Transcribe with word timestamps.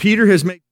Peter 0.00 0.26
has 0.26 0.46
made 0.46 0.62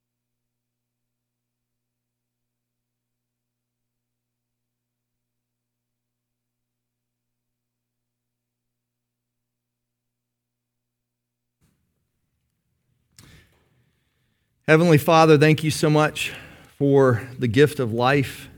Heavenly 14.67 14.99
Father, 14.99 15.39
thank 15.39 15.63
you 15.63 15.71
so 15.71 15.89
much 15.89 16.33
for 16.79 17.27
the 17.39 17.49
gift 17.49 17.81
of 17.81 17.93
life. 17.93 18.49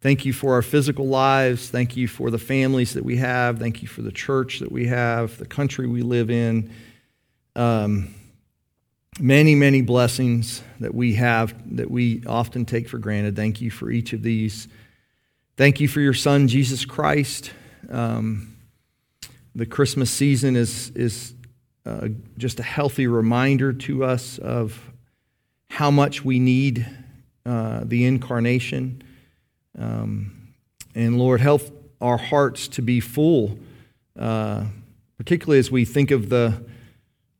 Thank 0.00 0.26
you 0.26 0.32
for 0.34 0.52
our 0.52 0.62
physical 0.62 1.06
lives. 1.06 1.70
Thank 1.70 1.96
you 1.96 2.08
for 2.08 2.30
the 2.30 2.38
families 2.38 2.92
that 2.92 3.04
we 3.04 3.16
have. 3.16 3.58
Thank 3.58 3.80
you 3.80 3.88
for 3.88 4.02
the 4.02 4.12
church 4.12 4.60
that 4.60 4.70
we 4.72 4.86
have, 4.86 5.38
the 5.38 5.46
country 5.46 5.86
we 5.86 6.02
live 6.02 6.30
in. 6.30 6.70
Um, 7.56 8.14
many, 9.20 9.54
many 9.54 9.80
blessings 9.80 10.62
that 10.80 10.94
we 10.94 11.14
have 11.14 11.76
that 11.76 11.90
we 11.90 12.22
often 12.26 12.64
take 12.64 12.88
for 12.88 12.98
granted. 12.98 13.36
Thank 13.36 13.60
you 13.60 13.70
for 13.70 13.90
each 13.90 14.12
of 14.12 14.22
these. 14.22 14.68
Thank 15.56 15.80
you 15.80 15.88
for 15.88 16.00
your 16.00 16.14
Son, 16.14 16.48
Jesus 16.48 16.84
Christ. 16.84 17.52
Um, 17.88 18.56
the 19.54 19.66
Christmas 19.66 20.10
season 20.10 20.56
is, 20.56 20.90
is 20.90 21.32
uh, 21.86 22.08
just 22.38 22.58
a 22.58 22.64
healthy 22.64 23.06
reminder 23.06 23.72
to 23.72 24.04
us 24.04 24.38
of 24.38 24.90
how 25.70 25.90
much 25.90 26.24
we 26.24 26.38
need 26.38 26.86
uh, 27.46 27.82
the 27.84 28.04
incarnation. 28.04 29.02
Um, 29.78 30.54
and 30.94 31.18
Lord, 31.18 31.40
help 31.40 31.62
our 32.00 32.16
hearts 32.16 32.68
to 32.68 32.82
be 32.82 33.00
full, 33.00 33.58
uh, 34.18 34.64
particularly 35.18 35.58
as 35.58 35.70
we 35.70 35.84
think 35.84 36.10
of 36.10 36.30
the, 36.30 36.64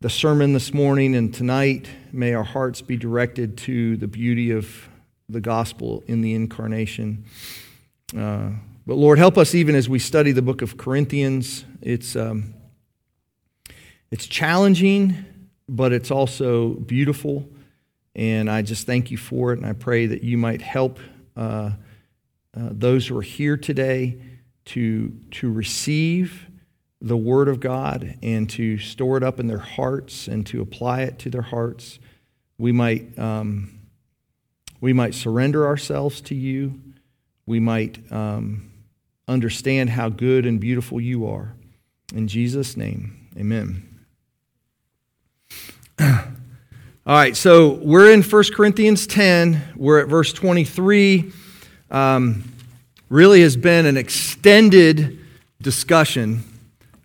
the 0.05 0.11
sermon 0.11 0.53
this 0.53 0.75
morning 0.75 1.17
and 1.17 1.33
tonight. 1.33 1.89
May 2.13 2.35
our 2.35 2.45
hearts 2.45 2.83
be 2.83 2.95
directed 2.95 3.57
to 3.57 3.97
the 3.97 4.07
beauty 4.07 4.51
of 4.51 4.87
the 5.31 5.41
gospel 5.41 6.05
in 6.07 6.21
the 6.21 6.35
incarnation. 6.35 7.25
Uh, 8.15 8.51
but 8.87 8.97
Lord, 8.97 9.17
help 9.17 9.39
us 9.39 9.55
even 9.55 9.75
as 9.75 9.89
we 9.89 9.99
study 9.99 10.31
the 10.31 10.43
book 10.43 10.61
of 10.61 10.77
Corinthians. 10.77 11.65
It's, 11.81 12.17
um, 12.17 12.53
it's 14.11 14.27
challenging, 14.27 15.25
but 15.71 15.91
it's 15.95 16.11
also 16.11 16.75
beautiful. 16.75 17.49
And 18.15 18.51
I 18.51 18.61
just 18.61 18.87
thank 18.87 19.11
you 19.11 19.17
for 19.17 19.55
it. 19.55 19.59
And 19.59 19.67
I 19.67 19.73
pray 19.73 20.05
that 20.05 20.23
you 20.23 20.37
might 20.37 20.61
help 20.61 20.99
uh, 21.35 21.41
uh, 21.41 21.71
those 22.53 23.07
who 23.07 23.17
are 23.17 23.23
here 23.23 23.57
today 23.57 24.19
to, 24.67 25.19
to 25.31 25.51
receive 25.51 26.47
the 27.05 27.17
Word 27.19 27.49
of 27.49 27.61
God 27.61 28.17
and 28.23 28.49
to 28.49 28.79
store 28.79 29.19
it 29.19 29.23
up 29.23 29.39
in 29.39 29.47
their 29.47 29.59
hearts 29.59 30.27
and 30.27 30.47
to 30.47 30.63
apply 30.63 31.03
it 31.03 31.19
to 31.19 31.29
their 31.29 31.43
hearts. 31.43 31.99
We 32.57 32.73
might, 32.73 33.19
um, 33.19 33.79
we 34.81 34.95
might 34.95 35.15
surrender 35.15 35.67
ourselves 35.67 36.23
to 36.23 36.35
you. 36.35 36.81
We 37.45 37.61
might 37.61 38.11
um, 38.11 38.73
understand 39.29 39.91
how 39.91 40.09
good 40.09 40.47
and 40.47 40.59
beautiful 40.59 40.99
you 40.99 41.27
are. 41.27 41.53
In 42.15 42.27
Jesus' 42.27 42.75
name, 42.75 43.29
amen. 43.37 43.87
All 46.01 46.17
right, 47.07 47.37
so 47.37 47.75
we're 47.83 48.15
in 48.15 48.23
1 48.23 48.45
Corinthians 48.55 49.07
10. 49.07 49.75
We're 49.77 50.01
at 50.01 50.09
verse 50.09 50.33
23. 50.33 51.31
Um, 51.91 52.45
really 53.11 53.43
has 53.43 53.59
been 53.59 53.85
an 53.85 53.99
extended 53.99 55.19
discussion 55.61 56.45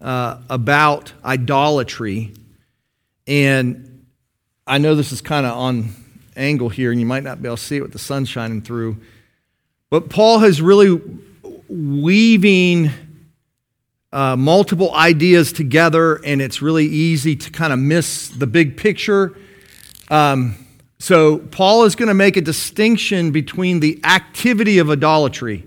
uh, 0.02 0.38
about 0.50 1.14
idolatry. 1.24 2.34
And 3.28 4.06
I 4.66 4.78
know 4.78 4.96
this 4.96 5.12
is 5.12 5.22
kind 5.22 5.46
of 5.46 5.58
on 5.58 5.90
angle 6.36 6.70
here, 6.70 6.92
and 6.92 7.00
you 7.00 7.06
might 7.06 7.24
not 7.24 7.42
be 7.42 7.48
able 7.48 7.58
to 7.58 7.64
see 7.64 7.78
it 7.78 7.82
with 7.82 7.94
the 7.94 8.00
sun 8.00 8.26
shining 8.26 8.62
through. 8.62 8.98
But 9.90 10.10
Paul 10.10 10.40
has 10.40 10.62
really 10.62 11.02
weaving 11.68 12.92
uh, 14.12 14.36
multiple 14.36 14.94
ideas 14.94 15.52
together, 15.52 16.16
and 16.26 16.42
it's 16.42 16.62
really 16.62 16.86
easy 16.86 17.36
to 17.36 17.52
kind 17.52 17.74
of 17.74 17.80
miss 17.80 18.30
the 18.30 18.48
big 18.48 18.78
picture 18.78 19.36
um, 20.10 20.56
so, 21.02 21.38
Paul 21.38 21.86
is 21.86 21.96
going 21.96 22.08
to 22.08 22.14
make 22.14 22.36
a 22.36 22.42
distinction 22.42 23.32
between 23.32 23.80
the 23.80 24.02
activity 24.04 24.80
of 24.80 24.90
idolatry. 24.90 25.66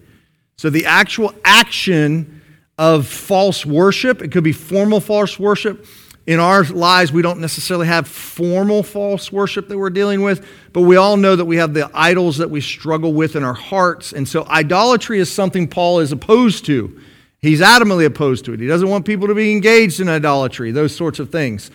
So, 0.56 0.69
the 0.69 0.84
actual 0.84 1.34
action 1.44 2.41
of 2.78 3.06
false 3.06 3.66
worship, 3.66 4.22
it 4.22 4.33
could 4.33 4.44
be 4.44 4.53
formal 4.53 5.00
false 5.00 5.38
worship. 5.38 5.87
In 6.25 6.38
our 6.38 6.62
lives, 6.62 7.12
we 7.12 7.21
don't 7.21 7.41
necessarily 7.41 7.88
have 7.88 8.06
formal 8.06 8.84
false 8.84 9.33
worship 9.33 9.66
that 9.69 9.77
we're 9.77 9.91
dealing 9.91 10.22
with, 10.22 10.47
but 10.72 10.82
we 10.82 10.94
all 10.94 11.16
know 11.16 11.34
that 11.34 11.44
we 11.44 11.56
have 11.56 11.75
the 11.75 11.91
idols 11.93 12.38
that 12.38 12.49
we 12.49 12.61
struggle 12.61 13.12
with 13.12 13.34
in 13.34 13.43
our 13.43 13.55
hearts. 13.55 14.12
And 14.12 14.28
so, 14.28 14.47
idolatry 14.47 15.19
is 15.19 15.32
something 15.32 15.66
Paul 15.66 15.99
is 15.99 16.12
opposed 16.12 16.65
to. 16.66 17.00
He's 17.41 17.61
adamantly 17.61 18.06
opposed 18.06 18.44
to 18.44 18.53
it. 18.53 18.61
He 18.61 18.69
doesn't 18.69 18.88
want 18.88 19.05
people 19.05 19.27
to 19.27 19.34
be 19.34 19.50
engaged 19.50 19.99
in 19.99 20.09
idolatry, 20.09 20.71
those 20.71 20.94
sorts 20.94 21.19
of 21.19 21.31
things. 21.31 21.72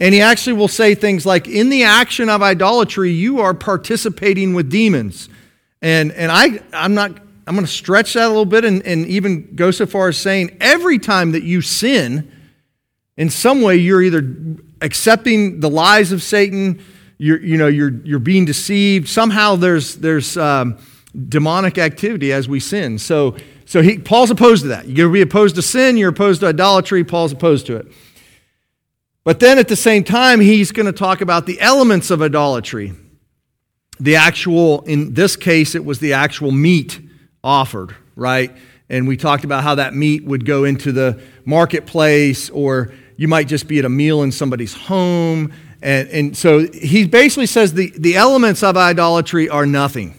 And 0.00 0.14
he 0.14 0.22
actually 0.22 0.54
will 0.54 0.68
say 0.68 0.94
things 0.94 1.26
like, 1.26 1.46
in 1.46 1.68
the 1.68 1.82
action 1.82 2.30
of 2.30 2.42
idolatry, 2.42 3.10
you 3.10 3.40
are 3.40 3.52
participating 3.52 4.54
with 4.54 4.70
demons. 4.70 5.28
And, 5.82 6.10
and 6.12 6.32
I, 6.32 6.62
I'm 6.72 6.94
not, 6.94 7.20
I'm 7.50 7.56
going 7.56 7.66
to 7.66 7.72
stretch 7.72 8.12
that 8.12 8.26
a 8.26 8.28
little 8.28 8.44
bit 8.44 8.64
and, 8.64 8.80
and 8.86 9.04
even 9.06 9.56
go 9.56 9.72
so 9.72 9.84
far 9.84 10.06
as 10.06 10.16
saying 10.16 10.56
every 10.60 11.00
time 11.00 11.32
that 11.32 11.42
you 11.42 11.62
sin, 11.62 12.30
in 13.16 13.28
some 13.28 13.60
way 13.60 13.74
you're 13.74 14.00
either 14.02 14.36
accepting 14.80 15.58
the 15.58 15.68
lies 15.68 16.12
of 16.12 16.22
Satan, 16.22 16.80
you're, 17.18 17.42
you 17.42 17.56
know, 17.56 17.66
you're, 17.66 17.90
you're 18.04 18.20
being 18.20 18.44
deceived. 18.44 19.08
Somehow 19.08 19.56
there's, 19.56 19.96
there's 19.96 20.36
um, 20.36 20.78
demonic 21.28 21.76
activity 21.76 22.32
as 22.32 22.48
we 22.48 22.60
sin. 22.60 23.00
So, 23.00 23.34
so 23.64 23.82
he, 23.82 23.98
Paul's 23.98 24.30
opposed 24.30 24.62
to 24.62 24.68
that. 24.68 24.86
You're 24.86 25.10
be 25.10 25.20
opposed 25.20 25.56
to 25.56 25.62
sin, 25.62 25.96
you're 25.96 26.10
opposed 26.10 26.42
to 26.42 26.46
idolatry, 26.46 27.02
Paul's 27.02 27.32
opposed 27.32 27.66
to 27.66 27.74
it. 27.74 27.88
But 29.24 29.40
then 29.40 29.58
at 29.58 29.66
the 29.66 29.74
same 29.74 30.04
time, 30.04 30.38
he's 30.38 30.70
going 30.70 30.86
to 30.86 30.92
talk 30.92 31.20
about 31.20 31.46
the 31.46 31.60
elements 31.60 32.12
of 32.12 32.22
idolatry. 32.22 32.92
The 33.98 34.14
actual, 34.14 34.82
in 34.82 35.14
this 35.14 35.34
case, 35.34 35.74
it 35.74 35.84
was 35.84 35.98
the 35.98 36.12
actual 36.12 36.52
meat 36.52 37.09
offered, 37.42 37.94
right? 38.16 38.54
And 38.88 39.06
we 39.06 39.16
talked 39.16 39.44
about 39.44 39.62
how 39.62 39.76
that 39.76 39.94
meat 39.94 40.24
would 40.24 40.44
go 40.44 40.64
into 40.64 40.92
the 40.92 41.20
marketplace, 41.44 42.50
or 42.50 42.92
you 43.16 43.28
might 43.28 43.48
just 43.48 43.68
be 43.68 43.78
at 43.78 43.84
a 43.84 43.88
meal 43.88 44.22
in 44.22 44.32
somebody's 44.32 44.74
home. 44.74 45.52
And, 45.80 46.08
and 46.08 46.36
so 46.36 46.66
he 46.72 47.06
basically 47.06 47.46
says 47.46 47.72
the, 47.72 47.92
the 47.96 48.16
elements 48.16 48.62
of 48.62 48.76
idolatry 48.76 49.48
are 49.48 49.64
nothing. 49.64 50.16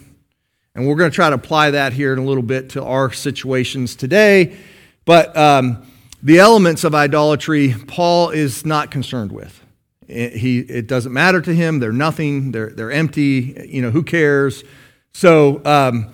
And 0.74 0.86
we're 0.86 0.96
going 0.96 1.10
to 1.10 1.14
try 1.14 1.28
to 1.28 1.34
apply 1.34 1.72
that 1.72 1.92
here 1.92 2.14
in 2.14 2.18
a 2.18 2.24
little 2.24 2.42
bit 2.42 2.70
to 2.70 2.82
our 2.82 3.12
situations 3.12 3.94
today. 3.94 4.56
But 5.04 5.36
um, 5.36 5.86
the 6.22 6.38
elements 6.38 6.84
of 6.84 6.94
idolatry, 6.94 7.74
Paul 7.86 8.30
is 8.30 8.64
not 8.64 8.90
concerned 8.90 9.32
with. 9.32 9.60
It, 10.08 10.34
he, 10.34 10.60
it 10.60 10.86
doesn't 10.86 11.12
matter 11.12 11.42
to 11.42 11.54
him. 11.54 11.78
They're 11.78 11.92
nothing. 11.92 12.52
They're, 12.52 12.70
they're 12.70 12.90
empty. 12.90 13.66
You 13.68 13.82
know, 13.82 13.90
who 13.90 14.02
cares? 14.02 14.64
So, 15.12 15.62
um, 15.66 16.10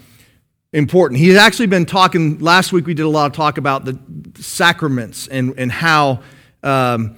important. 0.72 1.20
He's 1.20 1.36
actually 1.36 1.66
been 1.66 1.86
talking, 1.86 2.38
last 2.38 2.72
week 2.72 2.86
we 2.86 2.94
did 2.94 3.04
a 3.04 3.08
lot 3.08 3.26
of 3.26 3.32
talk 3.32 3.58
about 3.58 3.84
the 3.84 3.98
sacraments 4.40 5.26
and, 5.28 5.54
and 5.58 5.72
how 5.72 6.22
um, 6.62 7.16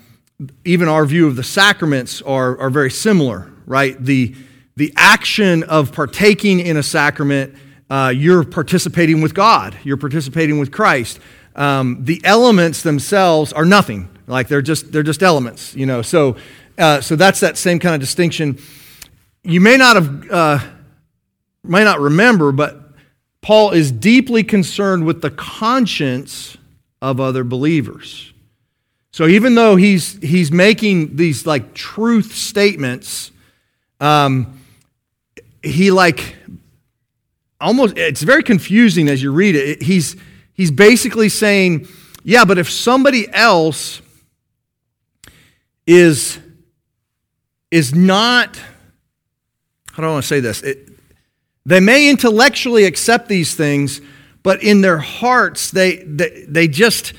even 0.64 0.88
our 0.88 1.04
view 1.04 1.26
of 1.26 1.36
the 1.36 1.42
sacraments 1.42 2.22
are, 2.22 2.58
are 2.58 2.70
very 2.70 2.90
similar, 2.90 3.50
right? 3.66 4.02
The, 4.02 4.34
the 4.76 4.92
action 4.96 5.62
of 5.64 5.92
partaking 5.92 6.60
in 6.60 6.76
a 6.76 6.82
sacrament, 6.82 7.54
uh, 7.90 8.12
you're 8.14 8.44
participating 8.44 9.20
with 9.20 9.34
God, 9.34 9.76
you're 9.82 9.96
participating 9.96 10.58
with 10.58 10.70
Christ 10.70 11.18
um, 11.56 12.04
the 12.04 12.20
elements 12.24 12.82
themselves 12.82 13.52
are 13.52 13.64
nothing. 13.64 14.08
Like 14.26 14.48
they're 14.48 14.62
just 14.62 14.92
they're 14.92 15.02
just 15.02 15.22
elements, 15.22 15.74
you 15.74 15.86
know. 15.86 16.02
So 16.02 16.36
uh, 16.78 17.00
so 17.00 17.16
that's 17.16 17.40
that 17.40 17.56
same 17.58 17.78
kind 17.78 17.94
of 17.94 18.00
distinction. 18.00 18.58
You 19.42 19.60
may 19.60 19.76
not 19.76 19.96
have 19.96 20.30
uh, 20.30 20.58
may 21.64 21.84
not 21.84 22.00
remember, 22.00 22.52
but 22.52 22.89
Paul 23.42 23.70
is 23.70 23.90
deeply 23.90 24.44
concerned 24.44 25.06
with 25.06 25.22
the 25.22 25.30
conscience 25.30 26.56
of 27.00 27.20
other 27.20 27.44
believers. 27.44 28.32
So 29.12 29.26
even 29.26 29.54
though 29.54 29.76
he's 29.76 30.18
he's 30.22 30.52
making 30.52 31.16
these 31.16 31.46
like 31.46 31.74
truth 31.74 32.34
statements, 32.34 33.30
um, 34.00 34.60
he 35.62 35.90
like 35.90 36.36
almost 37.60 37.96
it's 37.96 38.22
very 38.22 38.42
confusing 38.42 39.08
as 39.08 39.22
you 39.22 39.32
read 39.32 39.56
it. 39.56 39.82
He's 39.82 40.16
He's 40.60 40.70
basically 40.70 41.30
saying, 41.30 41.88
yeah, 42.22 42.44
but 42.44 42.58
if 42.58 42.68
somebody 42.68 43.26
else 43.32 44.02
is, 45.86 46.38
is 47.70 47.94
not, 47.94 48.58
how 49.92 50.02
do 50.02 50.08
I 50.08 50.12
want 50.12 50.24
to 50.24 50.28
say 50.28 50.40
this? 50.40 50.60
It, 50.62 50.89
They 51.70 51.78
may 51.78 52.10
intellectually 52.10 52.82
accept 52.82 53.28
these 53.28 53.54
things, 53.54 54.00
but 54.42 54.60
in 54.60 54.80
their 54.80 54.98
hearts, 54.98 55.70
they, 55.70 55.98
they, 55.98 56.44
they 56.48 56.66
just, 56.66 57.12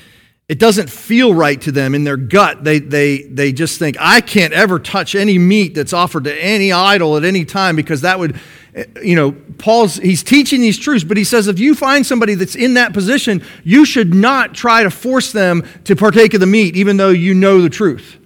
it 0.46 0.58
doesn't 0.58 0.90
feel 0.90 1.32
right 1.32 1.58
to 1.62 1.72
them 1.72 1.94
in 1.94 2.04
their 2.04 2.18
gut. 2.18 2.62
They, 2.62 2.78
they, 2.78 3.22
they 3.22 3.54
just 3.54 3.78
think, 3.78 3.96
I 3.98 4.20
can't 4.20 4.52
ever 4.52 4.78
touch 4.78 5.14
any 5.14 5.38
meat 5.38 5.74
that's 5.74 5.94
offered 5.94 6.24
to 6.24 6.34
any 6.34 6.70
idol 6.70 7.16
at 7.16 7.24
any 7.24 7.46
time 7.46 7.76
because 7.76 8.02
that 8.02 8.18
would, 8.18 8.38
eh, 8.74 8.84
you 9.02 9.16
know, 9.16 9.32
Paul's, 9.56 9.96
he's 9.96 10.22
teaching 10.22 10.60
these 10.60 10.76
truths, 10.76 11.02
but 11.02 11.16
he 11.16 11.24
says 11.24 11.48
if 11.48 11.58
you 11.58 11.74
find 11.74 12.04
somebody 12.04 12.34
that's 12.34 12.54
in 12.54 12.74
that 12.74 12.92
position, 12.92 13.42
you 13.64 13.86
should 13.86 14.12
not 14.14 14.52
try 14.52 14.82
to 14.82 14.90
force 14.90 15.32
them 15.32 15.66
to 15.84 15.96
partake 15.96 16.34
of 16.34 16.40
the 16.40 16.46
meat, 16.46 16.76
even 16.76 16.98
though 16.98 17.08
you 17.08 17.32
know 17.32 17.62
the 17.62 17.70
truth. 17.70 18.18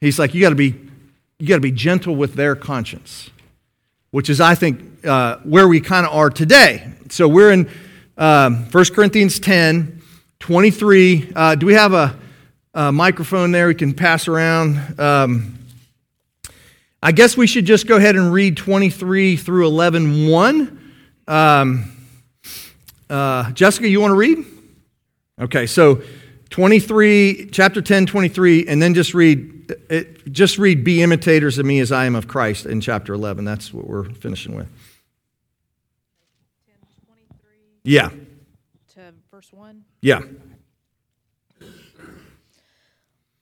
He's 0.00 0.16
like, 0.16 0.32
you 0.32 0.40
got 0.40 0.50
to 0.50 0.54
be, 0.54 0.76
you 1.40 1.48
got 1.48 1.56
to 1.56 1.60
be 1.60 1.72
gentle 1.72 2.14
with 2.14 2.34
their 2.34 2.54
conscience, 2.54 3.30
which 4.16 4.30
is, 4.30 4.40
I 4.40 4.54
think, 4.54 5.04
uh, 5.04 5.36
where 5.44 5.68
we 5.68 5.78
kind 5.78 6.06
of 6.06 6.14
are 6.14 6.30
today. 6.30 6.90
So 7.10 7.28
we're 7.28 7.52
in 7.52 7.68
um, 8.16 8.64
1 8.70 8.84
Corinthians 8.94 9.38
10, 9.38 10.00
23. 10.40 11.32
Uh, 11.36 11.54
do 11.54 11.66
we 11.66 11.74
have 11.74 11.92
a, 11.92 12.18
a, 12.72 12.90
microphone 12.90 13.52
there 13.52 13.66
we 13.66 13.74
can 13.74 13.92
pass 13.92 14.26
around? 14.26 14.98
Um, 14.98 15.58
I 17.02 17.12
guess 17.12 17.36
we 17.36 17.46
should 17.46 17.66
just 17.66 17.86
go 17.86 17.96
ahead 17.96 18.16
and 18.16 18.32
read 18.32 18.56
23 18.56 19.36
through 19.36 19.66
11, 19.66 20.30
1. 20.30 20.92
Um, 21.28 21.92
uh, 23.10 23.52
Jessica, 23.52 23.86
you 23.86 24.00
want 24.00 24.12
to 24.12 24.16
read? 24.16 24.46
Okay, 25.42 25.66
so 25.66 26.00
23, 26.50 27.50
chapter 27.52 27.82
10, 27.82 28.06
23, 28.06 28.66
and 28.68 28.80
then 28.80 28.94
just 28.94 29.14
read, 29.14 29.74
it, 29.90 30.30
just 30.32 30.58
read, 30.58 30.84
be 30.84 31.02
imitators 31.02 31.58
of 31.58 31.66
me 31.66 31.80
as 31.80 31.90
I 31.90 32.06
am 32.06 32.14
of 32.14 32.28
Christ 32.28 32.66
in 32.66 32.80
chapter 32.80 33.14
11. 33.14 33.44
That's 33.44 33.72
what 33.72 33.86
we're 33.86 34.04
finishing 34.04 34.54
with. 34.54 34.68
Yeah. 37.82 38.10
To 38.94 39.14
verse 39.30 39.52
1? 39.52 39.84
Yeah. 40.00 40.20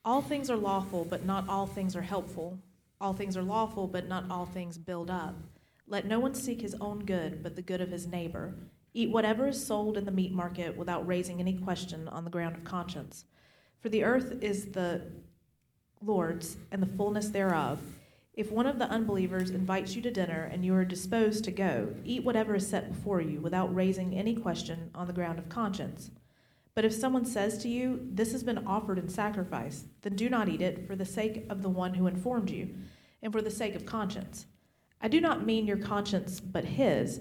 All 0.04 0.20
things 0.20 0.50
are 0.50 0.56
lawful, 0.56 1.06
but 1.06 1.24
not 1.24 1.48
all 1.48 1.66
things 1.66 1.96
are 1.96 2.02
helpful. 2.02 2.58
All 3.00 3.14
things 3.14 3.36
are 3.36 3.42
lawful, 3.42 3.86
but 3.86 4.06
not 4.06 4.24
all 4.30 4.44
things 4.44 4.76
build 4.76 5.10
up. 5.10 5.34
Let 5.86 6.06
no 6.06 6.20
one 6.20 6.34
seek 6.34 6.60
his 6.60 6.74
own 6.80 7.04
good, 7.04 7.42
but 7.42 7.56
the 7.56 7.62
good 7.62 7.80
of 7.80 7.90
his 7.90 8.06
neighbor. 8.06 8.54
Eat 8.94 9.10
whatever 9.10 9.48
is 9.48 9.66
sold 9.66 9.98
in 9.98 10.06
the 10.06 10.10
meat 10.10 10.32
market 10.32 10.76
without 10.76 11.06
raising 11.06 11.40
any 11.40 11.52
question 11.52 12.08
on 12.08 12.24
the 12.24 12.30
ground 12.30 12.56
of 12.56 12.64
conscience. 12.64 13.26
For 13.80 13.90
the 13.90 14.04
earth 14.04 14.42
is 14.42 14.72
the 14.72 15.02
Lord's, 16.00 16.56
and 16.70 16.82
the 16.82 16.96
fullness 16.96 17.28
thereof 17.28 17.80
if 18.34 18.50
one 18.50 18.66
of 18.66 18.80
the 18.80 18.90
unbelievers 18.90 19.50
invites 19.50 19.94
you 19.94 20.02
to 20.02 20.10
dinner 20.10 20.50
and 20.50 20.64
you 20.64 20.74
are 20.74 20.84
disposed 20.84 21.44
to 21.44 21.52
go, 21.52 21.94
eat 22.04 22.24
whatever 22.24 22.56
is 22.56 22.66
set 22.66 22.92
before 22.92 23.20
you 23.20 23.40
without 23.40 23.72
raising 23.72 24.12
any 24.12 24.34
question 24.34 24.90
on 24.92 25.06
the 25.06 25.12
ground 25.12 25.38
of 25.38 25.48
conscience. 25.48 26.10
But 26.74 26.84
if 26.84 26.92
someone 26.92 27.24
says 27.24 27.58
to 27.58 27.68
you, 27.68 28.08
This 28.10 28.32
has 28.32 28.42
been 28.42 28.66
offered 28.66 28.98
in 28.98 29.08
sacrifice, 29.08 29.84
then 30.02 30.16
do 30.16 30.28
not 30.28 30.48
eat 30.48 30.60
it 30.60 30.84
for 30.84 30.96
the 30.96 31.04
sake 31.04 31.46
of 31.48 31.62
the 31.62 31.68
one 31.68 31.94
who 31.94 32.08
informed 32.08 32.50
you, 32.50 32.74
and 33.22 33.32
for 33.32 33.40
the 33.40 33.50
sake 33.52 33.76
of 33.76 33.86
conscience. 33.86 34.46
I 35.00 35.06
do 35.06 35.20
not 35.20 35.46
mean 35.46 35.68
your 35.68 35.76
conscience, 35.76 36.40
but 36.40 36.64
his. 36.64 37.20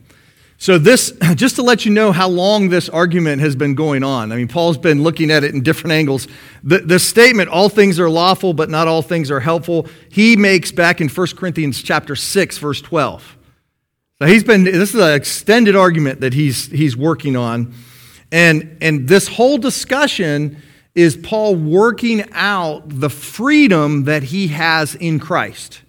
So, 0.61 0.77
this, 0.77 1.11
just 1.35 1.55
to 1.55 1.63
let 1.63 1.85
you 1.85 1.91
know 1.91 2.11
how 2.11 2.29
long 2.29 2.69
this 2.69 2.87
argument 2.87 3.41
has 3.41 3.55
been 3.55 3.73
going 3.73 4.03
on, 4.03 4.31
I 4.31 4.35
mean, 4.35 4.47
Paul's 4.47 4.77
been 4.77 5.01
looking 5.01 5.31
at 5.31 5.43
it 5.43 5.55
in 5.55 5.63
different 5.63 5.93
angles. 5.93 6.27
The, 6.63 6.77
the 6.77 6.99
statement, 6.99 7.49
all 7.49 7.67
things 7.67 7.99
are 7.99 8.11
lawful, 8.11 8.53
but 8.53 8.69
not 8.69 8.87
all 8.87 9.01
things 9.01 9.31
are 9.31 9.39
helpful, 9.39 9.87
he 10.11 10.35
makes 10.35 10.71
back 10.71 11.01
in 11.01 11.09
1 11.09 11.27
Corinthians 11.35 11.81
chapter 11.81 12.15
6, 12.15 12.59
verse 12.59 12.79
12. 12.79 13.37
So, 14.19 14.27
he's 14.27 14.43
been, 14.43 14.63
this 14.63 14.93
is 14.93 15.01
an 15.01 15.15
extended 15.15 15.75
argument 15.75 16.21
that 16.21 16.35
he's, 16.35 16.67
he's 16.67 16.95
working 16.95 17.35
on. 17.35 17.73
And, 18.31 18.77
and 18.81 19.07
this 19.07 19.27
whole 19.27 19.57
discussion 19.57 20.61
is 20.93 21.17
Paul 21.17 21.55
working 21.55 22.23
out 22.33 22.83
the 22.85 23.09
freedom 23.09 24.03
that 24.03 24.21
he 24.21 24.49
has 24.49 24.93
in 24.93 25.19
Christ. 25.19 25.81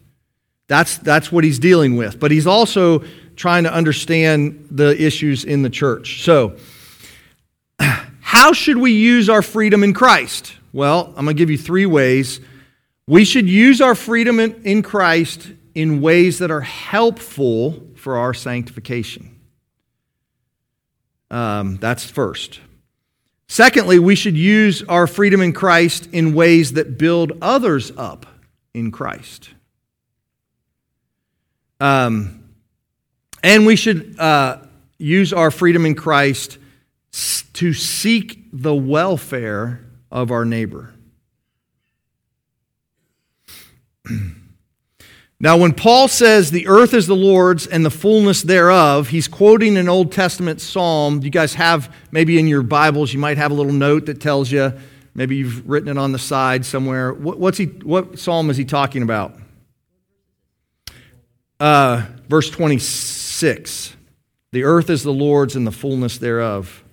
That's, 0.66 0.96
that's 0.96 1.30
what 1.30 1.44
he's 1.44 1.58
dealing 1.58 1.98
with. 1.98 2.18
But 2.18 2.30
he's 2.30 2.46
also 2.46 3.04
trying 3.36 3.64
to 3.64 3.72
understand 3.72 4.68
the 4.70 5.00
issues 5.00 5.44
in 5.44 5.62
the 5.62 5.70
church. 5.70 6.22
So, 6.22 6.56
how 8.20 8.52
should 8.52 8.78
we 8.78 8.92
use 8.92 9.28
our 9.28 9.42
freedom 9.42 9.84
in 9.84 9.92
Christ? 9.92 10.54
Well, 10.72 11.06
I'm 11.16 11.24
going 11.24 11.28
to 11.28 11.34
give 11.34 11.50
you 11.50 11.58
three 11.58 11.86
ways. 11.86 12.40
We 13.06 13.24
should 13.24 13.48
use 13.48 13.80
our 13.80 13.94
freedom 13.94 14.40
in, 14.40 14.62
in 14.64 14.82
Christ 14.82 15.50
in 15.74 16.00
ways 16.00 16.38
that 16.38 16.50
are 16.50 16.60
helpful 16.60 17.88
for 17.96 18.16
our 18.16 18.34
sanctification. 18.34 19.38
Um, 21.30 21.76
that's 21.76 22.04
first. 22.04 22.60
Secondly, 23.48 23.98
we 23.98 24.14
should 24.14 24.36
use 24.36 24.82
our 24.84 25.06
freedom 25.06 25.42
in 25.42 25.52
Christ 25.52 26.08
in 26.12 26.34
ways 26.34 26.72
that 26.72 26.96
build 26.96 27.32
others 27.42 27.92
up 27.96 28.26
in 28.72 28.90
Christ. 28.90 29.50
Um, 31.80 32.41
and 33.42 33.66
we 33.66 33.76
should 33.76 34.18
uh, 34.18 34.58
use 34.98 35.32
our 35.32 35.50
freedom 35.50 35.84
in 35.84 35.94
Christ 35.94 36.58
to 37.54 37.72
seek 37.72 38.48
the 38.52 38.74
welfare 38.74 39.80
of 40.10 40.30
our 40.30 40.44
neighbor. 40.44 40.94
now, 45.40 45.56
when 45.56 45.72
Paul 45.74 46.08
says 46.08 46.50
the 46.50 46.66
earth 46.68 46.94
is 46.94 47.06
the 47.06 47.16
Lord's 47.16 47.66
and 47.66 47.84
the 47.84 47.90
fullness 47.90 48.42
thereof, 48.42 49.08
he's 49.08 49.28
quoting 49.28 49.76
an 49.76 49.88
Old 49.88 50.12
Testament 50.12 50.60
psalm. 50.60 51.22
You 51.22 51.30
guys 51.30 51.54
have, 51.54 51.94
maybe 52.10 52.38
in 52.38 52.46
your 52.46 52.62
Bibles, 52.62 53.12
you 53.12 53.18
might 53.18 53.38
have 53.38 53.50
a 53.50 53.54
little 53.54 53.72
note 53.72 54.06
that 54.06 54.20
tells 54.20 54.50
you, 54.50 54.72
maybe 55.14 55.36
you've 55.36 55.68
written 55.68 55.88
it 55.88 55.98
on 55.98 56.12
the 56.12 56.18
side 56.18 56.64
somewhere. 56.64 57.12
what's 57.12 57.58
he, 57.58 57.66
what 57.66 58.18
psalm 58.18 58.50
is 58.50 58.56
he 58.56 58.64
talking 58.64 59.02
about? 59.02 59.34
Uh, 61.60 62.06
verse 62.28 62.50
26. 62.50 63.21
6. 63.42 63.96
The 64.52 64.62
earth 64.62 64.88
is 64.88 65.02
the 65.02 65.12
Lord's 65.12 65.56
and 65.56 65.66
the 65.66 65.72
fullness 65.72 66.16
thereof. 66.16 66.84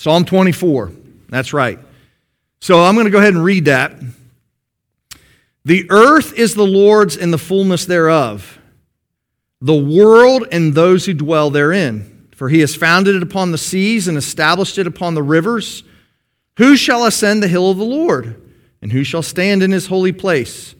Psalm 0.00 0.24
24. 0.24 0.90
That's 1.28 1.52
right. 1.52 1.78
So 2.60 2.80
I'm 2.80 2.96
going 2.96 3.04
to 3.04 3.12
go 3.12 3.18
ahead 3.18 3.34
and 3.34 3.44
read 3.44 3.66
that. 3.66 3.92
The 5.64 5.86
earth 5.90 6.36
is 6.36 6.56
the 6.56 6.66
Lord's 6.66 7.16
and 7.16 7.32
the 7.32 7.38
fullness 7.38 7.86
thereof, 7.86 8.58
the 9.60 9.76
world 9.76 10.48
and 10.50 10.74
those 10.74 11.06
who 11.06 11.14
dwell 11.14 11.50
therein. 11.50 12.26
For 12.34 12.48
he 12.48 12.58
has 12.62 12.74
founded 12.74 13.14
it 13.14 13.22
upon 13.22 13.52
the 13.52 13.58
seas 13.58 14.08
and 14.08 14.18
established 14.18 14.76
it 14.76 14.88
upon 14.88 15.14
the 15.14 15.22
rivers. 15.22 15.84
Who 16.56 16.76
shall 16.76 17.06
ascend 17.06 17.44
the 17.44 17.48
hill 17.48 17.70
of 17.70 17.78
the 17.78 17.84
Lord? 17.84 18.42
And 18.82 18.90
who 18.90 19.04
shall 19.04 19.22
stand 19.22 19.62
in 19.62 19.70
his 19.70 19.86
holy 19.86 20.10
place? 20.10 20.74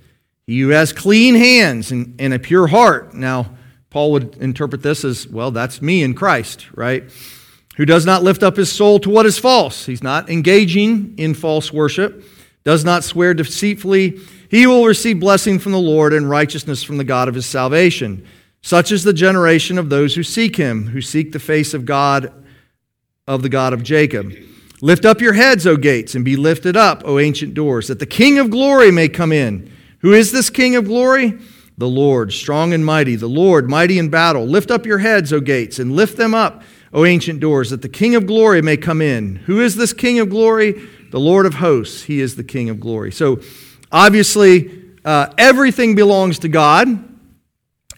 He 0.46 0.60
who 0.60 0.68
has 0.70 0.92
clean 0.92 1.34
hands 1.34 1.90
and, 1.90 2.14
and 2.18 2.34
a 2.34 2.38
pure 2.38 2.66
heart. 2.66 3.14
Now, 3.14 3.54
Paul 3.90 4.12
would 4.12 4.36
interpret 4.36 4.82
this 4.82 5.04
as, 5.04 5.26
well, 5.28 5.50
that's 5.50 5.80
me 5.80 6.02
in 6.02 6.14
Christ, 6.14 6.66
right? 6.74 7.04
Who 7.76 7.86
does 7.86 8.04
not 8.04 8.22
lift 8.22 8.42
up 8.42 8.56
his 8.56 8.70
soul 8.70 8.98
to 9.00 9.10
what 9.10 9.26
is 9.26 9.38
false. 9.38 9.86
He's 9.86 10.02
not 10.02 10.28
engaging 10.28 11.14
in 11.18 11.34
false 11.34 11.72
worship, 11.72 12.24
does 12.64 12.84
not 12.84 13.04
swear 13.04 13.34
deceitfully. 13.34 14.20
He 14.50 14.66
will 14.66 14.84
receive 14.84 15.20
blessing 15.20 15.58
from 15.58 15.72
the 15.72 15.78
Lord 15.78 16.12
and 16.12 16.28
righteousness 16.28 16.82
from 16.82 16.98
the 16.98 17.04
God 17.04 17.28
of 17.28 17.34
his 17.34 17.46
salvation. 17.46 18.26
Such 18.62 18.92
is 18.92 19.04
the 19.04 19.12
generation 19.12 19.78
of 19.78 19.90
those 19.90 20.14
who 20.14 20.22
seek 20.22 20.56
him, 20.56 20.88
who 20.88 21.00
seek 21.00 21.32
the 21.32 21.38
face 21.38 21.74
of 21.74 21.84
God, 21.84 22.32
of 23.26 23.42
the 23.42 23.48
God 23.48 23.72
of 23.72 23.82
Jacob. 23.82 24.32
Lift 24.80 25.04
up 25.04 25.20
your 25.20 25.32
heads, 25.32 25.66
O 25.66 25.76
gates, 25.76 26.14
and 26.14 26.24
be 26.24 26.36
lifted 26.36 26.76
up, 26.76 27.02
O 27.04 27.18
ancient 27.18 27.54
doors, 27.54 27.88
that 27.88 27.98
the 27.98 28.06
King 28.06 28.38
of 28.38 28.50
glory 28.50 28.90
may 28.90 29.08
come 29.08 29.32
in. 29.32 29.70
Who 30.04 30.12
is 30.12 30.32
this 30.32 30.50
King 30.50 30.76
of 30.76 30.84
glory? 30.84 31.38
The 31.78 31.88
Lord, 31.88 32.30
strong 32.30 32.74
and 32.74 32.84
mighty, 32.84 33.16
the 33.16 33.26
Lord, 33.26 33.70
mighty 33.70 33.98
in 33.98 34.10
battle. 34.10 34.44
Lift 34.44 34.70
up 34.70 34.84
your 34.84 34.98
heads, 34.98 35.32
O 35.32 35.40
gates, 35.40 35.78
and 35.78 35.96
lift 35.96 36.18
them 36.18 36.34
up, 36.34 36.62
O 36.92 37.06
ancient 37.06 37.40
doors, 37.40 37.70
that 37.70 37.80
the 37.80 37.88
King 37.88 38.14
of 38.14 38.26
glory 38.26 38.60
may 38.60 38.76
come 38.76 39.00
in. 39.00 39.36
Who 39.36 39.62
is 39.62 39.76
this 39.76 39.94
King 39.94 40.18
of 40.18 40.28
glory? 40.28 40.72
The 41.10 41.18
Lord 41.18 41.46
of 41.46 41.54
hosts. 41.54 42.02
He 42.02 42.20
is 42.20 42.36
the 42.36 42.44
King 42.44 42.68
of 42.68 42.80
glory. 42.80 43.12
So, 43.12 43.40
obviously, 43.90 44.78
uh, 45.06 45.32
everything 45.38 45.94
belongs 45.94 46.38
to 46.40 46.48
God. 46.48 47.02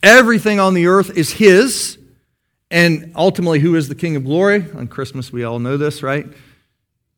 Everything 0.00 0.60
on 0.60 0.74
the 0.74 0.86
earth 0.86 1.18
is 1.18 1.32
His. 1.32 1.98
And 2.70 3.14
ultimately, 3.16 3.58
who 3.58 3.74
is 3.74 3.88
the 3.88 3.96
King 3.96 4.14
of 4.14 4.24
glory? 4.24 4.64
On 4.76 4.86
Christmas, 4.86 5.32
we 5.32 5.42
all 5.42 5.58
know 5.58 5.76
this, 5.76 6.04
right? 6.04 6.26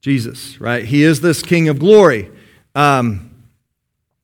Jesus, 0.01 0.59
right? 0.59 0.83
He 0.83 1.03
is 1.03 1.21
this 1.21 1.43
King 1.43 1.69
of 1.69 1.79
glory. 1.79 2.31
Um, 2.75 3.28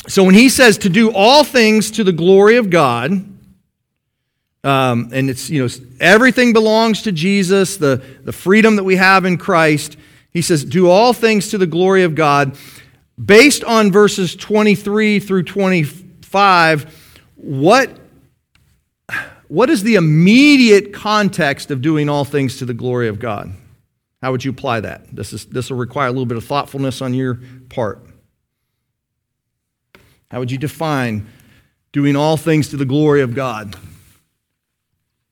so 0.07 0.23
when 0.25 0.35
he 0.35 0.49
says 0.49 0.79
to 0.79 0.89
do 0.89 1.13
all 1.13 1.45
things 1.45 1.91
to 1.93 2.05
the 2.05 2.13
glory 2.13 2.57
of 2.57 2.71
God, 2.71 3.13
um, 4.65 5.11
and 5.13 5.29
it's, 5.29 5.51
you 5.51 5.63
know, 5.63 5.69
everything 6.01 6.53
belongs 6.53 7.03
to 7.03 7.13
Jesus, 7.13 7.77
the, 7.77 8.03
the 8.23 8.33
freedom 8.33 8.77
that 8.77 8.85
we 8.85 8.97
have 8.97 9.25
in 9.25 9.37
Christ, 9.39 9.97
he 10.31 10.43
says, 10.43 10.65
do 10.65 10.89
all 10.89 11.13
things 11.13 11.51
to 11.51 11.59
the 11.59 11.67
glory 11.67 12.03
of 12.03 12.15
God. 12.15 12.57
Based 13.23 13.63
on 13.65 13.93
verses 13.93 14.35
23 14.35 15.21
through 15.21 15.45
25, 15.45 17.21
what, 17.37 17.91
what 19.49 19.71
is 19.71 19.83
the 19.83 19.95
immediate 19.95 20.93
context 20.93 21.71
of 21.71 21.81
doing 21.81 22.09
all 22.09 22.25
things 22.25 22.59
to 22.59 22.65
the 22.65 22.75
glory 22.75 23.09
of 23.09 23.19
God? 23.19 23.53
How 24.23 24.33
would 24.33 24.45
you 24.45 24.51
apply 24.51 24.81
that? 24.81 25.15
This, 25.15 25.33
is, 25.33 25.45
this 25.47 25.71
will 25.71 25.77
require 25.77 26.09
a 26.09 26.11
little 26.11 26.27
bit 26.27 26.39
of 26.39 26.45
thoughtfulness 26.45 27.03
on 27.03 27.15
your 27.15 27.39
part. 27.69 28.04
How 30.35 30.41
would 30.41 30.51
you 30.51 30.59
define 30.59 31.29
doing 31.93 32.17
all 32.17 32.37
things 32.37 32.71
to 32.71 32.77
the 32.77 32.85
glory 32.85 33.23
of 33.23 33.37
God? 33.37 33.77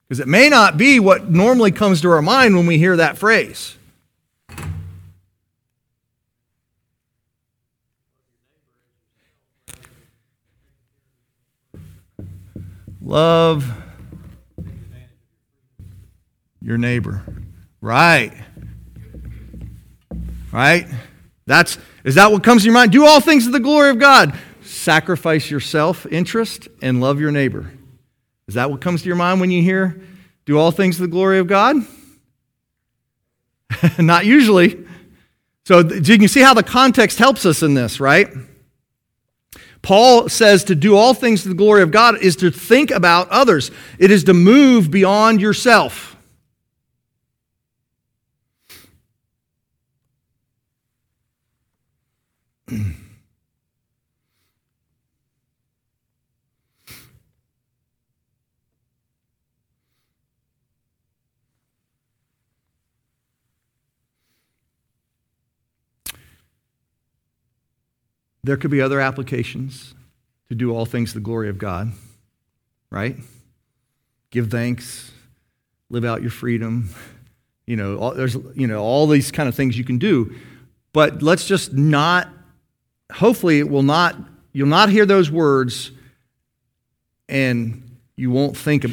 Because 0.07 0.21
it 0.21 0.29
may 0.29 0.49
not 0.49 0.79
be 0.79 1.01
what 1.01 1.29
normally 1.29 1.73
comes 1.73 2.03
to 2.03 2.11
our 2.11 2.23
mind 2.23 2.55
when 2.55 2.67
we 2.67 2.79
hear 2.79 2.95
that 2.95 3.19
phrase. 3.19 3.75
Love 13.01 13.69
your 16.61 16.79
neighbor. 16.79 17.25
Right. 17.81 18.35
Right? 20.53 20.87
That's 21.47 21.77
is 22.05 22.15
that 22.15 22.31
what 22.31 22.45
comes 22.45 22.63
to 22.63 22.67
your 22.67 22.75
mind? 22.75 22.93
Do 22.93 23.05
all 23.05 23.21
things 23.21 23.47
to 23.47 23.51
the 23.51 23.59
glory 23.59 23.91
of 23.91 23.99
God. 23.99 24.39
Sacrifice 24.73 25.51
your 25.51 25.61
self-interest 25.61 26.67
and 26.81 27.01
love 27.01 27.21
your 27.21 27.31
neighbor. 27.31 27.71
Is 28.49 28.55
that 28.55 28.71
what 28.71 28.81
comes 28.81 29.03
to 29.03 29.07
your 29.07 29.17
mind 29.17 29.41
when 29.41 29.51
you 29.51 29.63
hear 29.63 30.01
do 30.47 30.59
all 30.59 30.71
things 30.71 30.97
to 30.97 31.03
the 31.03 31.09
glory 31.09 31.39
of 31.39 31.47
God? 31.47 31.77
Not 33.99 34.25
usually. 34.25 34.85
So 35.67 35.81
you 35.81 36.19
can 36.19 36.27
see 36.27 36.41
how 36.41 36.55
the 36.55 36.63
context 36.63 37.19
helps 37.19 37.45
us 37.45 37.63
in 37.63 37.75
this, 37.75 38.01
right? 38.01 38.29
Paul 39.83 40.29
says 40.29 40.65
to 40.65 40.75
do 40.75 40.97
all 40.97 41.13
things 41.13 41.43
to 41.43 41.49
the 41.49 41.55
glory 41.55 41.83
of 41.83 41.91
God 41.91 42.17
is 42.23 42.35
to 42.37 42.51
think 42.51 42.91
about 42.91 43.29
others. 43.29 43.71
It 43.99 44.11
is 44.11 44.25
to 44.25 44.35
move 44.35 44.91
beyond 44.91 45.41
yourself. 45.41 46.12
There 68.45 68.57
could 68.57 68.71
be 68.71 68.81
other 68.81 69.01
applications 69.01 69.95
to 70.49 70.55
do 70.57 70.75
all 70.75 70.85
things 70.85 71.11
to 71.11 71.15
the 71.19 71.23
glory 71.23 71.49
of 71.49 71.59
God, 71.59 71.93
right? 72.91 73.17
Give 74.31 74.51
thanks, 74.51 75.13
live 75.91 76.05
out 76.05 76.23
your 76.23 76.31
freedom. 76.31 76.91
You 77.67 77.77
know, 77.77 77.97
all, 77.99 78.15
there's 78.15 78.35
you 78.55 78.67
know 78.67 78.83
all 78.83 79.07
these 79.07 79.31
kind 79.31 79.49
of 79.49 79.55
things 79.55 79.79
you 79.79 79.85
can 79.85 79.99
do, 79.99 80.35
but 80.93 81.23
let's 81.23 81.47
just 81.47 81.73
not. 81.73 82.29
Hopefully, 83.13 83.61
it 83.61 83.69
will 83.69 83.85
not. 83.85 84.17
You'll 84.53 84.67
not 84.67 84.89
hear 84.89 85.07
those 85.07 85.31
words, 85.31 85.93
and 87.29 87.99
you 88.17 88.33
won't 88.33 88.57
think 88.57 88.85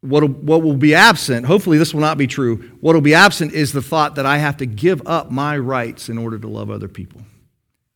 what 0.00 0.28
what 0.28 0.62
will 0.62 0.76
be 0.76 0.94
absent. 0.94 1.46
Hopefully, 1.46 1.78
this 1.78 1.92
will 1.92 2.00
not 2.02 2.18
be 2.18 2.28
true. 2.28 2.70
What 2.80 2.94
will 2.94 3.00
be 3.00 3.14
absent 3.14 3.52
is 3.52 3.72
the 3.72 3.82
thought 3.82 4.14
that 4.14 4.26
I 4.26 4.38
have 4.38 4.58
to 4.58 4.66
give 4.66 5.02
up 5.06 5.32
my 5.32 5.58
rights 5.58 6.08
in 6.08 6.18
order 6.18 6.38
to 6.38 6.46
love 6.46 6.70
other 6.70 6.88
people. 6.88 7.22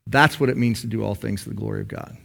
That's 0.07 0.39
what 0.39 0.49
it 0.49 0.57
means 0.57 0.83
to 0.83 0.87
do 0.87 1.03
all 1.03 1.15
things 1.15 1.43
to 1.43 1.49
the 1.49 1.55
glory 1.55 1.81
of 1.81 1.89
God. 1.89 2.17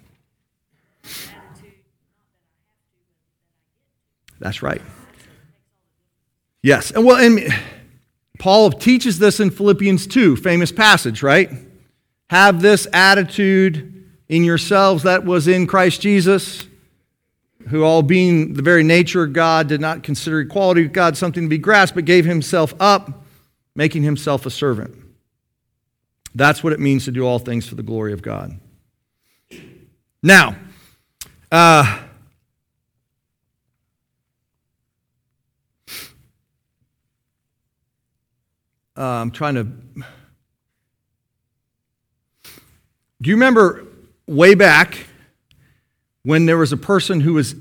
That's 4.39 4.61
right. 4.61 4.81
Yes. 6.63 6.91
And 6.91 7.05
well, 7.05 7.17
and 7.17 7.53
Paul 8.39 8.71
teaches 8.71 9.19
this 9.19 9.39
in 9.39 9.49
Philippians 9.49 10.07
2, 10.07 10.35
famous 10.35 10.71
passage, 10.71 11.23
right? 11.23 11.49
Have 12.29 12.61
this 12.61 12.87
attitude 12.93 14.05
in 14.29 14.43
yourselves 14.43 15.03
that 15.03 15.25
was 15.25 15.47
in 15.47 15.67
Christ 15.67 16.01
Jesus, 16.01 16.65
who, 17.69 17.83
all 17.83 18.01
being 18.01 18.53
the 18.53 18.61
very 18.61 18.83
nature 18.83 19.23
of 19.23 19.33
God, 19.33 19.67
did 19.67 19.81
not 19.81 20.03
consider 20.03 20.39
equality 20.39 20.83
with 20.83 20.93
God 20.93 21.17
something 21.17 21.43
to 21.43 21.49
be 21.49 21.57
grasped, 21.57 21.95
but 21.95 22.05
gave 22.05 22.25
himself 22.25 22.73
up, 22.79 23.23
making 23.75 24.03
himself 24.03 24.45
a 24.45 24.49
servant 24.49 25.00
that's 26.33 26.63
what 26.63 26.73
it 26.73 26.79
means 26.79 27.05
to 27.05 27.11
do 27.11 27.25
all 27.25 27.39
things 27.39 27.67
for 27.67 27.75
the 27.75 27.83
glory 27.83 28.13
of 28.13 28.21
God. 28.21 28.57
Now, 30.23 30.55
uh, 31.51 31.99
uh, 38.95 39.01
I'm 39.01 39.31
trying 39.31 39.55
to. 39.55 39.63
Do 43.21 43.29
you 43.29 43.35
remember 43.35 43.85
way 44.27 44.55
back 44.55 45.05
when 46.23 46.45
there 46.45 46.57
was 46.57 46.71
a 46.71 46.77
person 46.77 47.19
who 47.19 47.33
was 47.33 47.55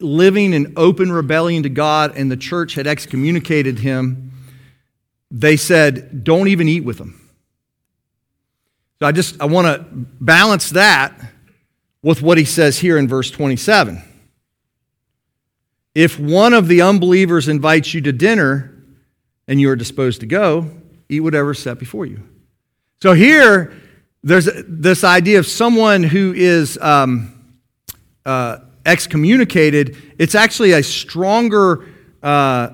living 0.00 0.52
in 0.52 0.72
open 0.76 1.12
rebellion 1.12 1.62
to 1.64 1.68
God 1.68 2.16
and 2.16 2.30
the 2.30 2.36
church 2.36 2.74
had 2.74 2.86
excommunicated 2.86 3.80
him? 3.80 4.32
They 5.30 5.56
said, 5.56 6.24
Don't 6.24 6.48
even 6.48 6.68
eat 6.68 6.84
with 6.84 6.98
him. 6.98 7.23
I 9.04 9.12
just 9.12 9.40
I 9.40 9.46
want 9.46 9.66
to 9.66 9.84
balance 9.92 10.70
that 10.70 11.18
with 12.02 12.22
what 12.22 12.38
he 12.38 12.44
says 12.44 12.78
here 12.78 12.98
in 12.98 13.08
verse 13.08 13.30
27. 13.30 14.02
If 15.94 16.18
one 16.18 16.52
of 16.52 16.68
the 16.68 16.82
unbelievers 16.82 17.48
invites 17.48 17.94
you 17.94 18.00
to 18.02 18.12
dinner 18.12 18.74
and 19.46 19.60
you 19.60 19.70
are 19.70 19.76
disposed 19.76 20.20
to 20.20 20.26
go, 20.26 20.70
eat 21.08 21.20
whatever 21.20 21.54
set 21.54 21.78
before 21.78 22.06
you. 22.06 22.22
So 23.00 23.12
here, 23.12 23.72
there's 24.22 24.48
this 24.66 25.04
idea 25.04 25.38
of 25.38 25.46
someone 25.46 26.02
who 26.02 26.32
is 26.34 26.78
um, 26.80 27.58
uh, 28.24 28.58
excommunicated. 28.86 29.96
It's 30.18 30.34
actually 30.34 30.72
a 30.72 30.82
stronger 30.82 31.86
uh, 32.22 32.70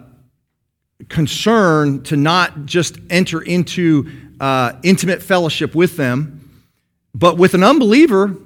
concern 1.08 2.02
to 2.04 2.16
not 2.16 2.66
just 2.66 2.99
enter 3.10 3.42
into 3.42 4.10
uh, 4.40 4.73
intimate 4.82 5.23
fellowship 5.23 5.75
with 5.75 5.97
them. 5.97 6.38
But 7.14 7.37
with 7.37 7.54
an 7.54 7.62
unbeliever, 7.62 8.37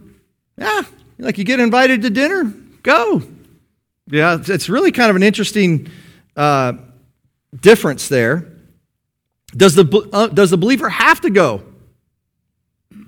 yeah, 0.58 0.82
like 1.18 1.38
you 1.38 1.44
get 1.44 1.60
invited 1.60 2.02
to 2.02 2.10
dinner, 2.10 2.52
go. 2.82 3.22
Yeah, 4.08 4.38
it's 4.46 4.68
really 4.68 4.92
kind 4.92 5.08
of 5.08 5.16
an 5.16 5.22
interesting 5.22 5.88
uh, 6.36 6.74
difference 7.58 8.08
there. 8.08 8.50
Does 9.56 9.74
the, 9.74 10.08
uh, 10.12 10.26
does 10.28 10.50
the 10.50 10.58
believer 10.58 10.88
have 10.88 11.20
to 11.22 11.30
go? 11.30 11.62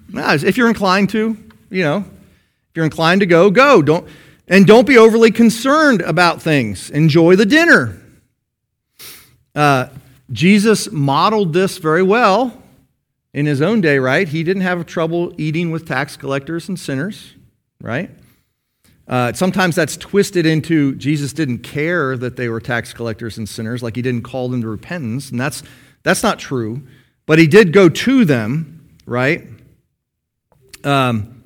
Nah, 0.08 0.34
if 0.34 0.56
you're 0.56 0.68
inclined 0.68 1.10
to, 1.10 1.36
you 1.70 1.82
know, 1.82 1.98
if 1.98 2.76
you're 2.76 2.84
inclined 2.84 3.20
to 3.20 3.26
go, 3.26 3.50
go. 3.50 3.82
Don't, 3.82 4.08
and 4.46 4.66
don't 4.66 4.86
be 4.86 4.96
overly 4.96 5.32
concerned 5.32 6.02
about 6.02 6.40
things. 6.40 6.88
Enjoy 6.90 7.34
the 7.34 7.46
dinner. 7.46 8.00
Uh, 9.54 9.88
Jesus 10.30 10.90
modeled 10.92 11.52
this 11.52 11.78
very 11.78 12.02
well 12.02 12.62
in 13.36 13.44
his 13.44 13.60
own 13.60 13.82
day, 13.82 13.98
right? 13.98 14.26
He 14.26 14.42
didn't 14.42 14.62
have 14.62 14.86
trouble 14.86 15.30
eating 15.36 15.70
with 15.70 15.86
tax 15.86 16.16
collectors 16.16 16.70
and 16.70 16.80
sinners, 16.80 17.34
right? 17.82 18.10
Uh, 19.06 19.34
sometimes 19.34 19.76
that's 19.76 19.94
twisted 19.98 20.46
into 20.46 20.94
Jesus 20.94 21.34
didn't 21.34 21.58
care 21.58 22.16
that 22.16 22.36
they 22.36 22.48
were 22.48 22.60
tax 22.60 22.94
collectors 22.94 23.36
and 23.36 23.46
sinners, 23.46 23.82
like 23.82 23.94
he 23.94 24.00
didn't 24.00 24.22
call 24.22 24.48
them 24.48 24.62
to 24.62 24.68
repentance, 24.68 25.30
and 25.30 25.38
that's 25.38 25.62
that's 26.02 26.22
not 26.22 26.38
true. 26.38 26.82
But 27.26 27.38
he 27.38 27.46
did 27.46 27.74
go 27.74 27.90
to 27.90 28.24
them, 28.24 28.88
right? 29.04 29.46
Um, 30.82 31.42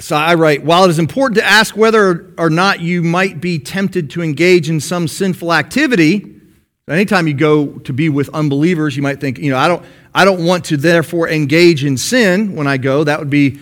so 0.00 0.16
I 0.16 0.34
write, 0.34 0.64
while 0.64 0.84
it 0.84 0.90
is 0.90 0.98
important 0.98 1.38
to 1.38 1.44
ask 1.44 1.76
whether 1.76 2.34
or 2.36 2.50
not 2.50 2.80
you 2.80 3.02
might 3.02 3.40
be 3.40 3.58
tempted 3.58 4.10
to 4.10 4.22
engage 4.22 4.68
in 4.68 4.80
some 4.80 5.08
sinful 5.08 5.52
activity, 5.52 6.33
Anytime 6.88 7.26
you 7.26 7.34
go 7.34 7.66
to 7.66 7.92
be 7.92 8.10
with 8.10 8.28
unbelievers, 8.34 8.94
you 8.94 9.02
might 9.02 9.20
think, 9.20 9.38
you 9.38 9.50
know, 9.50 9.56
I 9.56 9.68
don't, 9.68 9.84
I 10.14 10.24
don't 10.24 10.44
want 10.44 10.66
to 10.66 10.76
therefore 10.76 11.28
engage 11.28 11.82
in 11.82 11.96
sin 11.96 12.54
when 12.54 12.66
I 12.66 12.76
go. 12.76 13.04
That 13.04 13.18
would 13.18 13.30
be 13.30 13.58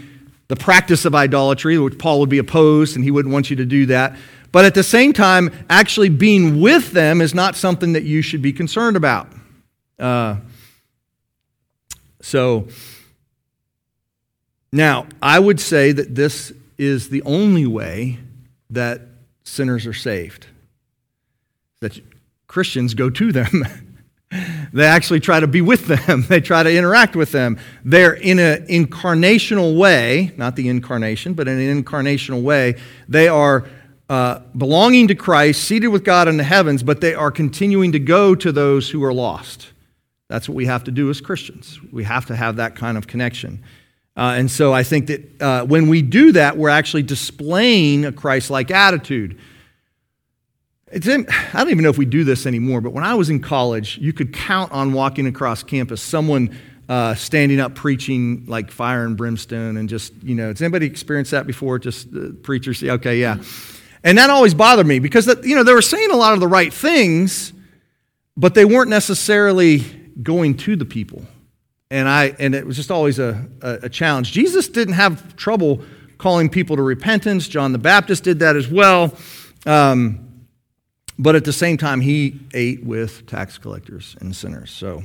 the 0.49 0.57
practice 0.57 1.05
of 1.05 1.15
idolatry, 1.15 1.79
which 1.79 1.99
Paul 1.99 2.19
would 2.21 2.29
be 2.29 2.39
opposed 2.39 2.97
and 2.97 3.05
he 3.05 3.13
wouldn't 3.13 3.33
want 3.33 3.49
you 3.49 3.57
to 3.57 3.65
do 3.65 3.87
that. 3.87 4.17
But 4.51 4.65
at 4.65 4.75
the 4.75 4.83
same 4.83 5.13
time, 5.13 5.51
actually 5.71 6.09
being 6.09 6.61
with 6.61 6.91
them 6.91 7.21
is 7.21 7.33
not 7.33 7.55
something 7.57 7.93
that 7.95 8.03
you 8.03 8.23
should 8.23 8.43
be 8.43 8.53
concerned 8.53 8.97
about. 8.97 9.29
Uh, 9.99 10.37
so, 12.21 12.67
now, 14.73 15.07
I 15.23 15.39
would 15.39 15.61
say 15.61 15.93
that 15.93 16.15
this 16.15 16.53
is 16.77 17.09
the 17.09 17.23
only 17.23 17.67
way 17.67 18.19
that 18.71 19.03
sinners 19.45 19.87
are 19.87 19.93
saved. 19.93 20.47
That 21.81 22.01
Christians 22.53 22.93
go 22.93 23.09
to 23.09 23.33
them. 23.33 23.67
they 24.75 24.85
actually 24.85 25.21
try 25.21 25.41
to 25.41 25.47
be 25.47 25.63
with 25.63 25.87
them. 25.87 26.23
They 26.29 26.43
try 26.43 26.63
to 26.63 26.71
interact 26.71 27.17
with 27.17 27.33
them. 27.33 27.59
They're 27.83 28.13
in 28.13 28.39
an 28.39 28.67
incarnational 28.67 29.79
way, 29.79 30.33
not 30.37 30.55
the 30.55 30.69
incarnation, 30.69 31.33
but 31.33 31.49
in 31.49 31.59
an 31.59 31.83
incarnational 31.83 32.43
way, 32.43 32.75
they 33.09 33.27
are 33.27 33.67
uh, 34.11 34.41
belonging 34.55 35.09
to 35.09 35.15
Christ, 35.15 35.65
seated 35.65 35.89
with 35.89 36.05
God 36.05 36.29
in 36.29 36.37
the 36.37 36.45
heavens, 36.45 36.83
but 36.83 37.01
they 37.01 37.15
are 37.15 37.31
continuing 37.31 37.93
to 37.93 37.99
go 37.99 38.35
to 38.35 38.53
those 38.53 38.91
who 38.91 39.03
are 39.03 39.15
lost. 39.15 39.71
That's 40.29 40.47
what 40.47 40.55
we 40.55 40.67
have 40.67 40.85
to 40.85 40.91
do 40.91 41.09
as 41.09 41.23
Christians. 41.23 41.81
We 41.91 42.05
have 42.05 42.27
to 42.27 42.37
have 42.37 42.57
that 42.57 42.77
kind 42.77 42.99
of 42.99 43.07
connection. 43.07 43.63
Uh, 44.15 44.35
and 44.37 44.51
so 44.51 44.75
I 44.75 44.83
think 44.83 45.07
that 45.07 45.43
uh, 45.43 45.65
when 45.65 45.89
we 45.89 46.03
do 46.03 46.33
that, 46.33 46.59
we're 46.59 46.69
actually 46.69 47.05
displaying 47.05 48.05
a 48.05 48.13
Christ 48.13 48.51
like 48.51 48.71
attitude. 48.71 49.39
It's 50.93 51.09
I 51.09 51.59
don't 51.59 51.71
even 51.71 51.83
know 51.83 51.91
if 51.91 51.99
we 51.99 52.05
do 52.05 52.23
this 52.23 52.47
anymore, 52.47 52.81
but 52.81 52.93
when 52.93 53.05
I 53.05 53.15
was 53.15 53.31
in 53.31 53.41
college, 53.41 53.99
you 53.99 54.13
could 54.13 54.33
count 54.33 54.73
on 54.73 54.93
walking 54.93 55.27
across 55.27 55.63
campus 55.63 56.03
someone 56.03 56.57
uh, 56.89 57.15
standing 57.15 57.61
up 57.61 57.75
preaching 57.75 58.45
like 58.47 58.71
fire 58.71 59.07
and 59.07 59.17
brimstone 59.17 59.79
and 59.79 59.89
just, 59.89 60.13
you 60.23 60.35
know, 60.35 60.49
has 60.49 60.61
anybody 60.61 60.87
experienced 60.87 61.31
that 61.31 61.47
before? 61.47 61.79
Just 61.79 62.09
uh, 62.15 62.33
preachers, 62.43 62.83
okay, 62.83 63.19
yeah. 63.19 63.39
And 64.05 64.19
that 64.19 64.31
always 64.31 64.53
bothered 64.53 64.87
me 64.87 64.99
because, 64.99 65.27
that, 65.27 65.45
you 65.45 65.55
know, 65.55 65.63
they 65.63 65.73
were 65.73 65.81
saying 65.81 66.11
a 66.11 66.17
lot 66.17 66.35
of 66.35 66.41
the 66.41 66.49
right 66.49 66.73
things, 66.73 67.53
but 68.37 68.55
they 68.55 68.65
weren't 68.65 68.91
necessarily 68.91 69.79
going 70.23 70.57
to 70.59 70.77
the 70.77 70.85
people 70.85 71.25
and 71.93 72.09
I 72.09 72.35
and 72.39 72.55
it 72.55 72.67
was 72.67 72.77
just 72.77 72.91
always 72.91 73.19
a, 73.19 73.47
a, 73.61 73.81
a, 73.83 73.89
challenge. 73.89 74.33
Jesus 74.33 74.67
didn't 74.67 74.95
have 74.95 75.37
trouble 75.37 75.83
calling 76.17 76.49
people 76.49 76.77
to 76.77 76.83
repentance. 76.83 77.47
John 77.47 77.73
the 77.73 77.79
Baptist 77.79 78.25
did 78.25 78.39
that 78.39 78.57
as 78.57 78.67
well. 78.67 79.15
Um, 79.67 80.32
but 81.23 81.37
at 81.37 81.45
the 81.45 81.53
same 81.53 81.77
time, 81.77 82.01
he 82.01 82.41
ate 82.53 82.85
with 82.85 83.27
tax 83.27 83.57
collectors 83.57 84.17
and 84.21 84.35
sinners. 84.35 84.73
So, 84.73 85.05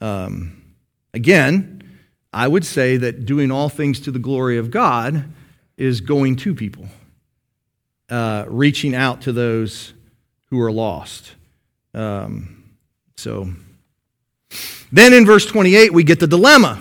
um, 0.00 0.62
again, 1.12 1.82
I 2.32 2.46
would 2.46 2.64
say 2.64 2.98
that 2.98 3.26
doing 3.26 3.50
all 3.50 3.68
things 3.68 3.98
to 4.02 4.12
the 4.12 4.20
glory 4.20 4.58
of 4.58 4.70
God 4.70 5.24
is 5.76 6.00
going 6.00 6.36
to 6.36 6.54
people, 6.54 6.86
uh, 8.08 8.44
reaching 8.46 8.94
out 8.94 9.22
to 9.22 9.32
those 9.32 9.92
who 10.50 10.60
are 10.60 10.70
lost. 10.70 11.32
Um, 11.94 12.62
so, 13.16 13.48
then 14.92 15.12
in 15.12 15.26
verse 15.26 15.46
28, 15.46 15.92
we 15.92 16.04
get 16.04 16.20
the 16.20 16.28
dilemma. 16.28 16.80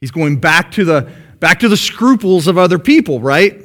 He's 0.00 0.10
going 0.10 0.38
back 0.38 0.72
to 0.72 0.86
the, 0.86 1.12
back 1.38 1.60
to 1.60 1.68
the 1.68 1.76
scruples 1.76 2.46
of 2.46 2.56
other 2.56 2.78
people, 2.78 3.20
right? 3.20 3.60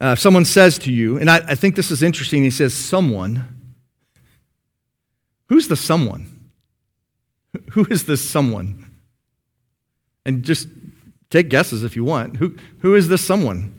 Uh, 0.00 0.08
if 0.08 0.18
someone 0.18 0.44
says 0.44 0.78
to 0.78 0.92
you, 0.92 1.18
and 1.18 1.30
I, 1.30 1.36
I 1.48 1.54
think 1.54 1.74
this 1.74 1.90
is 1.90 2.02
interesting, 2.02 2.42
he 2.42 2.50
says, 2.50 2.74
someone. 2.74 3.72
Who's 5.48 5.68
the 5.68 5.76
someone? 5.76 6.50
Who 7.72 7.86
is 7.90 8.04
this 8.04 8.28
someone? 8.28 8.90
And 10.24 10.42
just 10.42 10.68
take 11.30 11.48
guesses 11.48 11.84
if 11.84 11.96
you 11.96 12.04
want. 12.04 12.36
Who, 12.36 12.56
who 12.80 12.94
is 12.94 13.08
this 13.08 13.24
someone? 13.24 13.74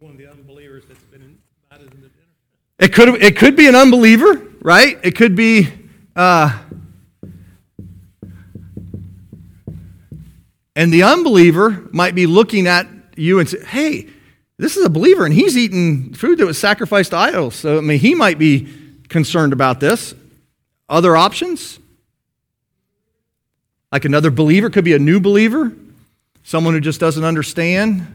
One 0.00 0.12
of 0.12 0.18
the 0.18 0.30
unbelievers 0.30 0.84
that's 0.86 1.04
been 1.04 1.38
invited 1.70 1.94
in 1.94 2.00
the 2.02 2.08
dinner. 2.08 2.26
It 2.78 2.92
could, 2.92 3.22
it 3.22 3.36
could 3.36 3.56
be 3.56 3.68
an 3.68 3.74
unbeliever, 3.74 4.46
right? 4.60 4.98
It 5.02 5.16
could 5.16 5.34
be 5.34 5.68
uh, 6.16 6.58
And 10.74 10.92
the 10.92 11.02
unbeliever 11.02 11.88
might 11.92 12.14
be 12.14 12.26
looking 12.26 12.66
at 12.66 12.86
you 13.16 13.38
and 13.38 13.48
say, 13.48 13.62
hey, 13.64 14.08
this 14.62 14.76
is 14.76 14.84
a 14.84 14.88
believer 14.88 15.24
and 15.24 15.34
he's 15.34 15.58
eating 15.58 16.14
food 16.14 16.38
that 16.38 16.46
was 16.46 16.56
sacrificed 16.56 17.10
to 17.10 17.16
idols. 17.16 17.56
So, 17.56 17.78
I 17.78 17.80
mean, 17.80 17.98
he 17.98 18.14
might 18.14 18.38
be 18.38 18.68
concerned 19.08 19.52
about 19.52 19.80
this. 19.80 20.14
Other 20.88 21.16
options? 21.16 21.80
Like 23.90 24.04
another 24.04 24.30
believer, 24.30 24.70
could 24.70 24.84
be 24.84 24.92
a 24.92 25.00
new 25.00 25.18
believer, 25.18 25.72
someone 26.44 26.74
who 26.74 26.80
just 26.80 27.00
doesn't 27.00 27.24
understand. 27.24 28.06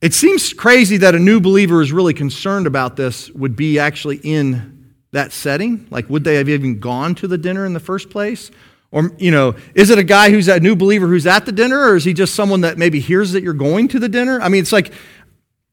It 0.00 0.14
seems 0.14 0.54
crazy 0.54 0.96
that 0.96 1.14
a 1.14 1.18
new 1.18 1.40
believer 1.40 1.82
is 1.82 1.92
really 1.92 2.14
concerned 2.14 2.66
about 2.66 2.96
this 2.96 3.30
would 3.32 3.54
be 3.54 3.78
actually 3.78 4.16
in 4.22 4.94
that 5.10 5.32
setting. 5.32 5.86
Like, 5.90 6.08
would 6.08 6.24
they 6.24 6.36
have 6.36 6.48
even 6.48 6.80
gone 6.80 7.14
to 7.16 7.28
the 7.28 7.36
dinner 7.36 7.66
in 7.66 7.74
the 7.74 7.80
first 7.80 8.08
place? 8.08 8.50
Or, 8.92 9.10
you 9.16 9.30
know, 9.30 9.56
is 9.74 9.88
it 9.88 9.98
a 9.98 10.04
guy 10.04 10.30
who's 10.30 10.48
a 10.48 10.60
new 10.60 10.76
believer 10.76 11.08
who's 11.08 11.26
at 11.26 11.46
the 11.46 11.52
dinner, 11.52 11.80
or 11.80 11.96
is 11.96 12.04
he 12.04 12.12
just 12.12 12.34
someone 12.34 12.60
that 12.60 12.76
maybe 12.76 13.00
hears 13.00 13.32
that 13.32 13.42
you're 13.42 13.54
going 13.54 13.88
to 13.88 13.98
the 13.98 14.08
dinner? 14.08 14.38
I 14.40 14.50
mean, 14.50 14.60
it's 14.60 14.70
like, 14.70 14.92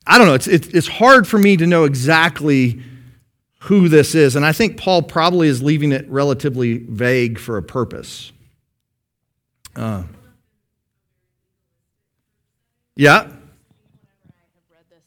I 0.08 0.18
don't 0.18 0.26
know, 0.26 0.34
it's, 0.34 0.48
it's, 0.48 0.88
hard 0.88 1.28
for 1.28 1.38
me 1.38 1.58
to 1.58 1.68
know 1.68 1.84
exactly 1.84 2.82
who 3.64 3.90
this 3.90 4.16
is. 4.16 4.38
And 4.38 4.46
I 4.46 4.54
think 4.54 4.78
Paul 4.78 5.02
probably 5.04 5.50
is 5.50 5.62
leaving 5.62 5.92
it 5.92 6.10
relatively 6.10 6.78
vague 6.78 7.38
for 7.38 7.58
a 7.58 7.62
purpose. 7.62 8.32
Uh, 9.76 10.04
yeah? 12.96 13.24
Have 13.24 13.34
read 14.72 14.86
this, 14.90 15.04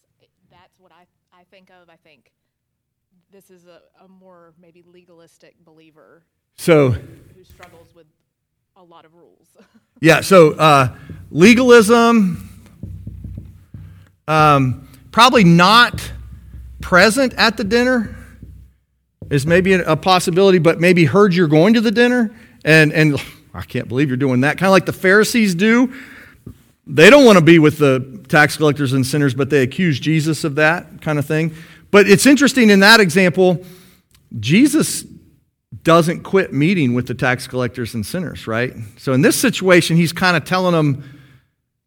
that's 0.50 0.78
what 0.78 0.92
I, 0.92 1.06
I 1.32 1.44
think 1.50 1.70
of. 1.70 1.88
I 1.88 1.96
think 1.96 2.30
this 3.32 3.50
is 3.50 3.66
a, 3.66 3.80
a 4.04 4.08
more 4.08 4.52
maybe 4.60 4.84
legalistic 4.86 5.54
believer 5.64 6.22
So, 6.62 6.90
who 6.90 7.42
struggles 7.42 7.92
with 7.92 8.06
a 8.76 8.84
lot 8.84 9.04
of 9.04 9.12
rules. 9.14 9.48
yeah, 10.00 10.20
so 10.20 10.52
uh, 10.52 10.94
legalism, 11.32 12.62
um, 14.28 14.88
probably 15.10 15.42
not 15.42 16.12
present 16.80 17.34
at 17.34 17.56
the 17.56 17.64
dinner 17.64 18.14
is 19.28 19.44
maybe 19.44 19.72
a 19.72 19.96
possibility, 19.96 20.58
but 20.58 20.78
maybe 20.78 21.04
heard 21.04 21.34
you're 21.34 21.48
going 21.48 21.74
to 21.74 21.80
the 21.80 21.90
dinner 21.90 22.32
and, 22.64 22.92
and 22.92 23.20
I 23.54 23.62
can't 23.62 23.88
believe 23.88 24.06
you're 24.06 24.16
doing 24.16 24.42
that. 24.42 24.56
Kind 24.56 24.68
of 24.68 24.72
like 24.72 24.86
the 24.86 24.92
Pharisees 24.92 25.56
do. 25.56 25.92
They 26.86 27.10
don't 27.10 27.24
want 27.24 27.38
to 27.38 27.44
be 27.44 27.58
with 27.58 27.78
the 27.78 28.24
tax 28.28 28.56
collectors 28.56 28.92
and 28.92 29.04
sinners, 29.04 29.34
but 29.34 29.50
they 29.50 29.64
accuse 29.64 29.98
Jesus 29.98 30.44
of 30.44 30.54
that 30.54 31.02
kind 31.02 31.18
of 31.18 31.26
thing. 31.26 31.56
But 31.90 32.08
it's 32.08 32.24
interesting 32.24 32.70
in 32.70 32.78
that 32.80 33.00
example, 33.00 33.64
Jesus 34.38 35.04
doesn't 35.82 36.22
quit 36.22 36.52
meeting 36.52 36.94
with 36.94 37.06
the 37.06 37.14
tax 37.14 37.46
collectors 37.46 37.94
and 37.94 38.06
sinners, 38.06 38.46
right? 38.46 38.72
So 38.98 39.12
in 39.12 39.22
this 39.22 39.36
situation, 39.36 39.96
he's 39.96 40.12
kind 40.12 40.36
of 40.36 40.44
telling 40.44 40.74
them, 40.74 41.18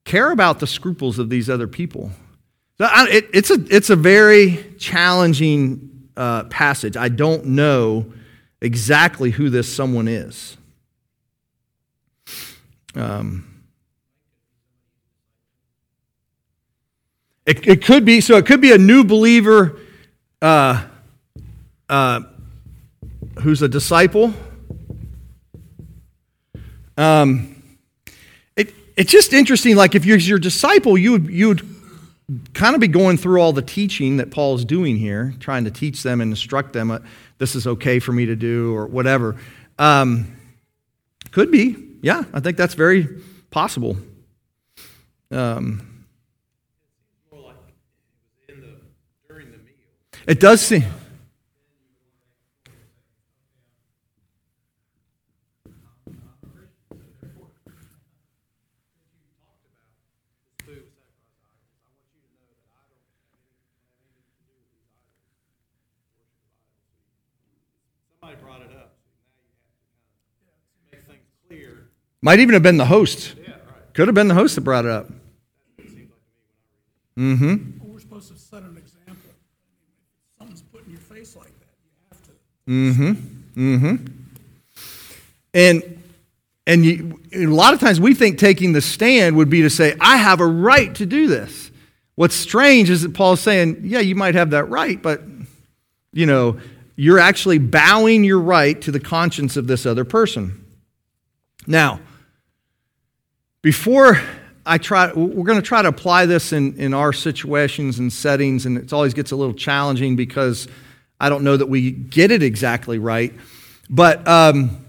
care 0.03 0.31
about 0.31 0.59
the 0.59 0.67
scruples 0.67 1.17
of 1.17 1.29
these 1.29 1.49
other 1.49 1.67
people. 1.67 2.11
So 2.77 2.87
it, 2.91 3.27
it's, 3.33 3.49
a, 3.49 3.57
it's 3.69 3.89
a 3.89 3.95
very 3.95 4.75
challenging 4.77 6.09
uh, 6.17 6.43
passage. 6.45 6.97
I 6.97 7.09
don't 7.09 7.45
know 7.47 8.05
exactly 8.61 9.31
who 9.31 9.49
this 9.49 9.73
someone 9.73 10.07
is. 10.07 10.57
Um, 12.93 13.63
it, 17.45 17.65
it 17.67 17.85
could 17.85 18.05
be, 18.05 18.21
so 18.21 18.37
it 18.37 18.45
could 18.45 18.61
be 18.61 18.71
a 18.71 18.77
new 18.77 19.03
believer. 19.03 19.79
Uh, 20.41 20.85
uh, 21.89 22.21
who's 23.39 23.61
a 23.61 23.67
disciple. 23.67 24.33
Um, 26.97 27.63
it, 28.55 28.73
it's 28.95 29.11
just 29.11 29.33
interesting. 29.33 29.75
Like 29.75 29.95
if 29.95 30.05
you're 30.05 30.17
your 30.17 30.39
disciple, 30.39 30.97
you 30.97 31.11
would, 31.13 31.27
you 31.27 31.47
would 31.49 31.61
kind 32.53 32.73
of 32.73 32.81
be 32.81 32.87
going 32.87 33.17
through 33.17 33.41
all 33.41 33.53
the 33.53 33.61
teaching 33.61 34.17
that 34.17 34.31
Paul's 34.31 34.65
doing 34.65 34.97
here, 34.97 35.33
trying 35.39 35.65
to 35.65 35.71
teach 35.71 36.03
them 36.03 36.21
and 36.21 36.31
instruct 36.31 36.73
them. 36.73 36.91
Uh, 36.91 36.99
this 37.37 37.55
is 37.55 37.67
okay 37.67 37.99
for 37.99 38.11
me 38.11 38.25
to 38.25 38.35
do, 38.35 38.73
or 38.73 38.87
whatever. 38.87 39.35
Um, 39.77 40.35
could 41.31 41.51
be, 41.51 41.75
yeah. 42.01 42.23
I 42.33 42.39
think 42.39 42.57
that's 42.57 42.75
very 42.75 43.07
possible. 43.51 43.97
Um, 45.31 46.05
it 50.27 50.39
does 50.39 50.61
seem. 50.61 50.83
Might 72.25 72.39
even 72.39 72.53
have 72.53 72.63
been 72.63 72.77
the 72.77 72.85
host. 72.85 73.35
Could 73.93 74.07
have 74.07 74.15
been 74.15 74.27
the 74.27 74.33
host 74.33 74.55
that 74.55 74.61
brought 74.61 74.85
it 74.85 74.89
up. 74.89 75.11
Mm-hmm. 77.15 77.79
Well, 77.79 77.93
we're 77.93 77.99
supposed 77.99 78.31
to 78.31 78.37
set 78.39 78.63
an 78.63 78.75
example. 78.75 79.29
Someone's 80.39 80.63
put 80.63 80.83
in 80.85 80.89
your 80.89 80.99
face 81.01 81.35
like 81.35 81.51
that, 81.59 81.75
you 81.85 81.91
have 82.09 82.23
to. 82.23 83.11
Mm-hmm. 83.13 83.75
Mm-hmm. 83.75 84.05
And 85.53 86.03
and 86.65 86.83
you, 86.83 87.21
a 87.31 87.45
lot 87.45 87.75
of 87.75 87.79
times 87.79 87.99
we 87.99 88.15
think 88.15 88.39
taking 88.39 88.73
the 88.73 88.81
stand 88.81 89.37
would 89.37 89.51
be 89.51 89.61
to 89.61 89.69
say, 89.69 89.95
I 89.99 90.17
have 90.17 90.39
a 90.39 90.47
right 90.47 90.95
to 90.95 91.05
do 91.05 91.27
this. 91.27 91.69
What's 92.15 92.33
strange 92.33 92.89
is 92.89 93.03
that 93.03 93.13
Paul's 93.13 93.39
saying, 93.39 93.81
yeah, 93.83 93.99
you 93.99 94.15
might 94.15 94.33
have 94.33 94.49
that 94.49 94.65
right, 94.65 94.99
but 94.99 95.21
you 96.11 96.25
know, 96.25 96.59
you're 96.95 97.19
actually 97.19 97.59
bowing 97.59 98.23
your 98.23 98.39
right 98.39 98.81
to 98.81 98.91
the 98.91 98.99
conscience 98.99 99.57
of 99.57 99.67
this 99.67 99.85
other 99.85 100.05
person. 100.05 100.65
Now, 101.67 101.99
before 103.65 104.21
I 104.63 104.77
try, 104.77 105.11
we're 105.11 105.43
going 105.43 105.57
to 105.57 105.67
try 105.67 105.81
to 105.81 105.87
apply 105.87 106.27
this 106.27 106.53
in, 106.53 106.77
in 106.77 106.93
our 106.93 107.11
situations 107.11 107.97
and 107.97 108.13
settings, 108.13 108.67
and 108.67 108.77
it 108.77 108.93
always 108.93 109.15
gets 109.15 109.31
a 109.31 109.35
little 109.35 109.55
challenging 109.55 110.15
because 110.15 110.67
I 111.19 111.29
don't 111.29 111.43
know 111.43 111.57
that 111.57 111.65
we 111.65 111.89
get 111.89 112.29
it 112.29 112.43
exactly 112.43 112.99
right. 112.99 113.33
But, 113.89 114.27
um, 114.27 114.85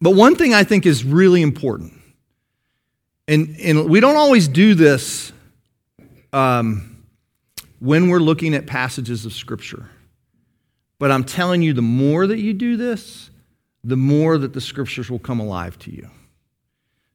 but 0.00 0.10
one 0.12 0.36
thing 0.36 0.54
I 0.54 0.62
think 0.62 0.86
is 0.86 1.02
really 1.02 1.42
important, 1.42 1.92
and, 3.26 3.56
and 3.58 3.90
we 3.90 3.98
don't 3.98 4.16
always 4.16 4.46
do 4.46 4.76
this 4.76 5.32
um, 6.32 7.04
when 7.80 8.10
we're 8.10 8.20
looking 8.20 8.54
at 8.54 8.68
passages 8.68 9.26
of 9.26 9.32
Scripture. 9.32 9.90
But 11.00 11.10
I'm 11.10 11.24
telling 11.24 11.62
you, 11.62 11.72
the 11.72 11.82
more 11.82 12.28
that 12.28 12.38
you 12.38 12.54
do 12.54 12.76
this, 12.76 13.28
the 13.82 13.96
more 13.96 14.38
that 14.38 14.52
the 14.52 14.60
Scriptures 14.60 15.10
will 15.10 15.18
come 15.18 15.40
alive 15.40 15.76
to 15.80 15.90
you. 15.90 16.08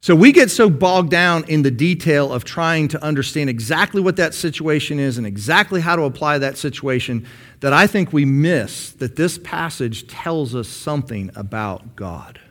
So 0.03 0.17
we 0.17 0.33
get 0.33 0.51
so 0.51 0.69
bogged 0.69 1.11
down 1.11 1.45
in 1.45 1.61
the 1.61 1.71
detail 1.71 2.33
of 2.33 2.43
trying 2.43 2.89
to 2.89 3.01
understand 3.01 3.49
exactly 3.49 4.01
what 4.01 4.17
that 4.17 4.33
situation 4.33 4.99
is 4.99 5.17
and 5.17 5.25
exactly 5.25 5.79
how 5.79 5.95
to 5.95 6.01
apply 6.01 6.39
that 6.39 6.57
situation 6.57 7.25
that 7.61 7.71
I 7.71 7.87
think 7.87 8.11
we 8.11 8.25
miss 8.25 8.89
that 8.89 9.15
this 9.15 9.37
passage 9.37 10.05
tells 10.07 10.55
us 10.55 10.67
something 10.67 11.31
about 11.37 11.95
God. 11.95 12.41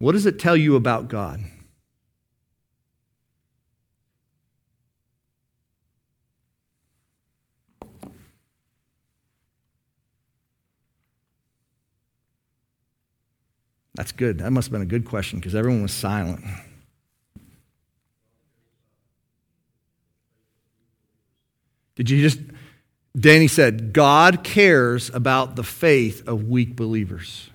What 0.00 0.12
does 0.12 0.26
it 0.26 0.38
tell 0.38 0.54
you 0.54 0.76
about 0.76 1.08
God? 1.08 1.40
That's 13.96 14.12
good. 14.12 14.38
That 14.38 14.52
must 14.52 14.66
have 14.66 14.72
been 14.72 14.82
a 14.82 14.84
good 14.84 15.06
question 15.06 15.38
because 15.38 15.54
everyone 15.54 15.82
was 15.82 15.92
silent. 15.92 16.44
Did 21.94 22.10
you 22.10 22.20
just, 22.20 22.38
Danny 23.18 23.48
said, 23.48 23.94
God 23.94 24.44
cares 24.44 25.08
about 25.14 25.56
the 25.56 25.62
faith 25.64 26.28
of 26.28 26.44
weak 26.44 26.76
believers. 26.76 27.48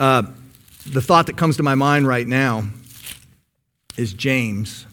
Uh, 0.00 0.22
the 0.86 1.02
thought 1.02 1.26
that 1.26 1.36
comes 1.36 1.58
to 1.58 1.62
my 1.62 1.74
mind 1.74 2.08
right 2.08 2.26
now 2.26 2.64
is 3.98 4.14
James. 4.14 4.86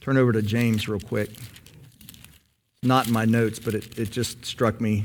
Turn 0.00 0.16
over 0.16 0.32
to 0.32 0.40
James 0.40 0.88
real 0.88 0.98
quick. 0.98 1.28
Not 2.82 3.06
in 3.06 3.12
my 3.12 3.26
notes, 3.26 3.58
but 3.58 3.74
it, 3.74 3.98
it 3.98 4.10
just 4.10 4.46
struck 4.46 4.80
me. 4.80 5.04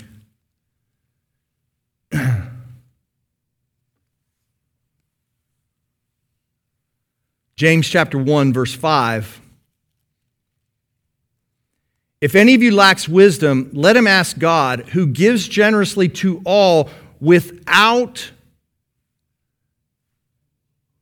James 7.62 7.88
chapter 7.88 8.18
1, 8.18 8.54
verse 8.54 8.74
5. 8.74 9.40
If 12.20 12.34
any 12.34 12.56
of 12.56 12.64
you 12.64 12.74
lacks 12.74 13.08
wisdom, 13.08 13.70
let 13.72 13.96
him 13.96 14.08
ask 14.08 14.40
God, 14.40 14.80
who 14.94 15.06
gives 15.06 15.48
generously 15.48 16.10
to 16.10 16.42
all 16.44 16.90
without 17.20 18.32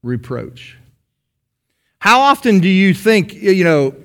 reproach. 0.04 0.78
How 2.00 2.20
often 2.20 2.60
do 2.60 2.68
you 2.68 2.94
think, 2.94 3.36
you 3.36 3.64
know, 3.64 3.96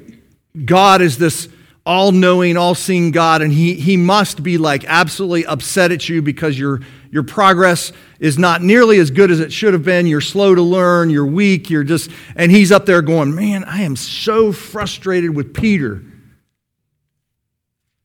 God 0.64 1.02
is 1.02 1.18
this 1.18 1.48
all 1.84 2.12
knowing, 2.12 2.56
all 2.56 2.76
seeing 2.76 3.10
God, 3.10 3.42
and 3.42 3.52
he, 3.52 3.74
he 3.74 3.96
must 3.96 4.44
be 4.44 4.58
like 4.58 4.84
absolutely 4.86 5.44
upset 5.44 5.90
at 5.90 6.08
you 6.08 6.22
because 6.22 6.56
your, 6.56 6.82
your 7.14 7.22
progress 7.22 7.92
is 8.18 8.38
not 8.40 8.60
nearly 8.60 8.98
as 8.98 9.12
good 9.12 9.30
as 9.30 9.38
it 9.38 9.52
should 9.52 9.72
have 9.72 9.84
been. 9.84 10.08
You're 10.08 10.20
slow 10.20 10.52
to 10.52 10.60
learn, 10.60 11.10
you're 11.10 11.24
weak, 11.24 11.70
you're 11.70 11.84
just, 11.84 12.10
and 12.34 12.50
he's 12.50 12.72
up 12.72 12.86
there 12.86 13.02
going, 13.02 13.32
Man, 13.32 13.62
I 13.62 13.82
am 13.82 13.94
so 13.94 14.50
frustrated 14.50 15.36
with 15.36 15.54
Peter. 15.54 16.02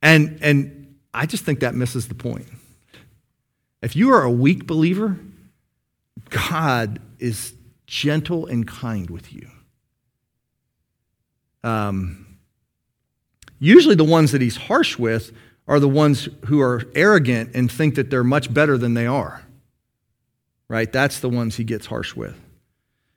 And, 0.00 0.38
and 0.42 0.96
I 1.12 1.26
just 1.26 1.44
think 1.44 1.58
that 1.58 1.74
misses 1.74 2.06
the 2.06 2.14
point. 2.14 2.46
If 3.82 3.96
you 3.96 4.12
are 4.12 4.22
a 4.22 4.30
weak 4.30 4.64
believer, 4.64 5.18
God 6.28 7.00
is 7.18 7.52
gentle 7.88 8.46
and 8.46 8.64
kind 8.64 9.10
with 9.10 9.32
you. 9.32 9.50
Um, 11.64 12.30
Usually, 13.62 13.94
the 13.94 14.04
ones 14.04 14.32
that 14.32 14.40
he's 14.40 14.56
harsh 14.56 14.98
with 14.98 15.32
are 15.70 15.78
the 15.78 15.88
ones 15.88 16.28
who 16.46 16.60
are 16.60 16.82
arrogant 16.96 17.52
and 17.54 17.70
think 17.70 17.94
that 17.94 18.10
they're 18.10 18.24
much 18.24 18.52
better 18.52 18.76
than 18.76 18.94
they 18.94 19.06
are. 19.06 19.42
Right? 20.68 20.92
That's 20.92 21.20
the 21.20 21.28
ones 21.28 21.56
he 21.56 21.64
gets 21.64 21.86
harsh 21.86 22.16
with. 22.16 22.36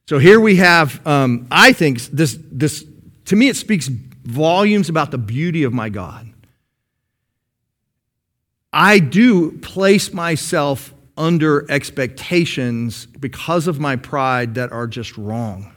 So 0.07 0.19
here 0.19 0.39
we 0.39 0.57
have, 0.57 1.05
um, 1.05 1.47
I 1.49 1.73
think, 1.73 1.99
this, 2.03 2.37
this, 2.51 2.85
to 3.25 3.35
me, 3.35 3.49
it 3.49 3.55
speaks 3.55 3.87
volumes 3.87 4.87
about 4.87 5.09
the 5.09 5.17
beauty 5.17 5.63
of 5.63 5.73
my 5.73 5.89
God. 5.89 6.31
I 8.71 8.99
do 8.99 9.57
place 9.59 10.13
myself 10.13 10.93
under 11.17 11.69
expectations 11.71 13.07
because 13.07 13.67
of 13.67 13.79
my 13.79 13.95
pride 13.95 14.55
that 14.55 14.71
are 14.71 14.87
just 14.87 15.17
wrong 15.17 15.73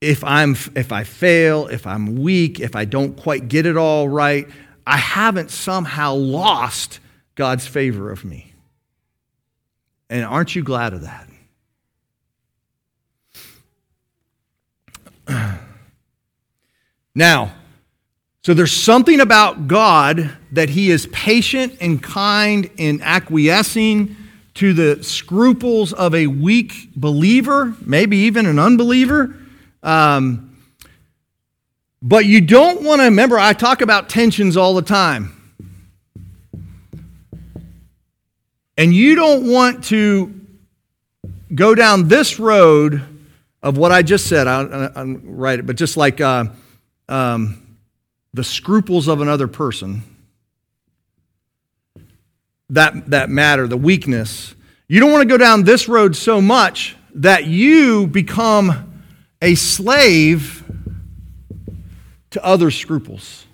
if 0.00 0.22
I'm 0.22 0.56
if 0.74 0.92
I 0.92 1.04
fail, 1.04 1.66
if 1.68 1.86
I'm 1.86 2.16
weak, 2.16 2.60
if 2.60 2.76
I 2.76 2.84
don't 2.84 3.16
quite 3.16 3.48
get 3.48 3.66
it 3.66 3.76
all 3.76 4.08
right, 4.08 4.46
I 4.86 4.96
haven't 4.98 5.50
somehow 5.50 6.14
lost 6.14 7.00
God's 7.34 7.66
favor 7.66 8.10
of 8.10 8.24
me. 8.24 8.52
And 10.08 10.24
aren't 10.24 10.54
you 10.54 10.62
glad 10.62 10.92
of 10.94 11.02
that? 11.02 11.28
Now, 17.16 17.54
so 18.42 18.52
there's 18.52 18.74
something 18.74 19.20
about 19.20 19.68
God 19.68 20.36
that 20.52 20.68
He 20.68 20.90
is 20.90 21.06
patient 21.06 21.78
and 21.80 22.00
kind 22.02 22.70
in 22.76 23.00
acquiescing 23.00 24.14
to 24.54 24.74
the 24.74 25.02
scruples 25.02 25.94
of 25.94 26.14
a 26.14 26.26
weak 26.26 26.90
believer, 26.94 27.74
maybe 27.80 28.18
even 28.18 28.44
an 28.44 28.58
unbeliever. 28.58 29.34
Um, 29.82 30.45
but 32.06 32.24
you 32.24 32.40
don't 32.40 32.82
want 32.82 33.00
to 33.00 33.06
remember, 33.06 33.36
I 33.36 33.52
talk 33.52 33.80
about 33.80 34.08
tensions 34.08 34.56
all 34.56 34.74
the 34.74 34.82
time. 34.82 35.32
And 38.76 38.94
you 38.94 39.16
don't 39.16 39.50
want 39.50 39.82
to 39.86 40.32
go 41.52 41.74
down 41.74 42.06
this 42.06 42.38
road 42.38 43.02
of 43.60 43.76
what 43.76 43.90
I 43.90 44.02
just 44.02 44.28
said. 44.28 44.46
I, 44.46 44.62
I, 44.62 45.02
I 45.02 45.02
write 45.02 45.58
it, 45.58 45.66
but 45.66 45.74
just 45.74 45.96
like 45.96 46.20
uh, 46.20 46.44
um, 47.08 47.76
the 48.32 48.44
scruples 48.44 49.08
of 49.08 49.20
another 49.20 49.48
person, 49.48 50.04
that, 52.70 53.10
that 53.10 53.30
matter, 53.30 53.66
the 53.66 53.76
weakness. 53.76 54.54
You 54.86 55.00
don't 55.00 55.10
want 55.10 55.22
to 55.22 55.28
go 55.28 55.38
down 55.38 55.64
this 55.64 55.88
road 55.88 56.14
so 56.14 56.40
much 56.40 56.94
that 57.16 57.46
you 57.46 58.06
become 58.06 59.02
a 59.42 59.56
slave 59.56 60.55
to 62.36 62.44
other 62.44 62.70
scruples. 62.70 63.46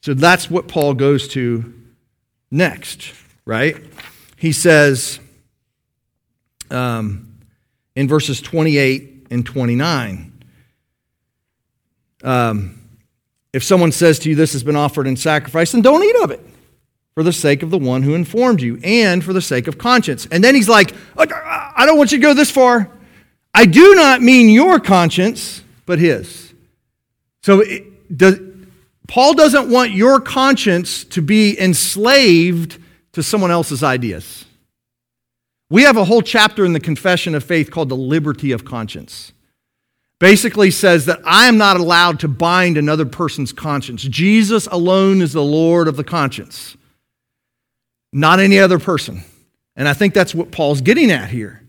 So 0.00 0.14
that's 0.14 0.50
what 0.50 0.66
Paul 0.66 0.94
goes 0.94 1.28
to 1.28 1.74
next, 2.50 3.12
right? 3.44 3.76
He 4.36 4.52
says 4.52 5.20
um, 6.70 7.38
in 7.94 8.08
verses 8.08 8.40
28 8.40 9.26
and 9.30 9.44
29 9.44 10.32
um, 12.24 12.80
if 13.52 13.62
someone 13.62 13.92
says 13.92 14.18
to 14.20 14.30
you, 14.30 14.34
This 14.34 14.52
has 14.54 14.62
been 14.62 14.76
offered 14.76 15.06
in 15.06 15.16
sacrifice, 15.16 15.72
then 15.72 15.82
don't 15.82 16.02
eat 16.02 16.16
of 16.22 16.30
it 16.30 16.40
for 17.14 17.22
the 17.22 17.32
sake 17.32 17.62
of 17.62 17.70
the 17.70 17.78
one 17.78 18.02
who 18.02 18.14
informed 18.14 18.62
you 18.62 18.80
and 18.82 19.22
for 19.22 19.32
the 19.34 19.42
sake 19.42 19.68
of 19.68 19.76
conscience. 19.76 20.26
And 20.30 20.42
then 20.42 20.54
he's 20.54 20.68
like, 20.68 20.94
I 21.16 21.84
don't 21.84 21.98
want 21.98 22.12
you 22.12 22.18
to 22.18 22.22
go 22.22 22.32
this 22.32 22.50
far. 22.50 22.90
I 23.54 23.66
do 23.66 23.94
not 23.94 24.22
mean 24.22 24.48
your 24.48 24.80
conscience, 24.80 25.62
but 25.88 25.98
his. 25.98 26.54
So, 27.42 27.64
does, 28.14 28.38
Paul 29.08 29.34
doesn't 29.34 29.70
want 29.70 29.90
your 29.90 30.20
conscience 30.20 31.02
to 31.06 31.22
be 31.22 31.58
enslaved 31.58 32.78
to 33.12 33.22
someone 33.22 33.50
else's 33.50 33.82
ideas. 33.82 34.44
We 35.70 35.82
have 35.82 35.96
a 35.96 36.04
whole 36.04 36.22
chapter 36.22 36.64
in 36.64 36.74
the 36.74 36.80
Confession 36.80 37.34
of 37.34 37.42
Faith 37.42 37.70
called 37.70 37.88
the 37.88 37.96
Liberty 37.96 38.52
of 38.52 38.64
Conscience. 38.64 39.32
Basically 40.18 40.70
says 40.70 41.06
that 41.06 41.20
I 41.24 41.46
am 41.46 41.58
not 41.58 41.78
allowed 41.78 42.20
to 42.20 42.28
bind 42.28 42.76
another 42.76 43.06
person's 43.06 43.52
conscience. 43.52 44.02
Jesus 44.02 44.66
alone 44.66 45.22
is 45.22 45.32
the 45.32 45.42
Lord 45.42 45.88
of 45.88 45.96
the 45.96 46.04
conscience, 46.04 46.76
not 48.12 48.40
any 48.40 48.58
other 48.58 48.78
person. 48.78 49.22
And 49.74 49.88
I 49.88 49.94
think 49.94 50.12
that's 50.12 50.34
what 50.34 50.50
Paul's 50.50 50.80
getting 50.80 51.10
at 51.10 51.30
here. 51.30 51.62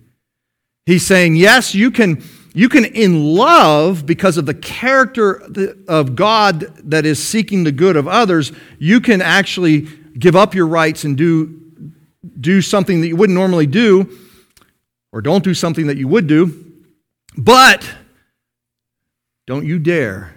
He's 0.85 1.05
saying, 1.05 1.35
yes, 1.35 1.75
you 1.75 1.91
can, 1.91 2.23
you 2.53 2.69
can 2.69 2.85
in 2.85 3.23
love, 3.23 4.05
because 4.05 4.37
of 4.37 4.45
the 4.45 4.53
character 4.53 5.41
of 5.87 6.15
God 6.15 6.61
that 6.89 7.05
is 7.05 7.21
seeking 7.21 7.63
the 7.63 7.71
good 7.71 7.95
of 7.95 8.07
others, 8.07 8.51
you 8.79 8.99
can 8.99 9.21
actually 9.21 9.81
give 10.17 10.35
up 10.35 10.55
your 10.55 10.67
rights 10.67 11.03
and 11.03 11.17
do 11.17 11.55
do 12.39 12.61
something 12.61 13.01
that 13.01 13.07
you 13.07 13.15
wouldn't 13.15 13.37
normally 13.37 13.67
do, 13.67 14.17
or 15.11 15.21
don't 15.21 15.43
do 15.43 15.53
something 15.53 15.87
that 15.87 15.97
you 15.97 16.07
would 16.07 16.27
do, 16.27 16.73
but 17.37 17.89
don't 19.47 19.65
you 19.65 19.79
dare 19.79 20.35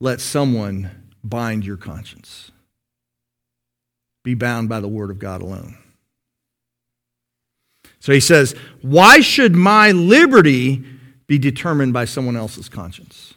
let 0.00 0.20
someone 0.20 0.90
bind 1.22 1.64
your 1.64 1.76
conscience. 1.76 2.50
Be 4.24 4.34
bound 4.34 4.68
by 4.68 4.80
the 4.80 4.88
Word 4.88 5.10
of 5.10 5.18
God 5.18 5.42
alone. 5.42 5.78
So 8.00 8.12
he 8.12 8.20
says, 8.20 8.54
Why 8.82 9.20
should 9.20 9.54
my 9.54 9.92
liberty 9.92 10.84
be 11.26 11.38
determined 11.38 11.92
by 11.92 12.04
someone 12.04 12.36
else's 12.36 12.68
conscience? 12.68 13.34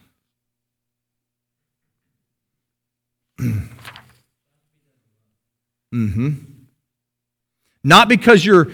mm 3.39 3.67
hmm. 5.91 6.29
Not 7.83 8.09
because 8.09 8.45
you're 8.45 8.67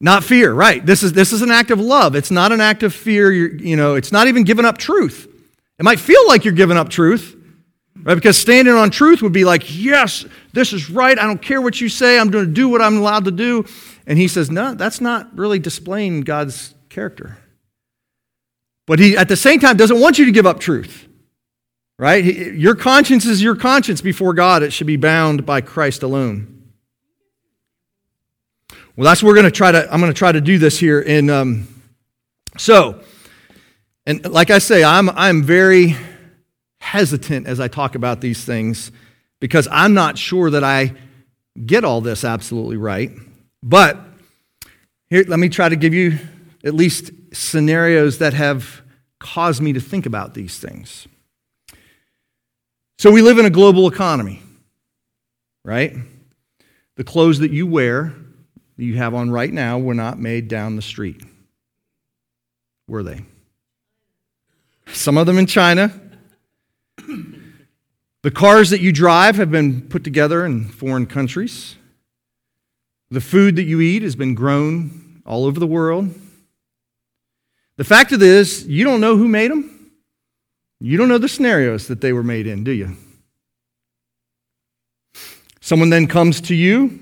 not 0.00 0.22
fear, 0.22 0.52
right? 0.52 0.84
This 0.84 1.02
is, 1.02 1.12
this 1.12 1.32
is 1.32 1.42
an 1.42 1.50
act 1.50 1.70
of 1.70 1.80
love. 1.80 2.14
It's 2.14 2.30
not 2.30 2.52
an 2.52 2.60
act 2.60 2.82
of 2.82 2.94
fear. 2.94 3.32
You're, 3.32 3.54
you 3.56 3.76
know, 3.76 3.96
it's 3.96 4.12
not 4.12 4.28
even 4.28 4.44
giving 4.44 4.64
up 4.64 4.78
truth. 4.78 5.26
It 5.78 5.82
might 5.82 5.98
feel 5.98 6.26
like 6.28 6.44
you're 6.44 6.54
giving 6.54 6.76
up 6.76 6.88
truth, 6.88 7.36
right? 8.02 8.14
Because 8.14 8.38
standing 8.38 8.74
on 8.74 8.90
truth 8.90 9.22
would 9.22 9.32
be 9.32 9.44
like, 9.44 9.64
yes, 9.66 10.24
this 10.52 10.72
is 10.72 10.88
right. 10.88 11.18
I 11.18 11.24
don't 11.24 11.42
care 11.42 11.60
what 11.60 11.80
you 11.80 11.88
say. 11.88 12.18
I'm 12.18 12.30
going 12.30 12.46
to 12.46 12.52
do 12.52 12.68
what 12.68 12.80
I'm 12.80 12.98
allowed 12.98 13.24
to 13.24 13.30
do. 13.30 13.64
And 14.06 14.18
he 14.18 14.28
says, 14.28 14.50
no, 14.50 14.74
that's 14.74 15.00
not 15.00 15.36
really 15.36 15.58
displaying 15.58 16.22
God's 16.22 16.74
character. 16.88 17.38
But 18.88 18.98
he, 18.98 19.18
at 19.18 19.28
the 19.28 19.36
same 19.36 19.60
time, 19.60 19.76
doesn't 19.76 20.00
want 20.00 20.18
you 20.18 20.24
to 20.24 20.32
give 20.32 20.46
up 20.46 20.60
truth, 20.60 21.06
right? 21.98 22.24
Your 22.24 22.74
conscience 22.74 23.26
is 23.26 23.42
your 23.42 23.54
conscience 23.54 24.00
before 24.00 24.32
God. 24.32 24.62
It 24.62 24.72
should 24.72 24.86
be 24.86 24.96
bound 24.96 25.44
by 25.44 25.60
Christ 25.60 26.02
alone. 26.02 26.70
Well, 28.96 29.04
that's 29.04 29.22
what 29.22 29.28
we're 29.28 29.34
going 29.34 29.44
to 29.44 29.50
try 29.50 29.72
to, 29.72 29.92
I'm 29.92 30.00
going 30.00 30.10
to 30.10 30.18
try 30.18 30.32
to 30.32 30.40
do 30.40 30.58
this 30.58 30.78
here. 30.78 31.00
In, 31.00 31.28
um, 31.28 31.68
so, 32.56 33.02
and 34.06 34.24
like 34.24 34.50
I 34.50 34.58
say, 34.58 34.82
I'm, 34.82 35.10
I'm 35.10 35.42
very 35.42 35.94
hesitant 36.80 37.46
as 37.46 37.60
I 37.60 37.68
talk 37.68 37.94
about 37.94 38.22
these 38.22 38.42
things 38.42 38.90
because 39.38 39.68
I'm 39.70 39.92
not 39.92 40.16
sure 40.16 40.48
that 40.50 40.64
I 40.64 40.94
get 41.66 41.84
all 41.84 42.00
this 42.00 42.24
absolutely 42.24 42.78
right. 42.78 43.10
But 43.62 44.00
here, 45.10 45.24
let 45.28 45.38
me 45.38 45.50
try 45.50 45.68
to 45.68 45.76
give 45.76 45.92
you 45.92 46.18
at 46.64 46.74
least 46.74 47.10
scenarios 47.32 48.18
that 48.18 48.34
have 48.34 48.82
caused 49.18 49.62
me 49.62 49.72
to 49.72 49.80
think 49.80 50.06
about 50.06 50.34
these 50.34 50.58
things. 50.58 51.06
So, 52.98 53.12
we 53.12 53.22
live 53.22 53.38
in 53.38 53.44
a 53.44 53.50
global 53.50 53.86
economy, 53.88 54.42
right? 55.64 55.94
The 56.96 57.04
clothes 57.04 57.38
that 57.38 57.52
you 57.52 57.66
wear 57.66 58.14
that 58.76 58.84
you 58.84 58.96
have 58.96 59.14
on 59.14 59.30
right 59.30 59.52
now 59.52 59.78
were 59.78 59.94
not 59.94 60.18
made 60.18 60.48
down 60.48 60.76
the 60.76 60.82
street. 60.82 61.22
Were 62.88 63.02
they? 63.02 63.24
Some 64.86 65.16
of 65.16 65.26
them 65.26 65.38
in 65.38 65.46
China. 65.46 65.92
The 68.22 68.30
cars 68.32 68.70
that 68.70 68.80
you 68.80 68.92
drive 68.92 69.36
have 69.36 69.50
been 69.50 69.82
put 69.82 70.02
together 70.02 70.44
in 70.44 70.68
foreign 70.68 71.06
countries. 71.06 71.76
The 73.10 73.20
food 73.20 73.56
that 73.56 73.62
you 73.64 73.80
eat 73.80 74.02
has 74.02 74.16
been 74.16 74.34
grown 74.34 75.22
all 75.24 75.44
over 75.44 75.60
the 75.60 75.66
world. 75.66 76.14
The 77.78 77.84
fact 77.84 78.10
of 78.10 78.18
this, 78.18 78.64
you 78.64 78.84
don't 78.84 79.00
know 79.00 79.16
who 79.16 79.28
made 79.28 79.52
them. 79.52 79.92
You 80.80 80.98
don't 80.98 81.08
know 81.08 81.18
the 81.18 81.28
scenarios 81.28 81.86
that 81.86 82.00
they 82.00 82.12
were 82.12 82.24
made 82.24 82.48
in, 82.48 82.64
do 82.64 82.72
you? 82.72 82.96
Someone 85.60 85.88
then 85.88 86.08
comes 86.08 86.40
to 86.42 86.56
you 86.56 86.98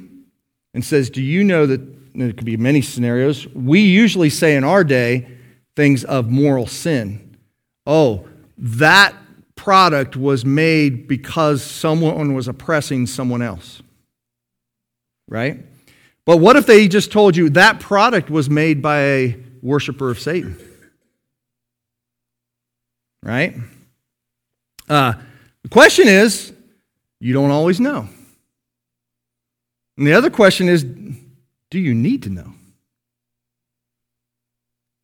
and 0.75 0.85
says, 0.85 1.09
Do 1.09 1.23
you 1.23 1.45
know 1.45 1.65
that 1.67 1.81
there 2.15 2.33
could 2.33 2.45
be 2.45 2.59
many 2.59 2.83
scenarios? 2.83 3.47
We 3.55 3.81
usually 3.81 4.29
say 4.29 4.55
in 4.55 4.65
our 4.65 4.85
day 4.85 5.27
things 5.77 6.05
of 6.05 6.31
moral 6.31 6.67
sin. 6.67 7.37
Oh, 7.87 8.29
that 8.59 9.15
product 9.55 10.15
was 10.15 10.45
made 10.45 11.09
because 11.09 11.63
someone 11.63 12.35
was 12.35 12.49
oppressing 12.49 13.07
someone 13.07 13.41
else. 13.41 13.83
Right? 15.27 15.65
But 16.27 16.37
what 16.37 16.57
if 16.57 16.67
they 16.67 16.87
just 16.87 17.13
told 17.13 17.35
you 17.35 17.49
that 17.51 17.81
product 17.81 18.29
was 18.29 18.51
made 18.51 18.83
by 18.83 19.01
a 19.01 19.46
worshiper 19.63 20.11
of 20.11 20.19
Satan? 20.19 20.59
Right? 23.23 23.57
Uh, 24.89 25.15
the 25.63 25.69
question 25.69 26.07
is, 26.09 26.53
you 27.21 27.33
don't 27.33 27.51
always 27.51 27.81
know. 27.81 28.09
And 29.97 30.07
the 30.07 30.13
other 30.13 30.31
question 30.31 30.69
is 30.69 30.85
do 30.85 31.79
you 31.79 31.95
need 31.95 32.23
to 32.25 32.31
know? 32.31 32.53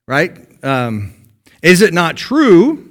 Right? 0.07 0.39
Um, 0.65 1.15
is 1.63 1.83
it 1.83 1.93
not 1.93 2.17
true? 2.17 2.89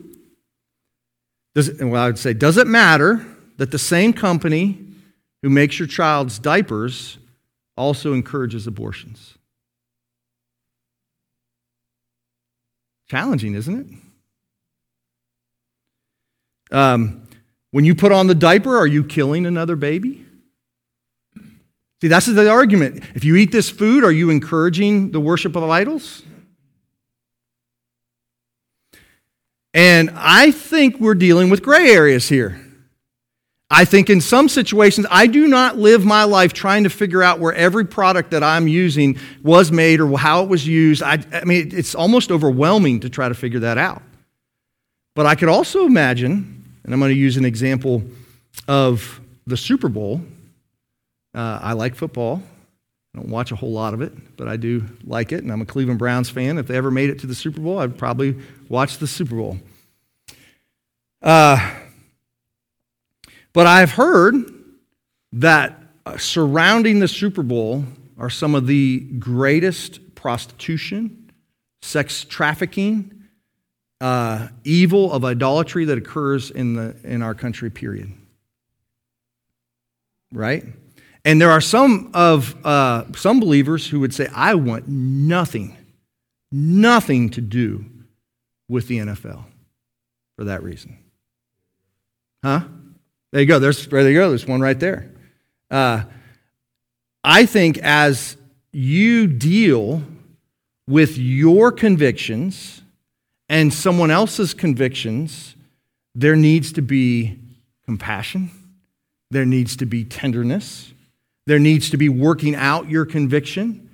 Does 1.56 1.70
it, 1.70 1.84
well, 1.84 2.04
I 2.04 2.08
would 2.08 2.20
say, 2.20 2.34
does 2.34 2.58
it 2.58 2.68
matter 2.68 3.26
that 3.58 3.72
the 3.72 3.80
same 3.80 4.14
company 4.14 4.80
who 5.42 5.50
makes 5.50 5.78
your 5.78 5.88
child's 5.88 6.40
diapers 6.40 7.18
also 7.78 8.14
encourages 8.14 8.68
abortions? 8.68 9.38
Challenging, 13.12 13.56
isn't 13.56 14.02
it? 16.72 16.74
Um, 16.74 17.28
when 17.72 17.84
you 17.84 17.94
put 17.94 18.14
on 18.14 18.28
the 18.28 18.36
diaper, 18.36 18.78
are 18.78 18.88
you 18.88 19.04
killing 19.04 19.46
another 19.46 19.76
baby? 19.76 20.26
See, 22.00 22.08
that's 22.08 22.28
the 22.28 22.50
argument. 22.50 23.04
If 23.14 23.26
you 23.26 23.36
eat 23.36 23.52
this 23.52 23.70
food, 23.70 24.06
are 24.06 24.14
you 24.14 24.30
encouraging 24.30 25.12
the 25.12 25.20
worship 25.20 25.58
of 25.58 25.64
idols? 25.70 26.24
And 29.74 30.12
I 30.16 30.52
think 30.52 31.02
we're 31.02 31.14
dealing 31.14 31.50
with 31.50 31.62
gray 31.62 31.90
areas 31.92 32.30
here. 32.30 32.62
I 33.74 33.86
think 33.86 34.10
in 34.10 34.20
some 34.20 34.50
situations, 34.50 35.08
I 35.10 35.28
do 35.28 35.48
not 35.48 35.78
live 35.78 36.04
my 36.04 36.26
life 36.26 36.52
trying 36.52 36.84
to 36.84 36.90
figure 36.90 37.24
out 37.24 37.40
where 37.40 37.54
every 37.54 37.86
product 37.86 38.32
that 38.32 38.44
I'm 38.44 38.68
using 38.68 39.18
was 39.44 39.72
made 39.72 40.02
or 40.02 40.18
how 40.18 40.44
it 40.44 40.50
was 40.50 40.68
used. 40.68 41.02
I, 41.02 41.24
I 41.32 41.46
mean, 41.46 41.70
it's 41.72 41.96
almost 41.96 42.32
overwhelming 42.32 43.00
to 43.00 43.10
try 43.10 43.30
to 43.30 43.34
figure 43.34 43.62
that 43.62 43.78
out. 43.78 44.02
But 45.16 45.26
I 45.26 45.36
could 45.36 45.48
also 45.48 45.86
imagine, 45.86 46.66
and 46.84 46.94
I'm 46.94 47.00
going 47.00 47.14
to 47.14 47.18
use 47.18 47.38
an 47.38 47.46
example 47.46 48.04
of 48.68 49.22
the 49.48 49.56
Super 49.56 49.88
Bowl. 49.88 50.22
Uh, 51.34 51.60
I 51.62 51.72
like 51.72 51.96
football. 51.96 52.44
I 53.16 53.20
don't 53.20 53.30
watch 53.30 53.54
a 53.54 53.56
whole 53.56 53.72
lot 53.72 53.94
of 53.94 54.02
it, 54.02 54.36
but 54.36 54.50
I 54.50 54.58
do 54.58 54.84
like 55.06 55.32
it, 55.32 55.44
and 55.44 55.52
I'm 55.52 55.62
a 55.62 55.66
Cleveland 55.66 56.00
Browns 56.00 56.30
fan. 56.30 56.58
If 56.58 56.68
they 56.68 56.76
ever 56.76 56.92
made 56.92 57.10
it 57.10 57.20
to 57.20 57.28
the 57.28 57.36
Super 57.36 57.62
Bowl, 57.62 57.80
I'd 57.80 57.98
probably 57.98 58.36
watch 58.68 58.98
the 58.98 59.08
Super 59.08 59.36
Bowl. 59.36 59.60
Uh, 61.22 61.74
but 63.54 63.68
I've 63.68 63.92
heard 63.92 64.36
that 65.34 65.82
uh, 66.06 66.18
surrounding 66.18 67.00
the 67.00 67.08
Super 67.08 67.44
Bowl 67.44 67.86
are 68.18 68.30
some 68.30 68.56
of 68.56 68.68
the 68.68 69.00
greatest 69.00 70.16
prostitution, 70.16 71.32
sex 71.82 72.24
trafficking, 72.24 73.28
uh, 74.00 74.48
evil 74.64 75.12
of 75.12 75.24
idolatry 75.24 75.86
that 75.86 75.98
occurs 75.98 76.52
in, 76.52 76.76
the, 76.76 76.96
in 77.04 77.22
our 77.22 77.34
country, 77.34 77.70
period. 77.70 78.12
Right? 80.32 80.66
And 81.24 81.40
there 81.40 81.52
are 81.52 81.62
some 81.62 82.10
of 82.14 82.56
uh, 82.66 83.04
some 83.16 83.40
believers 83.40 83.88
who 83.88 84.00
would 84.00 84.14
say, 84.14 84.28
"I 84.34 84.56
want 84.56 84.88
nothing, 84.88 85.78
nothing 86.52 87.30
to 87.32 87.42
do 87.42 87.86
with 88.68 88.88
the 88.88 88.98
NFL 88.98 89.44
for 90.36 90.46
that 90.46 90.64
reason." 90.64 90.98
Huh? 92.44 92.62
There 93.32 93.42
you 93.42 93.48
go. 93.48 93.60
There's 93.60 93.88
there 93.88 94.10
you 94.10 94.20
go. 94.20 94.30
There's 94.30 94.48
one 94.48 94.62
right 94.62 94.80
there. 94.80 95.10
Uh, 95.70 96.04
I 97.24 97.46
think 97.46 97.78
as 97.78 98.36
you 98.72 99.28
deal 99.28 100.04
with 100.88 101.18
your 101.18 101.72
convictions 101.72 102.82
and 103.48 103.74
someone 103.74 104.12
else's 104.12 104.54
convictions, 104.54 105.56
there 106.16 106.36
needs 106.36 106.74
to 106.74 106.82
be 106.82 107.38
compassion, 107.86 108.52
there 109.30 109.46
needs 109.46 109.78
to 109.78 109.86
be 109.86 110.04
tenderness, 110.04 110.92
there 111.46 111.60
needs 111.60 111.90
to 111.92 111.98
be 111.98 112.10
working 112.10 112.56
out 112.56 112.90
your 112.90 113.06
conviction. 113.06 113.90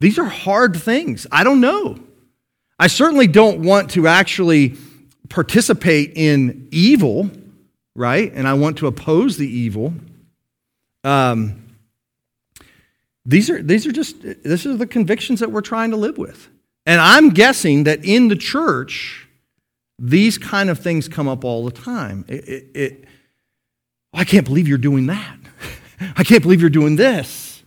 These 0.00 0.18
are 0.18 0.24
hard 0.24 0.76
things. 0.76 1.26
I 1.30 1.44
don't 1.44 1.60
know. 1.60 1.98
I 2.78 2.88
certainly 2.88 3.26
don't 3.26 3.60
want 3.60 3.90
to 3.92 4.08
actually 4.08 4.76
participate 5.28 6.12
in 6.16 6.68
evil, 6.72 7.30
right? 7.94 8.32
And 8.32 8.46
I 8.48 8.54
want 8.54 8.78
to 8.78 8.86
oppose 8.86 9.36
the 9.36 9.48
evil. 9.48 9.94
Um, 11.04 11.76
these 13.24 13.50
are 13.50 13.62
these 13.62 13.86
are 13.86 13.92
just 13.92 14.22
this 14.22 14.66
are 14.66 14.76
the 14.76 14.86
convictions 14.86 15.40
that 15.40 15.52
we're 15.52 15.60
trying 15.60 15.90
to 15.90 15.96
live 15.96 16.18
with. 16.18 16.48
And 16.86 17.00
I'm 17.00 17.30
guessing 17.30 17.84
that 17.84 18.04
in 18.04 18.28
the 18.28 18.36
church, 18.36 19.28
these 19.98 20.38
kind 20.38 20.68
of 20.68 20.80
things 20.80 21.08
come 21.08 21.28
up 21.28 21.44
all 21.44 21.64
the 21.64 21.70
time. 21.70 22.24
It, 22.26 22.48
it, 22.48 22.66
it, 22.74 23.04
I 24.12 24.24
can't 24.24 24.44
believe 24.44 24.66
you're 24.66 24.78
doing 24.78 25.06
that. 25.06 25.36
I 26.16 26.24
can't 26.24 26.42
believe 26.42 26.60
you're 26.60 26.70
doing 26.70 26.96
this. 26.96 27.62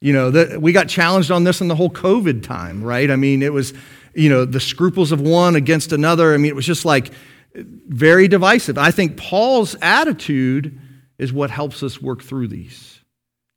You 0.00 0.12
know, 0.12 0.30
the, 0.30 0.60
we 0.60 0.70
got 0.72 0.88
challenged 0.88 1.30
on 1.32 1.42
this 1.42 1.60
in 1.60 1.68
the 1.68 1.74
whole 1.74 1.90
COVID 1.90 2.44
time, 2.44 2.84
right? 2.84 3.10
I 3.10 3.16
mean, 3.16 3.42
it 3.42 3.52
was, 3.52 3.74
you 4.14 4.28
know, 4.28 4.44
the 4.44 4.60
scruples 4.60 5.10
of 5.10 5.20
one 5.20 5.56
against 5.56 5.92
another. 5.92 6.32
I 6.32 6.36
mean, 6.36 6.50
it 6.50 6.54
was 6.54 6.66
just 6.66 6.84
like 6.84 7.10
very 7.54 8.28
divisive. 8.28 8.78
I 8.78 8.90
think 8.90 9.16
Paul's 9.16 9.76
attitude 9.80 10.78
is 11.18 11.32
what 11.32 11.50
helps 11.50 11.82
us 11.82 12.02
work 12.02 12.22
through 12.22 12.48
these. 12.48 13.00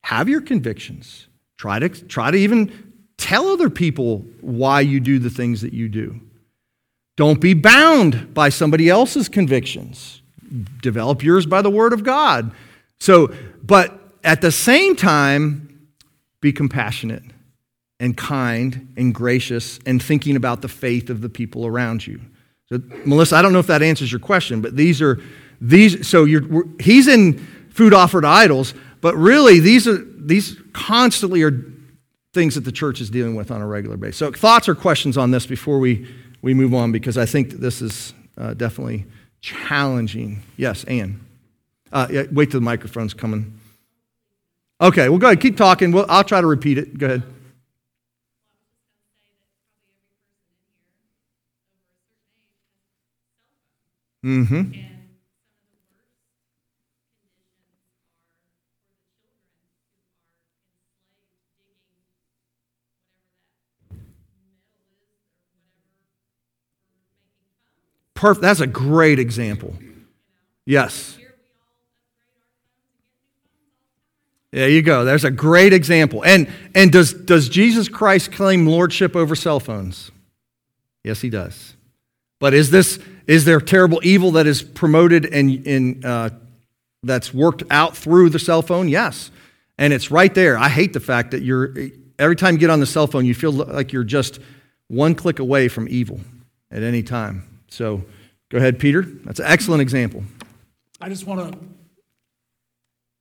Have 0.04 0.30
your 0.30 0.42
convictions. 0.42 1.28
Try 1.58 1.80
to, 1.80 1.90
try 1.90 2.32
to 2.32 2.38
even 2.38 2.94
tell 3.18 3.48
other 3.48 3.70
people 3.70 4.20
why 4.42 4.82
you 4.82 5.00
do 5.00 5.20
the 5.20 5.30
things 5.30 5.62
that 5.62 5.74
you 5.74 5.90
do. 5.90 6.20
Don't 7.16 7.42
be 7.42 7.56
bound 7.56 8.34
by 8.34 8.50
somebody 8.50 8.90
else's 8.90 9.28
convictions. 9.28 10.22
Develop 10.82 11.24
yours 11.24 11.46
by 11.48 11.64
the 11.64 11.70
Word 11.70 11.94
of 11.94 12.04
God. 12.04 12.52
So, 13.00 13.34
but 13.64 14.00
at 14.24 14.42
the 14.42 14.52
same 14.52 14.96
time, 14.96 15.90
be 16.42 16.54
compassionate 16.54 17.24
and 18.00 18.16
kind 18.16 18.94
and 18.96 19.14
gracious 19.14 19.80
and 19.86 20.02
thinking 20.02 20.36
about 20.36 20.62
the 20.62 20.68
faith 20.68 21.10
of 21.10 21.22
the 21.22 21.30
people 21.30 21.66
around 21.66 22.06
you. 22.06 22.22
So, 22.70 22.82
Melissa, 23.06 23.38
I 23.38 23.42
don't 23.42 23.54
know 23.54 23.60
if 23.60 23.68
that 23.68 23.82
answers 23.82 24.12
your 24.12 24.20
question, 24.20 24.62
but 24.62 24.76
these 24.76 25.02
are 25.02 25.22
these. 25.62 26.08
So 26.08 26.26
he's 26.80 27.08
in 27.08 27.38
food 27.70 27.94
offered 27.94 28.22
to 28.22 28.28
idols, 28.28 28.74
but 29.02 29.16
really 29.16 29.60
these 29.60 29.88
are 29.88 29.98
these 29.98 30.58
constantly 30.74 31.44
are 31.44 31.64
things 32.34 32.56
that 32.56 32.66
the 32.66 32.72
church 32.72 33.00
is 33.00 33.10
dealing 33.10 33.36
with 33.36 33.52
on 33.52 33.62
a 33.62 33.68
regular 33.68 33.98
basis. 33.98 34.18
So, 34.18 34.32
thoughts 34.32 34.68
or 34.68 34.76
questions 34.76 35.18
on 35.18 35.32
this 35.32 35.46
before 35.46 35.80
we 35.80 36.08
we 36.42 36.54
move 36.54 36.74
on 36.74 36.92
because 36.92 37.18
I 37.18 37.26
think 37.26 37.52
that 37.52 37.62
this 37.62 37.82
is 37.82 38.14
uh, 38.38 38.54
definitely 38.54 39.06
challenging. 39.40 40.44
Yes, 40.58 40.84
Anne. 40.86 41.22
Uh, 41.92 42.08
yeah, 42.12 42.24
wait 42.32 42.52
till 42.52 42.60
the 42.60 42.66
microphone's 42.66 43.14
coming. 43.14 43.60
Okay, 44.82 45.10
well, 45.10 45.18
go 45.18 45.28
ahead. 45.28 45.42
Keep 45.42 45.58
talking. 45.58 45.92
Well, 45.92 46.06
I'll 46.10 46.24
try 46.24 46.42
to 46.42 46.48
repeat 46.48 46.78
it. 46.78 46.98
Go 46.98 47.06
ahead. 47.08 47.24
Mm-hmm. 54.26 54.72
Perfect. 68.18 68.42
That's 68.42 68.62
a 68.62 68.68
great 68.68 69.20
example. 69.20 69.76
Yes. 70.66 71.18
There 74.52 74.68
you 74.68 74.82
go. 74.82 75.06
There's 75.06 75.24
a 75.24 75.30
great 75.30 75.72
example. 75.72 76.26
And, 76.26 76.50
and 76.74 76.92
does, 76.92 77.14
does 77.14 77.48
Jesus 77.48 77.88
Christ 77.88 78.32
claim 78.32 78.66
lordship 78.66 79.16
over 79.16 79.36
cell 79.36 79.60
phones? 79.60 80.10
Yes, 81.04 81.22
he 81.22 81.30
does. 81.30 81.77
But 82.40 82.54
is 82.54 82.70
this 82.72 83.00
is 83.26 83.46
there 83.46 83.60
terrible 83.60 84.00
evil 84.04 84.32
that 84.32 84.48
is 84.48 84.62
promoted 84.64 85.26
and, 85.26 85.68
and 85.68 86.06
uh, 86.06 86.30
that's 87.04 87.34
worked 87.34 87.64
out 87.70 87.96
through 87.98 88.30
the 88.30 88.40
cell 88.40 88.62
phone? 88.62 88.88
Yes. 88.88 89.32
And 89.78 89.92
it's 89.94 90.10
right 90.10 90.34
there. 90.34 90.58
I 90.58 90.70
hate 90.70 90.94
the 90.94 91.00
fact 91.00 91.32
that 91.32 91.42
you're 91.42 91.74
every 92.18 92.36
time 92.36 92.54
you 92.54 92.60
get 92.60 92.70
on 92.70 92.80
the 92.80 92.86
cell 92.86 93.08
phone, 93.08 93.26
you 93.26 93.36
feel 93.36 93.52
like 93.52 93.92
you're 93.92 94.04
just 94.04 94.40
one 94.88 95.14
click 95.16 95.40
away 95.40 95.68
from 95.68 95.88
evil 95.90 96.20
at 96.72 96.84
any 96.84 97.04
time. 97.04 97.62
So 97.70 98.04
go 98.50 98.58
ahead, 98.58 98.80
Peter. 98.80 99.02
That's 99.02 99.40
an 99.40 99.46
excellent 99.48 99.82
example. 99.82 100.24
I 101.00 101.10
just 101.10 101.28
want 101.28 101.54
to 101.54 101.60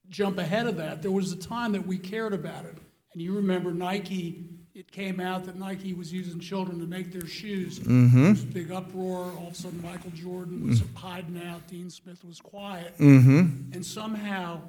jump 0.08 0.38
ahead 0.38 0.66
of 0.66 0.76
that. 0.76 1.02
There 1.02 1.10
was 1.10 1.32
a 1.32 1.36
time 1.36 1.72
that 1.72 1.86
we 1.86 1.98
cared 1.98 2.32
about 2.32 2.64
it. 2.64 2.76
And 3.12 3.20
you 3.20 3.34
remember 3.34 3.72
Nike, 3.72 4.44
it 4.76 4.92
came 4.92 5.20
out 5.20 5.46
that 5.46 5.56
Nike 5.56 5.94
was 5.94 6.12
using 6.12 6.38
children 6.38 6.78
to 6.80 6.86
make 6.86 7.10
their 7.10 7.26
shoes. 7.26 7.78
Mm-hmm. 7.78 8.22
There 8.22 8.30
was 8.32 8.42
a 8.42 8.46
big 8.46 8.70
uproar. 8.70 9.32
All 9.38 9.46
of 9.46 9.54
a 9.54 9.56
sudden, 9.56 9.80
Michael 9.82 10.10
Jordan 10.10 10.68
was 10.68 10.82
mm-hmm. 10.82 10.96
hiding 10.96 11.42
out. 11.46 11.66
Dean 11.66 11.88
Smith 11.88 12.22
was 12.22 12.40
quiet. 12.40 12.92
Mm-hmm. 12.98 13.72
And 13.72 13.86
somehow 13.86 14.60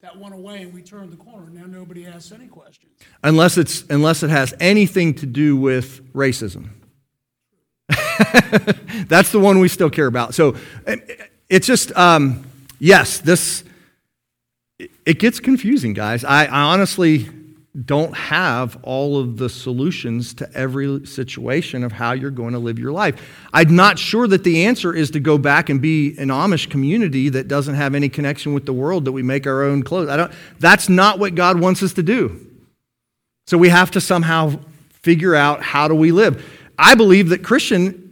that 0.00 0.18
went 0.18 0.34
away 0.34 0.62
and 0.62 0.74
we 0.74 0.82
turned 0.82 1.12
the 1.12 1.16
corner. 1.16 1.48
Now 1.50 1.66
nobody 1.66 2.04
asks 2.04 2.32
any 2.32 2.48
questions. 2.48 2.92
Unless, 3.22 3.56
it's, 3.56 3.84
unless 3.88 4.24
it 4.24 4.30
has 4.30 4.52
anything 4.58 5.14
to 5.14 5.26
do 5.26 5.56
with 5.56 6.12
racism. 6.12 6.70
That's 9.06 9.30
the 9.30 9.38
one 9.38 9.60
we 9.60 9.68
still 9.68 9.88
care 9.88 10.08
about. 10.08 10.34
So 10.34 10.56
it's 11.48 11.66
just, 11.68 11.96
um, 11.96 12.44
yes, 12.80 13.18
this, 13.18 13.62
it 15.06 15.20
gets 15.20 15.38
confusing, 15.38 15.92
guys. 15.92 16.24
I, 16.24 16.46
I 16.46 16.60
honestly 16.62 17.28
don't 17.82 18.14
have 18.14 18.78
all 18.84 19.18
of 19.18 19.36
the 19.36 19.48
solutions 19.48 20.32
to 20.34 20.48
every 20.54 21.04
situation 21.06 21.82
of 21.82 21.90
how 21.90 22.12
you're 22.12 22.30
going 22.30 22.52
to 22.52 22.58
live 22.60 22.78
your 22.78 22.92
life. 22.92 23.20
I'm 23.52 23.74
not 23.74 23.98
sure 23.98 24.28
that 24.28 24.44
the 24.44 24.64
answer 24.66 24.94
is 24.94 25.10
to 25.10 25.20
go 25.20 25.38
back 25.38 25.68
and 25.68 25.82
be 25.82 26.16
an 26.18 26.28
Amish 26.28 26.70
community 26.70 27.28
that 27.30 27.48
doesn't 27.48 27.74
have 27.74 27.96
any 27.96 28.08
connection 28.08 28.54
with 28.54 28.64
the 28.64 28.72
world, 28.72 29.06
that 29.06 29.12
we 29.12 29.24
make 29.24 29.46
our 29.46 29.64
own 29.64 29.82
clothes. 29.82 30.08
I 30.08 30.16
don't, 30.16 30.32
that's 30.60 30.88
not 30.88 31.18
what 31.18 31.34
God 31.34 31.58
wants 31.58 31.82
us 31.82 31.94
to 31.94 32.02
do. 32.04 32.46
So 33.48 33.58
we 33.58 33.70
have 33.70 33.90
to 33.92 34.00
somehow 34.00 34.60
figure 35.02 35.34
out 35.34 35.62
how 35.62 35.88
do 35.88 35.96
we 35.96 36.12
live. 36.12 36.44
I 36.78 36.94
believe 36.94 37.30
that 37.30 37.42
Christian 37.42 38.03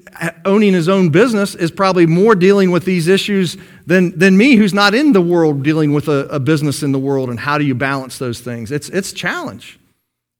owning 0.44 0.72
his 0.72 0.88
own 0.88 1.10
business 1.10 1.54
is 1.54 1.70
probably 1.70 2.06
more 2.06 2.34
dealing 2.34 2.70
with 2.70 2.84
these 2.84 3.08
issues 3.08 3.56
than, 3.86 4.18
than 4.18 4.36
me, 4.36 4.56
who's 4.56 4.74
not 4.74 4.94
in 4.94 5.12
the 5.12 5.20
world 5.20 5.62
dealing 5.62 5.92
with 5.92 6.08
a, 6.08 6.26
a 6.26 6.40
business 6.40 6.82
in 6.82 6.92
the 6.92 6.98
world. 6.98 7.30
And 7.30 7.38
how 7.40 7.58
do 7.58 7.64
you 7.64 7.74
balance 7.74 8.18
those 8.18 8.40
things? 8.40 8.70
It's, 8.70 8.88
it's 8.88 9.12
challenge 9.12 9.78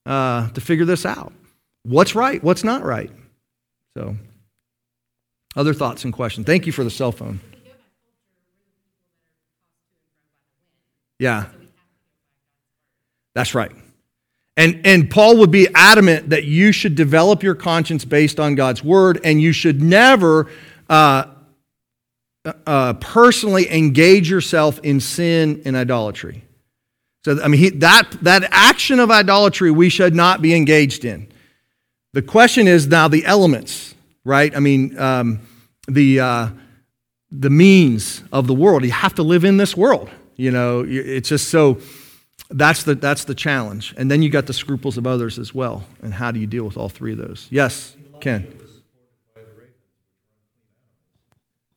uh, 0.05 0.49
to 0.49 0.61
figure 0.61 0.85
this 0.85 1.05
out. 1.05 1.33
What's 1.83 2.15
right? 2.15 2.43
What's 2.43 2.63
not 2.63 2.83
right? 2.83 3.11
So, 3.97 4.15
other 5.55 5.73
thoughts 5.73 6.03
and 6.03 6.13
questions? 6.13 6.45
Thank 6.45 6.65
you 6.65 6.71
for 6.71 6.83
the 6.83 6.89
cell 6.89 7.11
phone. 7.11 7.39
Yeah. 11.19 11.45
That's 13.35 13.53
right. 13.55 13.71
And, 14.55 14.81
and 14.85 15.09
Paul 15.09 15.37
would 15.37 15.51
be 15.51 15.67
adamant 15.73 16.29
that 16.29 16.43
you 16.43 16.71
should 16.71 16.95
develop 16.95 17.41
your 17.41 17.55
conscience 17.55 18.05
based 18.05 18.39
on 18.39 18.55
God's 18.55 18.83
word, 18.83 19.19
and 19.23 19.41
you 19.41 19.51
should 19.51 19.81
never 19.81 20.49
uh, 20.89 21.25
uh, 22.67 22.93
personally 22.93 23.71
engage 23.71 24.29
yourself 24.29 24.79
in 24.83 24.99
sin 24.99 25.61
and 25.65 25.75
idolatry. 25.75 26.43
So, 27.25 27.41
I 27.41 27.47
mean, 27.47 27.59
he, 27.59 27.69
that, 27.69 28.11
that 28.21 28.43
action 28.51 28.99
of 28.99 29.09
idolatry 29.09 29.71
we 29.71 29.89
should 29.89 30.13
not 30.13 30.41
be 30.41 30.53
engaged 30.53 31.05
in. 31.05 31.27
The 32.11 32.21
question 32.21 32.67
is 32.67 32.85
now 32.85 33.07
the 33.07 33.25
elements, 33.25 33.95
right? 34.23 34.55
I 34.55 34.59
mean, 34.59 34.99
um, 34.99 35.39
the, 35.87 36.19
uh, 36.19 36.47
the 37.31 37.49
means 37.49 38.23
of 38.31 38.45
the 38.45 38.53
world. 38.53 38.83
You 38.83 38.91
have 38.91 39.15
to 39.15 39.23
live 39.23 39.45
in 39.45 39.57
this 39.57 39.75
world. 39.75 40.09
You 40.35 40.51
know, 40.51 40.85
it's 40.87 41.29
just 41.29 41.49
so 41.49 41.79
that's 42.49 42.83
the, 42.83 42.95
that's 42.95 43.23
the 43.25 43.35
challenge. 43.35 43.93
And 43.97 44.09
then 44.11 44.21
you 44.21 44.29
got 44.29 44.45
the 44.45 44.53
scruples 44.53 44.97
of 44.97 45.07
others 45.07 45.39
as 45.39 45.53
well. 45.53 45.85
And 46.01 46.13
how 46.13 46.31
do 46.31 46.39
you 46.39 46.47
deal 46.47 46.63
with 46.63 46.77
all 46.77 46.89
three 46.89 47.13
of 47.13 47.17
those? 47.17 47.47
Yes, 47.49 47.95
Ken. 48.19 48.47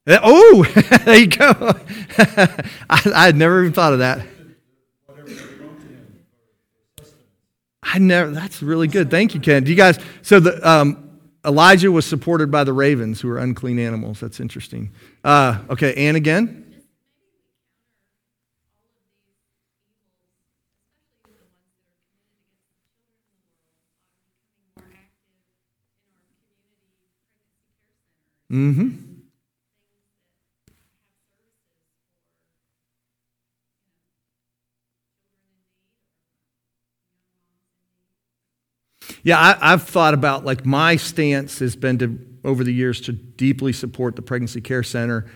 Uh, 0.06 0.20
oh, 0.22 0.64
there 1.04 1.16
you 1.18 1.26
go. 1.26 1.50
I, 2.18 3.12
I 3.14 3.26
had 3.26 3.36
never 3.36 3.60
even 3.62 3.72
thought 3.72 3.92
of 3.92 3.98
that. 3.98 4.24
I 7.82 7.98
never. 7.98 8.30
That's 8.30 8.62
really 8.62 8.88
good. 8.88 9.10
Thank 9.10 9.34
you, 9.34 9.40
Ken. 9.40 9.64
Do 9.64 9.70
you 9.70 9.76
guys? 9.76 9.98
So 10.22 10.40
the 10.40 10.68
um, 10.68 11.18
Elijah 11.44 11.90
was 11.90 12.04
supported 12.04 12.50
by 12.50 12.64
the 12.64 12.72
ravens, 12.72 13.20
who 13.20 13.30
are 13.30 13.38
unclean 13.38 13.78
animals. 13.78 14.20
That's 14.20 14.40
interesting. 14.40 14.92
Uh, 15.24 15.58
okay, 15.70 15.94
and 15.94 16.16
again. 16.16 16.64
Mm-hmm. 28.50 29.06
Yeah, 39.22 39.56
I, 39.60 39.70
have 39.70 39.82
thought 39.82 40.14
about 40.14 40.44
like 40.44 40.64
my 40.64 40.96
stance 40.96 41.58
has 41.58 41.74
been 41.74 41.98
to 41.98 42.18
over 42.44 42.62
the 42.62 42.72
years 42.72 43.00
to 43.02 43.12
deeply 43.12 43.72
support 43.72 44.14
the 44.14 44.22
pregnancy 44.22 44.60
care 44.60 44.84
center. 44.84 45.26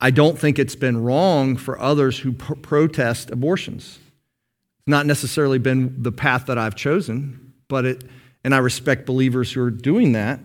I 0.00 0.10
don't 0.10 0.38
think 0.38 0.58
it's 0.58 0.76
been 0.76 1.02
wrong 1.02 1.56
for 1.56 1.80
others 1.80 2.18
who 2.18 2.32
pr- 2.32 2.54
protest 2.56 3.30
abortions. 3.30 3.98
It's 4.80 4.88
not 4.88 5.06
necessarily 5.06 5.58
been 5.58 6.02
the 6.02 6.12
path 6.12 6.46
that 6.46 6.58
I've 6.58 6.76
chosen, 6.76 7.54
but 7.68 7.86
it, 7.86 8.04
and 8.44 8.54
I 8.54 8.58
respect 8.58 9.06
believers 9.06 9.50
who 9.50 9.62
are 9.62 9.70
doing 9.70 10.12
that. 10.12 10.40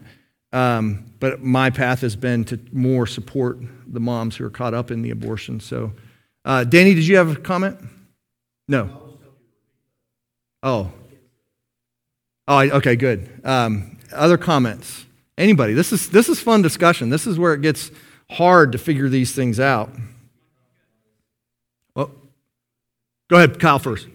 Um, 0.53 1.05
but 1.19 1.41
my 1.41 1.71
path 1.71 2.01
has 2.01 2.15
been 2.15 2.45
to 2.45 2.59
more 2.71 3.07
support 3.07 3.57
the 3.87 3.99
moms 3.99 4.35
who 4.37 4.45
are 4.45 4.51
caught 4.51 4.75
up 4.75 4.91
in 4.91 5.01
the 5.01 5.09
abortion. 5.09 5.59
So, 5.59 5.93
uh, 6.45 6.63
Danny, 6.63 6.93
did 6.93 7.07
you 7.07 7.17
have 7.17 7.31
a 7.31 7.35
comment? 7.35 7.79
No. 8.67 9.17
Oh. 10.61 10.91
Oh, 12.47 12.59
okay, 12.59 12.95
good. 12.95 13.41
Um, 13.43 13.97
other 14.13 14.37
comments? 14.37 15.05
Anybody? 15.37 15.73
This 15.73 15.91
is 15.91 16.09
this 16.09 16.29
is 16.29 16.39
fun 16.39 16.61
discussion. 16.61 17.09
This 17.09 17.25
is 17.25 17.39
where 17.39 17.53
it 17.53 17.61
gets 17.61 17.89
hard 18.29 18.71
to 18.73 18.77
figure 18.77 19.09
these 19.09 19.33
things 19.33 19.59
out. 19.59 19.89
Well, 21.95 22.11
go 23.29 23.37
ahead, 23.37 23.59
Kyle 23.59 23.79
first. 23.79 24.07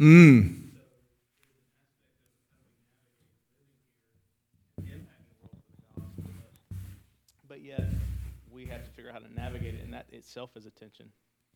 Mm. 0.00 0.60
But 7.48 7.62
yet, 7.62 7.84
we 8.52 8.66
have 8.66 8.84
to 8.84 8.90
figure 8.90 9.10
out 9.10 9.14
how 9.14 9.20
to 9.20 9.32
navigate 9.34 9.74
it, 9.74 9.84
and 9.84 9.94
that 9.94 10.06
itself 10.10 10.50
is 10.56 10.66
a 10.66 10.70
tension. 10.70 11.10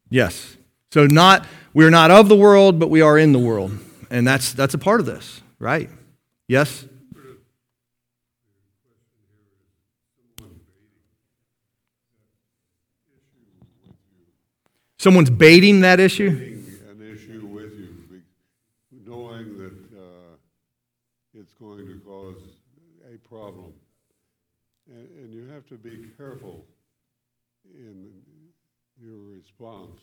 Yes. 0.09 0.57
So 0.93 1.07
not 1.07 1.47
we're 1.75 1.91
not 1.91 2.11
of 2.11 2.29
the 2.29 2.37
world, 2.37 2.79
but 2.79 2.89
we 2.89 3.01
are 3.01 3.19
in 3.19 3.33
the 3.33 3.39
world, 3.39 3.77
and 4.11 4.27
that's 4.27 4.53
that's 4.53 4.75
a 4.75 4.79
part 4.79 5.01
of 5.01 5.07
this, 5.07 5.43
right? 5.59 5.91
Yes. 6.47 6.85
Someone's 14.99 15.31
baiting 15.31 15.81
that 15.81 16.01
issue 16.01 16.59
with 17.59 17.79
you, 17.79 17.89
be- 18.11 19.11
knowing 19.11 19.59
that 19.59 19.99
uh, 19.99 20.37
it's 21.35 21.53
going 21.55 21.87
to 21.87 22.01
cause 22.05 22.37
a 23.13 23.17
problem. 23.29 23.73
And, 24.91 25.09
and 25.19 25.35
you 25.35 25.47
have 25.49 25.58
to 25.69 25.77
be 25.77 26.09
careful 26.17 26.65
in 27.75 28.11
your 29.01 29.19
response, 29.37 30.01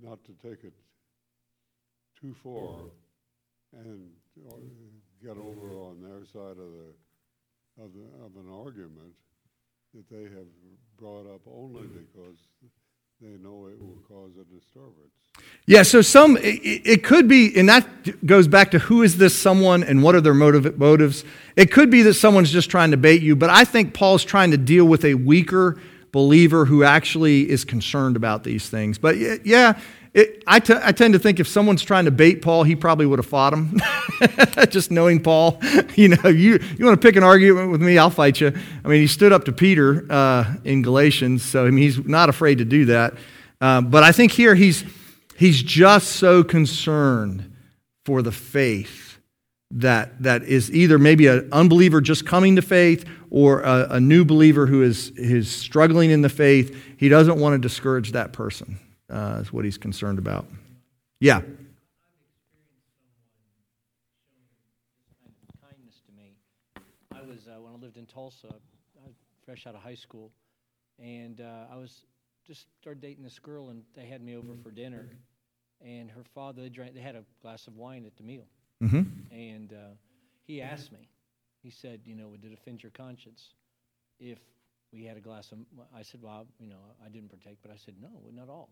not 0.00 0.18
to 0.24 0.32
take 0.48 0.64
it 0.64 0.72
too 2.20 2.34
far 2.42 2.76
and 3.74 4.10
uh, 4.48 4.54
get 5.22 5.36
over 5.36 5.74
on 5.74 6.00
their 6.02 6.24
side 6.32 6.58
of 6.58 6.70
the, 6.72 7.82
of 7.82 7.90
the, 7.92 8.24
of 8.24 8.36
an 8.36 8.50
argument 8.52 9.14
that 9.94 10.08
they 10.10 10.22
have 10.22 10.48
brought 10.98 11.26
up 11.26 11.40
only 11.46 11.82
because 11.82 12.38
they 13.22 13.38
know 13.40 13.68
it 13.68 13.80
will 13.80 14.02
cause 14.08 14.32
a 14.32 14.44
disturbance. 14.52 15.12
Yeah, 15.64 15.84
so 15.84 16.02
some, 16.02 16.36
it, 16.38 16.82
it 16.84 17.04
could 17.04 17.28
be, 17.28 17.56
and 17.56 17.68
that 17.68 18.26
goes 18.26 18.48
back 18.48 18.72
to 18.72 18.80
who 18.80 19.02
is 19.02 19.16
this 19.16 19.38
someone 19.38 19.84
and 19.84 20.02
what 20.02 20.16
are 20.16 20.20
their 20.20 20.34
motive, 20.34 20.76
motives. 20.76 21.24
It 21.54 21.70
could 21.70 21.88
be 21.88 22.02
that 22.02 22.14
someone's 22.14 22.50
just 22.50 22.68
trying 22.68 22.90
to 22.90 22.96
bait 22.96 23.22
you, 23.22 23.36
but 23.36 23.48
I 23.48 23.64
think 23.64 23.94
Paul's 23.94 24.24
trying 24.24 24.50
to 24.50 24.56
deal 24.56 24.86
with 24.86 25.04
a 25.04 25.14
weaker 25.14 25.80
believer 26.10 26.64
who 26.64 26.82
actually 26.82 27.48
is 27.48 27.64
concerned 27.64 28.16
about 28.16 28.42
these 28.42 28.68
things. 28.68 28.98
But 28.98 29.16
yeah, 29.46 29.78
it, 30.14 30.42
I, 30.46 30.60
t- 30.60 30.74
I 30.82 30.92
tend 30.92 31.14
to 31.14 31.18
think 31.18 31.40
if 31.40 31.48
someone's 31.48 31.82
trying 31.82 32.04
to 32.04 32.10
bait 32.10 32.42
Paul, 32.42 32.64
he 32.64 32.76
probably 32.76 33.06
would 33.06 33.18
have 33.18 33.26
fought 33.26 33.54
him. 33.54 33.80
just 34.68 34.90
knowing 34.90 35.22
Paul, 35.22 35.58
you 35.94 36.08
know, 36.08 36.28
you, 36.28 36.60
you 36.76 36.84
want 36.84 37.00
to 37.00 37.06
pick 37.06 37.16
an 37.16 37.22
argument 37.22 37.70
with 37.70 37.80
me, 37.80 37.96
I'll 37.96 38.10
fight 38.10 38.40
you. 38.40 38.52
I 38.84 38.88
mean, 38.88 39.00
he 39.00 39.06
stood 39.06 39.32
up 39.32 39.46
to 39.46 39.52
Peter 39.52 40.04
uh, 40.10 40.54
in 40.64 40.82
Galatians, 40.82 41.42
so 41.42 41.66
I 41.66 41.70
mean, 41.70 41.82
he's 41.82 42.04
not 42.04 42.28
afraid 42.28 42.58
to 42.58 42.66
do 42.66 42.84
that. 42.86 43.14
Um, 43.62 43.88
but 43.88 44.02
I 44.02 44.12
think 44.12 44.32
here 44.32 44.54
he's, 44.54 44.84
he's 45.36 45.62
just 45.62 46.08
so 46.08 46.44
concerned 46.44 47.50
for 48.04 48.20
the 48.20 48.32
faith 48.32 49.18
that, 49.70 50.22
that 50.22 50.42
is 50.42 50.70
either 50.72 50.98
maybe 50.98 51.26
an 51.28 51.48
unbeliever 51.52 52.02
just 52.02 52.26
coming 52.26 52.56
to 52.56 52.62
faith 52.62 53.06
or 53.30 53.62
a, 53.62 53.86
a 53.92 54.00
new 54.00 54.26
believer 54.26 54.66
who 54.66 54.82
is, 54.82 55.10
is 55.10 55.50
struggling 55.50 56.10
in 56.10 56.20
the 56.20 56.28
faith. 56.28 56.76
He 56.98 57.08
doesn't 57.08 57.38
want 57.38 57.54
to 57.54 57.58
discourage 57.58 58.12
that 58.12 58.34
person, 58.34 58.78
uh, 59.12 59.38
is 59.40 59.52
what 59.52 59.64
he's 59.64 59.78
concerned 59.78 60.18
about. 60.18 60.46
Yeah. 61.20 61.42
kindness 65.60 66.00
to 66.06 66.12
me. 66.12 66.36
I 67.14 67.22
was 67.26 67.46
uh, 67.46 67.60
when 67.60 67.72
I 67.72 67.76
lived 67.76 67.96
in 67.96 68.06
Tulsa, 68.06 68.48
I 68.48 69.06
was 69.06 69.16
fresh 69.44 69.66
out 69.66 69.74
of 69.74 69.80
high 69.82 69.94
school, 69.94 70.32
and 70.98 71.40
uh, 71.40 71.66
I 71.72 71.76
was 71.76 72.04
just 72.46 72.66
started 72.80 73.00
dating 73.00 73.24
this 73.24 73.38
girl, 73.38 73.68
and 73.70 73.82
they 73.94 74.06
had 74.06 74.22
me 74.22 74.36
over 74.36 74.54
for 74.62 74.70
dinner, 74.70 75.08
and 75.84 76.10
her 76.10 76.24
father 76.34 76.62
they 76.62 76.68
drank. 76.68 76.94
They 76.94 77.00
had 77.00 77.14
a 77.16 77.24
glass 77.42 77.66
of 77.66 77.76
wine 77.76 78.04
at 78.06 78.16
the 78.16 78.22
meal, 78.22 78.46
hmm 78.80 79.02
and 79.30 79.72
uh, 79.72 79.94
he 80.44 80.60
asked 80.60 80.92
me. 80.92 81.08
He 81.62 81.70
said, 81.70 82.00
"You 82.04 82.16
know, 82.16 82.28
would 82.28 82.44
it 82.44 82.52
offend 82.52 82.82
your 82.82 82.90
conscience 82.90 83.54
if 84.18 84.38
we 84.92 85.04
had 85.04 85.16
a 85.16 85.20
glass 85.20 85.52
of?" 85.52 85.58
I 85.94 86.02
said, 86.02 86.20
"Well, 86.22 86.46
you 86.58 86.66
know, 86.68 86.80
I 87.04 87.08
didn't 87.08 87.30
partake," 87.30 87.58
but 87.62 87.70
I 87.70 87.76
said, 87.76 87.94
"No, 88.00 88.08
not 88.32 88.44
at 88.44 88.48
all," 88.48 88.70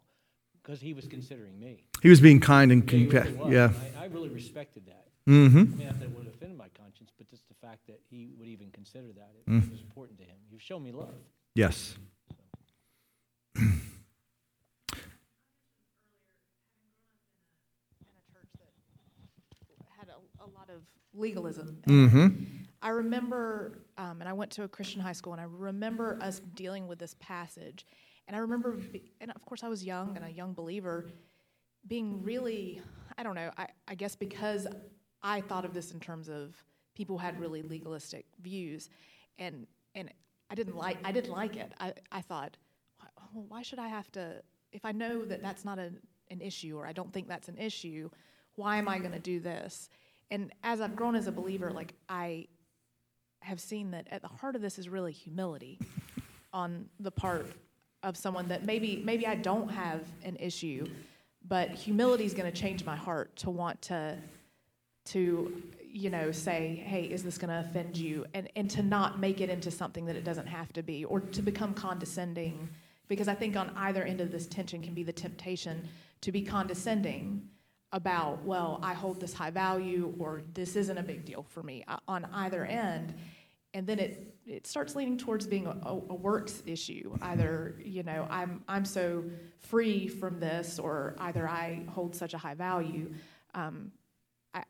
because 0.62 0.80
he 0.80 0.92
was 0.92 1.06
considering 1.06 1.58
me. 1.58 1.84
He 2.02 2.08
was 2.08 2.20
being 2.20 2.40
kind 2.40 2.70
and 2.72 2.90
Yeah, 2.90 2.98
he 2.98 3.06
really 3.32 3.54
yeah. 3.54 3.70
I, 3.98 4.04
I 4.04 4.06
really 4.06 4.28
respected 4.28 4.86
that. 4.86 5.06
Mm-hmm. 5.28 5.58
I 5.58 5.62
mean, 5.62 5.86
not 5.86 5.98
that 6.00 6.04
it 6.06 6.10
would 6.16 6.24
have 6.24 6.34
offended 6.34 6.58
my 6.58 6.68
conscience, 6.76 7.10
but 7.16 7.28
just 7.28 7.46
the 7.48 7.54
fact 7.54 7.86
that 7.86 8.00
he 8.10 8.30
would 8.38 8.48
even 8.48 8.70
consider 8.70 9.08
that 9.14 9.30
it 9.36 9.50
Mm. 9.50 9.70
was 9.70 9.80
important 9.80 10.18
to 10.18 10.24
him. 10.24 10.36
You've 10.50 10.62
shown 10.62 10.82
me 10.82 10.92
love. 10.92 11.14
Yes. 11.54 11.96
in 13.56 13.62
a 18.06 18.34
church 18.34 18.48
that 18.58 19.86
had 19.98 20.08
a, 20.08 20.44
a 20.44 20.48
lot 20.56 20.68
of 20.70 20.82
legalism. 21.14 21.78
hmm 21.86 22.28
I 22.82 22.88
remember, 22.90 23.72
um, 23.98 24.20
and 24.20 24.28
I 24.28 24.32
went 24.32 24.52
to 24.52 24.62
a 24.62 24.68
Christian 24.68 25.02
high 25.02 25.12
school, 25.12 25.32
and 25.34 25.40
I 25.40 25.44
remember 25.46 26.16
us 26.22 26.40
dealing 26.54 26.86
with 26.88 26.98
this 26.98 27.14
passage. 27.20 27.84
And 28.28 28.36
I 28.36 28.40
remember, 28.40 28.72
be, 28.72 29.12
and 29.20 29.30
of 29.32 29.44
course, 29.44 29.62
I 29.62 29.68
was 29.68 29.84
young 29.84 30.16
and 30.16 30.24
a 30.24 30.30
young 30.30 30.52
believer, 30.52 31.06
being 31.86 32.22
really, 32.22 32.80
I 33.18 33.22
don't 33.22 33.34
know, 33.34 33.50
I, 33.56 33.66
I 33.88 33.94
guess 33.94 34.14
because 34.14 34.66
I 35.22 35.40
thought 35.40 35.64
of 35.64 35.74
this 35.74 35.92
in 35.92 36.00
terms 36.00 36.28
of 36.28 36.54
people 36.94 37.18
had 37.18 37.40
really 37.40 37.62
legalistic 37.62 38.26
views, 38.40 38.90
and 39.38 39.66
and 39.94 40.10
I 40.50 40.54
didn't 40.54 40.76
like, 40.76 40.98
I 41.04 41.12
didn't 41.12 41.30
like 41.32 41.56
it. 41.56 41.72
I, 41.80 41.92
I 42.12 42.20
thought, 42.20 42.56
well, 43.32 43.44
why 43.48 43.62
should 43.62 43.78
I 43.78 43.88
have 43.88 44.10
to? 44.12 44.42
If 44.72 44.84
I 44.84 44.92
know 44.92 45.24
that 45.24 45.42
that's 45.42 45.64
not 45.64 45.78
a, 45.78 45.90
an 46.30 46.40
issue, 46.40 46.76
or 46.76 46.86
I 46.86 46.92
don't 46.92 47.12
think 47.12 47.28
that's 47.28 47.48
an 47.48 47.58
issue, 47.58 48.10
why 48.54 48.76
am 48.76 48.88
I 48.88 48.98
going 48.98 49.12
to 49.12 49.18
do 49.18 49.40
this? 49.40 49.88
And 50.30 50.52
as 50.62 50.80
I've 50.80 50.94
grown 50.94 51.16
as 51.16 51.26
a 51.26 51.32
believer, 51.32 51.70
like 51.70 51.94
I 52.08 52.46
have 53.40 53.60
seen 53.60 53.90
that 53.92 54.06
at 54.10 54.22
the 54.22 54.28
heart 54.28 54.54
of 54.54 54.62
this 54.62 54.78
is 54.78 54.88
really 54.88 55.12
humility 55.12 55.78
on 56.52 56.86
the 56.98 57.10
part 57.10 57.50
of 58.02 58.16
someone 58.16 58.48
that 58.48 58.64
maybe 58.64 59.02
maybe 59.04 59.26
I 59.26 59.34
don't 59.34 59.68
have 59.68 60.02
an 60.24 60.36
issue, 60.36 60.86
but 61.46 61.70
humility 61.70 62.24
is 62.24 62.34
going 62.34 62.50
to 62.50 62.58
change 62.58 62.84
my 62.84 62.96
heart 62.96 63.34
to 63.36 63.50
want 63.50 63.80
to 63.82 64.16
to 65.06 65.62
you 65.82 66.10
know 66.10 66.30
say, 66.30 66.82
hey, 66.86 67.04
is 67.04 67.22
this 67.22 67.38
going 67.38 67.50
to 67.50 67.68
offend 67.68 67.96
you, 67.96 68.24
and 68.34 68.48
and 68.56 68.70
to 68.70 68.82
not 68.82 69.18
make 69.18 69.40
it 69.40 69.50
into 69.50 69.70
something 69.70 70.06
that 70.06 70.16
it 70.16 70.24
doesn't 70.24 70.46
have 70.46 70.72
to 70.72 70.82
be, 70.82 71.04
or 71.04 71.20
to 71.20 71.42
become 71.42 71.74
condescending, 71.74 72.68
because 73.08 73.28
I 73.28 73.34
think 73.34 73.56
on 73.56 73.72
either 73.76 74.02
end 74.02 74.20
of 74.20 74.30
this 74.30 74.46
tension 74.46 74.82
can 74.82 74.94
be 74.94 75.02
the 75.02 75.12
temptation 75.12 75.88
to 76.22 76.32
be 76.32 76.42
condescending 76.42 77.48
about, 77.92 78.44
well, 78.44 78.78
I 78.82 78.94
hold 78.94 79.20
this 79.20 79.34
high 79.34 79.50
value, 79.50 80.14
or 80.18 80.42
this 80.54 80.76
isn't 80.76 80.96
a 80.96 81.02
big 81.02 81.24
deal 81.24 81.42
for 81.42 81.62
me 81.62 81.84
uh, 81.88 81.96
on 82.06 82.24
either 82.32 82.64
end. 82.64 83.14
And 83.72 83.86
then 83.86 83.98
it, 83.98 84.34
it 84.46 84.66
starts 84.66 84.96
leaning 84.96 85.16
towards 85.16 85.46
being 85.46 85.66
a, 85.66 85.70
a, 85.70 85.92
a 85.92 86.14
works 86.14 86.62
issue. 86.66 87.16
Either, 87.22 87.76
you 87.84 88.02
know, 88.02 88.26
I'm, 88.28 88.64
I'm 88.66 88.84
so 88.84 89.24
free 89.58 90.08
from 90.08 90.40
this, 90.40 90.78
or 90.78 91.14
either 91.18 91.48
I 91.48 91.82
hold 91.88 92.16
such 92.16 92.34
a 92.34 92.38
high 92.38 92.54
value. 92.54 93.12
Um, 93.54 93.92
I, 94.52 94.64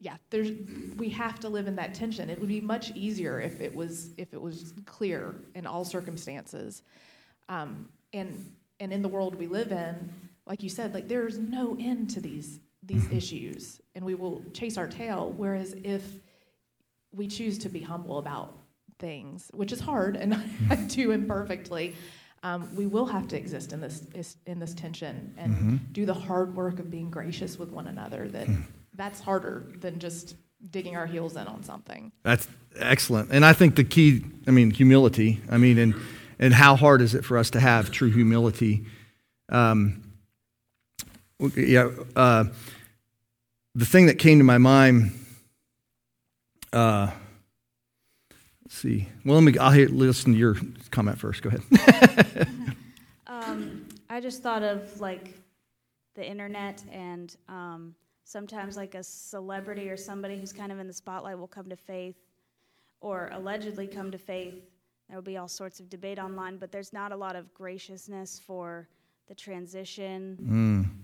yeah, 0.00 0.16
there's, 0.30 0.52
we 0.96 1.10
have 1.10 1.38
to 1.40 1.48
live 1.48 1.66
in 1.66 1.76
that 1.76 1.94
tension. 1.94 2.30
It 2.30 2.40
would 2.40 2.48
be 2.48 2.60
much 2.60 2.92
easier 2.94 3.40
if 3.40 3.60
it 3.60 3.74
was, 3.74 4.10
if 4.16 4.32
it 4.32 4.40
was 4.40 4.72
clear 4.86 5.34
in 5.54 5.66
all 5.66 5.84
circumstances. 5.84 6.82
Um, 7.48 7.88
and, 8.12 8.52
and 8.80 8.92
in 8.92 9.02
the 9.02 9.08
world 9.08 9.34
we 9.34 9.46
live 9.46 9.70
in, 9.70 10.12
like 10.46 10.62
you 10.62 10.70
said, 10.70 10.94
like 10.94 11.08
there's 11.08 11.38
no 11.38 11.76
end 11.80 12.10
to 12.10 12.20
these 12.20 12.60
these 12.86 13.10
issues, 13.10 13.80
and 13.94 14.04
we 14.04 14.14
will 14.14 14.44
chase 14.52 14.76
our 14.76 14.86
tail. 14.86 15.32
Whereas 15.38 15.74
if 15.84 16.02
we 17.14 17.26
choose 17.26 17.58
to 17.58 17.68
be 17.68 17.80
humble 17.80 18.18
about 18.18 18.56
things, 18.98 19.50
which 19.54 19.72
is 19.72 19.80
hard, 19.80 20.16
and 20.16 20.34
I 20.70 20.76
do 20.76 21.10
imperfectly, 21.10 21.94
um, 22.42 22.68
we 22.76 22.86
will 22.86 23.06
have 23.06 23.26
to 23.28 23.36
exist 23.36 23.72
in 23.72 23.80
this 23.80 24.36
in 24.46 24.58
this 24.58 24.74
tension 24.74 25.34
and 25.38 25.92
do 25.92 26.04
the 26.04 26.12
hard 26.12 26.54
work 26.54 26.78
of 26.78 26.90
being 26.90 27.10
gracious 27.10 27.58
with 27.58 27.70
one 27.70 27.86
another. 27.86 28.28
That 28.28 28.48
that's 28.94 29.18
harder 29.20 29.64
than 29.80 29.98
just 29.98 30.36
digging 30.70 30.96
our 30.96 31.06
heels 31.06 31.36
in 31.36 31.46
on 31.46 31.62
something. 31.62 32.12
That's 32.22 32.48
excellent. 32.78 33.30
And 33.32 33.44
I 33.44 33.52
think 33.52 33.76
the 33.76 33.84
key, 33.84 34.24
I 34.46 34.50
mean, 34.50 34.70
humility. 34.70 35.40
I 35.50 35.58
mean, 35.58 35.78
and, 35.78 35.94
and 36.38 36.54
how 36.54 36.76
hard 36.76 37.00
is 37.00 37.14
it 37.14 37.24
for 37.24 37.38
us 37.38 37.50
to 37.50 37.60
have 37.60 37.90
true 37.90 38.10
humility? 38.10 38.86
Um, 39.48 40.02
yeah, 41.56 41.90
uh, 42.16 42.44
the 43.74 43.86
thing 43.86 44.06
that 44.06 44.18
came 44.18 44.38
to 44.38 44.44
my 44.44 44.58
mind, 44.58 45.12
uh, 46.74 47.10
let's 48.64 48.76
see. 48.76 49.08
Well, 49.24 49.36
let 49.36 49.44
me, 49.44 49.58
I'll 49.58 49.70
hear, 49.70 49.88
listen 49.88 50.32
to 50.32 50.38
your 50.38 50.56
comment 50.90 51.18
first. 51.18 51.42
Go 51.42 51.50
ahead. 51.50 52.48
Um, 53.26 53.86
I 54.10 54.20
just 54.20 54.42
thought 54.42 54.62
of 54.62 55.00
like 55.00 55.34
the 56.14 56.24
internet 56.24 56.84
and 56.92 57.34
um, 57.48 57.94
sometimes 58.24 58.76
like 58.76 58.94
a 58.94 59.02
celebrity 59.02 59.88
or 59.88 59.96
somebody 59.96 60.38
who's 60.38 60.52
kind 60.52 60.70
of 60.70 60.78
in 60.78 60.86
the 60.86 60.92
spotlight 60.92 61.38
will 61.38 61.48
come 61.48 61.68
to 61.68 61.76
faith 61.76 62.16
or 63.00 63.30
allegedly 63.32 63.86
come 63.86 64.10
to 64.10 64.18
faith. 64.18 64.62
There 65.08 65.16
will 65.16 65.22
be 65.22 65.36
all 65.36 65.48
sorts 65.48 65.80
of 65.80 65.90
debate 65.90 66.18
online, 66.18 66.56
but 66.56 66.72
there's 66.72 66.92
not 66.92 67.12
a 67.12 67.16
lot 67.16 67.36
of 67.36 67.52
graciousness 67.54 68.38
for 68.38 68.88
the 69.28 69.34
transition. 69.34 70.36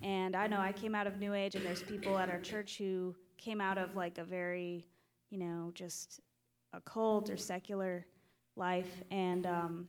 And 0.02 0.36
I 0.36 0.46
know 0.46 0.60
I 0.60 0.72
came 0.72 0.94
out 0.94 1.06
of 1.06 1.18
New 1.18 1.34
Age, 1.34 1.54
and 1.54 1.64
there's 1.64 1.82
people 1.82 2.16
at 2.18 2.30
our 2.30 2.40
church 2.40 2.78
who 2.78 3.14
came 3.36 3.60
out 3.60 3.76
of 3.78 3.96
like 3.96 4.18
a 4.18 4.24
very, 4.24 4.86
you 5.30 5.38
know, 5.38 5.70
just 5.74 6.20
a 6.72 6.80
cult 6.80 7.30
or 7.30 7.36
secular 7.36 8.06
life. 8.56 9.02
And 9.10 9.46
um, 9.46 9.88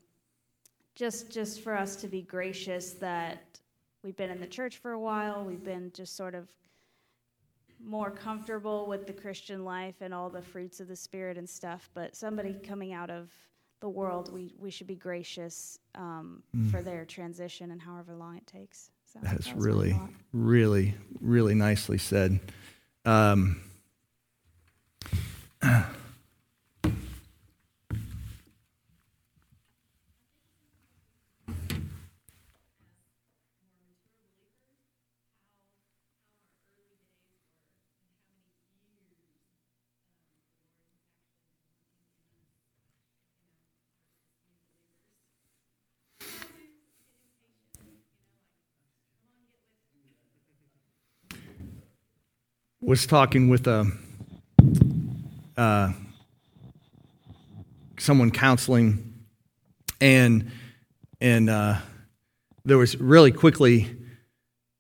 just 0.96 1.32
just 1.32 1.62
for 1.62 1.76
us 1.76 1.96
to 1.98 2.08
be 2.08 2.22
gracious 2.22 2.92
that 2.94 3.60
we've 4.04 4.18
been 4.18 4.30
in 4.30 4.40
the 4.40 4.48
church 4.48 4.78
for 4.78 4.92
a 4.92 5.00
while 5.00 5.44
we've 5.46 5.64
been 5.64 5.90
just 5.96 6.18
sort 6.18 6.36
of 6.36 6.50
more 7.84 8.12
comfortable 8.12 8.86
with 8.88 9.08
the 9.08 9.14
christian 9.14 9.64
life 9.64 9.96
and 10.02 10.14
all 10.14 10.30
the 10.30 10.42
fruits 10.42 10.82
of 10.82 10.90
the 10.90 10.96
spirit 10.96 11.38
and 11.38 11.50
stuff 11.50 11.90
but 11.94 12.14
somebody 12.14 12.54
coming 12.54 12.92
out 12.92 13.10
of 13.10 13.32
the 13.80 13.88
world 13.88 14.34
we, 14.34 14.54
we 14.60 14.70
should 14.70 14.86
be 14.86 14.96
gracious 14.96 15.80
um, 15.96 16.44
for 16.70 16.84
their 16.84 17.06
transition 17.06 17.72
and 17.72 17.82
however 17.82 18.14
long 18.14 18.36
it 18.36 18.46
takes 18.46 18.92
so 19.12 19.20
That's 19.22 19.48
that 19.48 19.58
really, 19.58 20.00
really, 20.32 20.96
really 21.20 21.54
nicely 21.54 21.98
said. 21.98 22.40
Um, 23.04 23.62
was 52.92 53.06
talking 53.06 53.48
with 53.48 53.68
a 53.68 53.90
uh, 55.62 55.92
someone 58.00 58.32
counseling, 58.32 59.14
and 60.02 60.52
and 61.20 61.52
uh, 61.52 61.78
there 62.66 62.80
was 62.80 63.00
really 63.00 63.32
quickly 63.32 63.96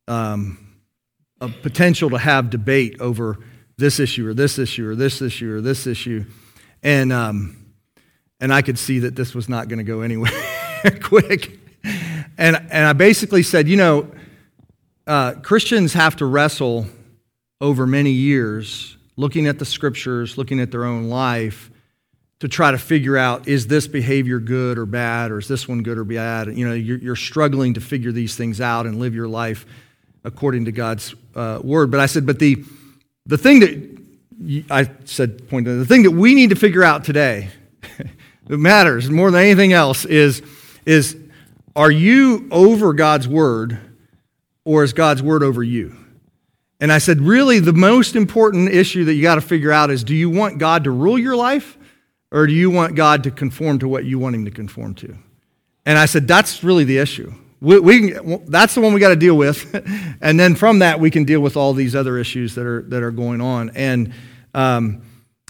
um, 0.07 0.57
a 1.39 1.49
potential 1.49 2.09
to 2.09 2.17
have 2.17 2.49
debate 2.49 2.99
over 2.99 3.38
this 3.77 3.99
issue 3.99 4.27
or 4.27 4.34
this 4.34 4.57
issue 4.57 4.89
or 4.89 4.95
this 4.95 5.21
issue 5.21 5.53
or 5.53 5.61
this 5.61 5.86
issue, 5.86 6.25
and 6.82 7.13
um, 7.13 7.75
and 8.39 8.51
I 8.51 8.63
could 8.63 8.79
see 8.79 8.97
that 8.99 9.15
this 9.15 9.36
was 9.36 9.47
not 9.47 9.67
going 9.67 9.77
to 9.77 9.84
go 9.84 10.01
anywhere 10.01 10.32
quick, 11.03 11.59
and 12.39 12.55
and 12.55 12.88
I 12.88 12.93
basically 12.93 13.43
said, 13.43 13.67
you 13.67 13.77
know, 13.77 14.11
uh, 15.05 15.34
Christians 15.43 15.93
have 15.93 16.15
to 16.15 16.25
wrestle 16.25 16.88
over 17.61 17.86
many 17.86 18.13
years, 18.13 18.97
looking 19.16 19.47
at 19.47 19.59
the 19.59 19.66
scriptures, 19.66 20.38
looking 20.38 20.59
at 20.59 20.72
their 20.72 20.86
own 20.86 21.09
life, 21.09 21.72
to 22.41 22.47
try 22.47 22.72
to 22.72 22.78
figure 22.80 23.18
out 23.18 23.47
is 23.47 23.68
this 23.68 23.88
behavior 23.88 24.39
good 24.39 24.80
or 24.80 24.88
bad, 24.88 25.30
or 25.30 25.38
is 25.38 25.47
this 25.47 25.68
one 25.68 25.84
good 25.84 25.99
or 25.99 26.03
bad? 26.03 26.47
You 26.57 26.68
know, 26.68 26.74
you're, 26.74 26.97
you're 26.97 27.16
struggling 27.16 27.76
to 27.76 27.82
figure 27.82 28.12
these 28.12 28.36
things 28.36 28.59
out 28.59 28.88
and 28.88 28.99
live 28.99 29.14
your 29.14 29.28
life 29.28 29.66
according 30.24 30.66
to 30.66 30.72
God's 30.72 31.14
uh, 31.36 31.59
word. 31.64 31.91
But 31.91 31.99
I 31.99 32.07
said, 32.07 32.26
but 32.26 32.39
the 32.39 32.64
the 33.28 33.38
thing 33.38 33.59
that 33.59 34.66
I 34.72 34.89
said, 35.05 35.47
point 35.49 35.66
the 35.66 35.86
thing 35.86 36.03
that 36.03 36.12
we 36.12 36.34
need 36.34 36.49
to 36.49 36.55
figure 36.55 36.84
out 36.84 37.03
today, 37.03 37.49
that 38.47 38.57
matters 38.57 39.09
more 39.09 39.30
than 39.30 39.41
anything 39.41 39.74
else, 39.74 40.05
is 40.05 40.41
is 40.84 41.16
are 41.76 41.91
you 41.91 42.47
over 42.51 42.93
God's 42.93 43.28
word, 43.28 43.78
or 44.66 44.84
is 44.84 44.93
God's 44.93 45.22
word 45.22 45.43
over 45.43 45.62
you? 45.62 45.95
And 46.82 46.91
I 46.91 46.97
said, 46.97 47.21
really, 47.21 47.59
the 47.59 47.73
most 47.73 48.15
important 48.15 48.69
issue 48.69 49.05
that 49.05 49.13
you 49.13 49.21
got 49.21 49.36
to 49.36 49.41
figure 49.41 49.71
out 49.71 49.91
is 49.91 50.03
do 50.03 50.15
you 50.15 50.32
want 50.32 50.57
God 50.57 50.84
to 50.86 50.91
rule 50.91 51.17
your 51.17 51.36
life 51.36 51.77
or 52.32 52.47
do 52.47 52.53
you 52.53 52.71
want 52.71 52.95
God 52.95 53.23
to 53.23 53.32
conform 53.32 53.77
to 53.79 53.88
what 53.88 54.03
you 54.03 54.17
want 54.17 54.36
him 54.36 54.45
to 54.45 54.51
conform 54.51 54.95
to? 54.95 55.15
And 55.86 55.99
I 55.99 56.07
said, 56.07 56.27
that's 56.27 56.63
really 56.63 56.84
the 56.84 56.97
issue. 56.97 57.32
We, 57.61 57.79
we 57.79 58.13
that's 58.47 58.73
the 58.73 58.82
one 58.82 58.95
we 58.95 58.99
got 58.99 59.09
to 59.09 59.15
deal 59.15 59.38
with. 59.38 59.75
and 60.21 60.39
then 60.39 60.55
from 60.55 60.79
that, 60.79 60.99
we 60.99 61.11
can 61.11 61.23
deal 61.23 61.39
with 61.39 61.55
all 61.55 61.73
these 61.73 61.95
other 61.95 62.17
issues 62.17 62.55
that 62.55 62.65
are, 62.65 62.82
that 62.84 63.03
are 63.03 63.11
going 63.11 63.41
on. 63.41 63.69
And 63.75 64.13
um, 64.55 65.03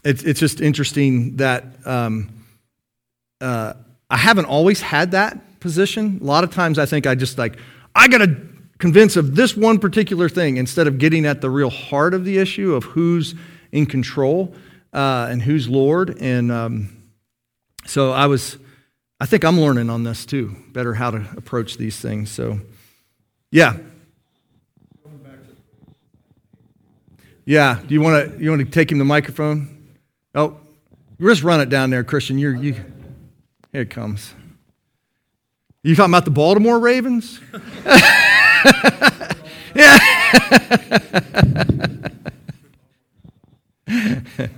it's, 0.03 0.23
it's 0.23 0.39
just 0.39 0.59
interesting 0.59 1.37
that 1.37 1.63
um, 1.85 2.29
uh, 3.39 3.73
I 4.09 4.17
haven't 4.17 4.45
always 4.45 4.81
had 4.81 5.11
that 5.11 5.61
position. 5.61 6.19
A 6.21 6.25
lot 6.25 6.43
of 6.43 6.51
times 6.53 6.77
I 6.77 6.85
think 6.85 7.07
I 7.07 7.15
just 7.15 7.37
like, 7.37 7.57
I 7.95 8.09
got 8.09 8.17
to 8.17 8.50
convince 8.81 9.15
of 9.15 9.35
this 9.35 9.55
one 9.55 9.77
particular 9.77 10.27
thing 10.27 10.57
instead 10.57 10.87
of 10.87 10.97
getting 10.97 11.25
at 11.25 11.39
the 11.39 11.49
real 11.49 11.69
heart 11.69 12.15
of 12.15 12.25
the 12.25 12.39
issue 12.39 12.73
of 12.73 12.83
who's 12.83 13.35
in 13.71 13.85
control 13.85 14.53
uh, 14.91 15.27
and 15.29 15.41
who's 15.41 15.69
Lord. 15.69 16.17
And 16.19 16.51
um, 16.51 17.03
so 17.85 18.11
I 18.11 18.25
was, 18.25 18.57
I 19.19 19.27
think 19.27 19.45
I'm 19.45 19.61
learning 19.61 19.91
on 19.91 20.03
this 20.03 20.25
too, 20.25 20.55
better 20.69 20.95
how 20.95 21.11
to 21.11 21.25
approach 21.37 21.77
these 21.77 21.99
things. 21.99 22.31
So, 22.31 22.59
yeah. 23.51 23.77
Yeah. 27.45 27.79
Do 27.85 27.93
you 27.93 28.01
want 28.01 28.31
to 28.31 28.43
you 28.43 28.49
want 28.49 28.65
to 28.65 28.71
take 28.71 28.91
him 28.91 28.97
the 28.97 29.05
microphone? 29.05 29.87
Oh, 30.33 30.57
just 31.19 31.43
run 31.43 31.59
it 31.59 31.69
down 31.69 31.89
there, 31.89 32.03
Christian. 32.03 32.37
You're 32.37 32.55
you. 32.55 32.73
Here 33.71 33.81
it 33.81 33.89
comes. 33.89 34.33
You 35.83 35.95
talking 35.95 36.11
about 36.11 36.25
the 36.25 36.31
Baltimore 36.31 36.79
Ravens? 36.79 37.39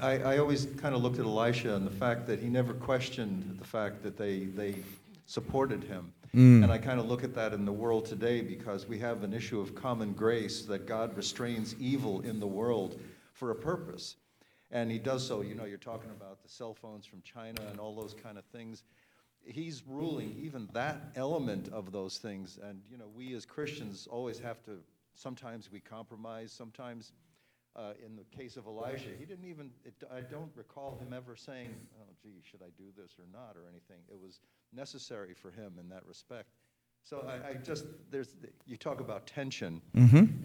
I, 0.01 0.20
I 0.20 0.38
always 0.38 0.68
kind 0.78 0.93
of 0.93 1.01
looked 1.01 1.20
at 1.20 1.26
Elisha 1.26 1.76
and 1.76 1.88
the 1.88 1.91
fact 1.91 2.28
that 2.28 2.39
he 2.39 2.47
never 2.47 2.74
questioned 2.74 3.58
the 3.60 3.66
fact 3.66 4.04
that 4.04 4.18
they, 4.18 4.45
they 4.45 4.76
supported 5.26 5.84
him. 5.84 6.12
Mm. 6.36 6.64
And 6.64 6.72
I 6.72 6.78
kind 6.78 6.99
of 6.99 7.06
look 7.06 7.24
at 7.24 7.34
that 7.36 7.54
in 7.54 7.66
the 7.66 7.72
world 7.72 8.06
today 8.06 8.41
because 8.41 8.88
we 8.88 8.99
have 8.99 9.24
an 9.24 9.34
issue 9.34 9.60
of 9.60 9.76
common 9.76 10.14
grace 10.14 10.64
that 10.64 10.88
God 10.88 11.16
restrains 11.16 11.76
evil 11.80 12.22
in 12.22 12.39
the 12.39 12.47
world 12.47 12.99
for 13.34 13.51
a 13.51 13.56
purpose. 13.56 14.16
And 14.72 14.89
he 14.89 14.97
does 14.97 15.26
so, 15.26 15.41
you 15.41 15.54
know, 15.54 15.66
you're 15.66 15.78
talking 15.78 16.10
about 16.10 16.41
the 16.41 16.49
cell 16.49 16.74
phones 16.74 17.06
from 17.06 17.22
China 17.22 17.62
and 17.70 17.80
all 17.80 17.95
those 17.95 18.16
kind 18.16 18.39
of 18.39 18.45
things. 18.45 18.84
He's 19.46 19.84
ruling 19.88 20.36
even 20.41 20.70
that 20.74 21.12
element 21.16 21.70
of 21.74 21.91
those 21.91 22.18
things. 22.18 22.60
And, 22.64 22.82
you 22.89 22.98
know, 22.98 23.08
we 23.14 23.34
as 23.36 23.46
Christians 23.46 24.08
always 24.10 24.39
have 24.39 24.64
to, 24.64 24.80
sometimes 25.16 25.72
we 25.72 25.80
compromise, 25.80 26.52
sometimes 26.52 27.12
uh, 27.76 27.94
in 28.06 28.16
the 28.16 28.24
case 28.36 28.56
of 28.56 28.68
Elijah, 28.68 29.10
he 29.18 29.26
didn't 29.26 29.46
even, 29.46 29.72
it, 29.84 29.94
I 30.16 30.22
don't 30.22 30.52
recall 30.56 30.98
him 31.00 31.12
ever 31.14 31.36
saying, 31.36 31.76
oh, 32.00 32.06
gee, 32.22 32.41
should 32.50 32.62
I 32.62 32.70
do 32.78 32.86
this 32.96 33.16
or 33.20 33.26
not, 33.34 33.56
or 33.58 33.68
anything. 33.70 33.98
It 34.10 34.20
was 34.20 34.39
necessary 34.72 35.34
for 35.34 35.52
him 35.52 35.74
in 35.80 35.89
that 35.89 36.06
respect. 36.06 36.50
So 37.04 37.28
I, 37.28 37.50
I 37.50 37.54
just, 37.56 37.86
there's, 38.12 38.36
you 38.66 38.78
talk 38.78 39.02
about 39.02 39.28
tension, 39.28 39.82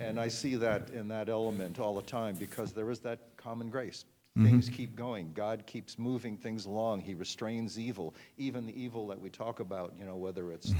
and 0.01 0.19
I 0.19 0.27
see 0.27 0.57
that 0.57 0.91
in 0.91 1.07
that 1.09 1.29
element 1.29 1.79
all 1.79 1.95
the 1.95 2.03
time 2.03 2.35
because 2.35 2.73
there 2.73 2.91
is 2.91 2.99
that 3.01 3.37
common 3.37 3.69
grace. 3.69 4.07
Things 4.45 4.69
keep 4.69 4.95
going. 4.97 5.33
God 5.35 5.65
keeps 5.67 5.99
moving 5.99 6.37
things 6.37 6.67
along. 6.67 7.01
He 7.01 7.15
restrains 7.15 7.79
evil, 7.79 8.15
even 8.37 8.67
the 8.67 8.81
evil 8.81 9.07
that 9.09 9.21
we 9.21 9.31
talk 9.31 9.61
about, 9.61 9.95
you 9.99 10.05
know, 10.05 10.17
whether 10.17 10.53
it's 10.53 10.73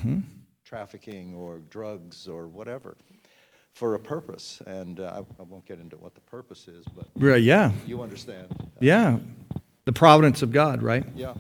trafficking 0.65 1.35
or 1.35 1.59
drugs 1.71 2.29
or 2.29 2.47
whatever, 2.47 2.97
for 3.73 3.95
a 3.95 3.99
purpose. 3.99 4.61
And 4.67 5.01
uh, 5.01 5.23
I, 5.39 5.41
I 5.41 5.45
won't 5.45 5.65
get 5.67 5.81
into 5.81 5.97
what 5.97 6.15
the 6.15 6.21
purpose 6.23 6.69
is, 6.69 6.85
but 6.95 7.07
Right, 7.17 7.43
yeah. 7.43 7.73
you 7.87 8.03
understand. 8.03 8.49
Yeah. 8.81 9.19
The 9.87 9.93
providence 9.93 10.43
of 10.43 10.53
God, 10.53 10.83
right? 10.83 11.05
Yeah. 11.15 11.35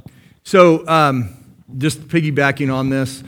So, 0.44 0.86
um, 0.88 1.34
just 1.76 2.08
piggybacking 2.08 2.72
on 2.72 2.88
this, 2.88 3.22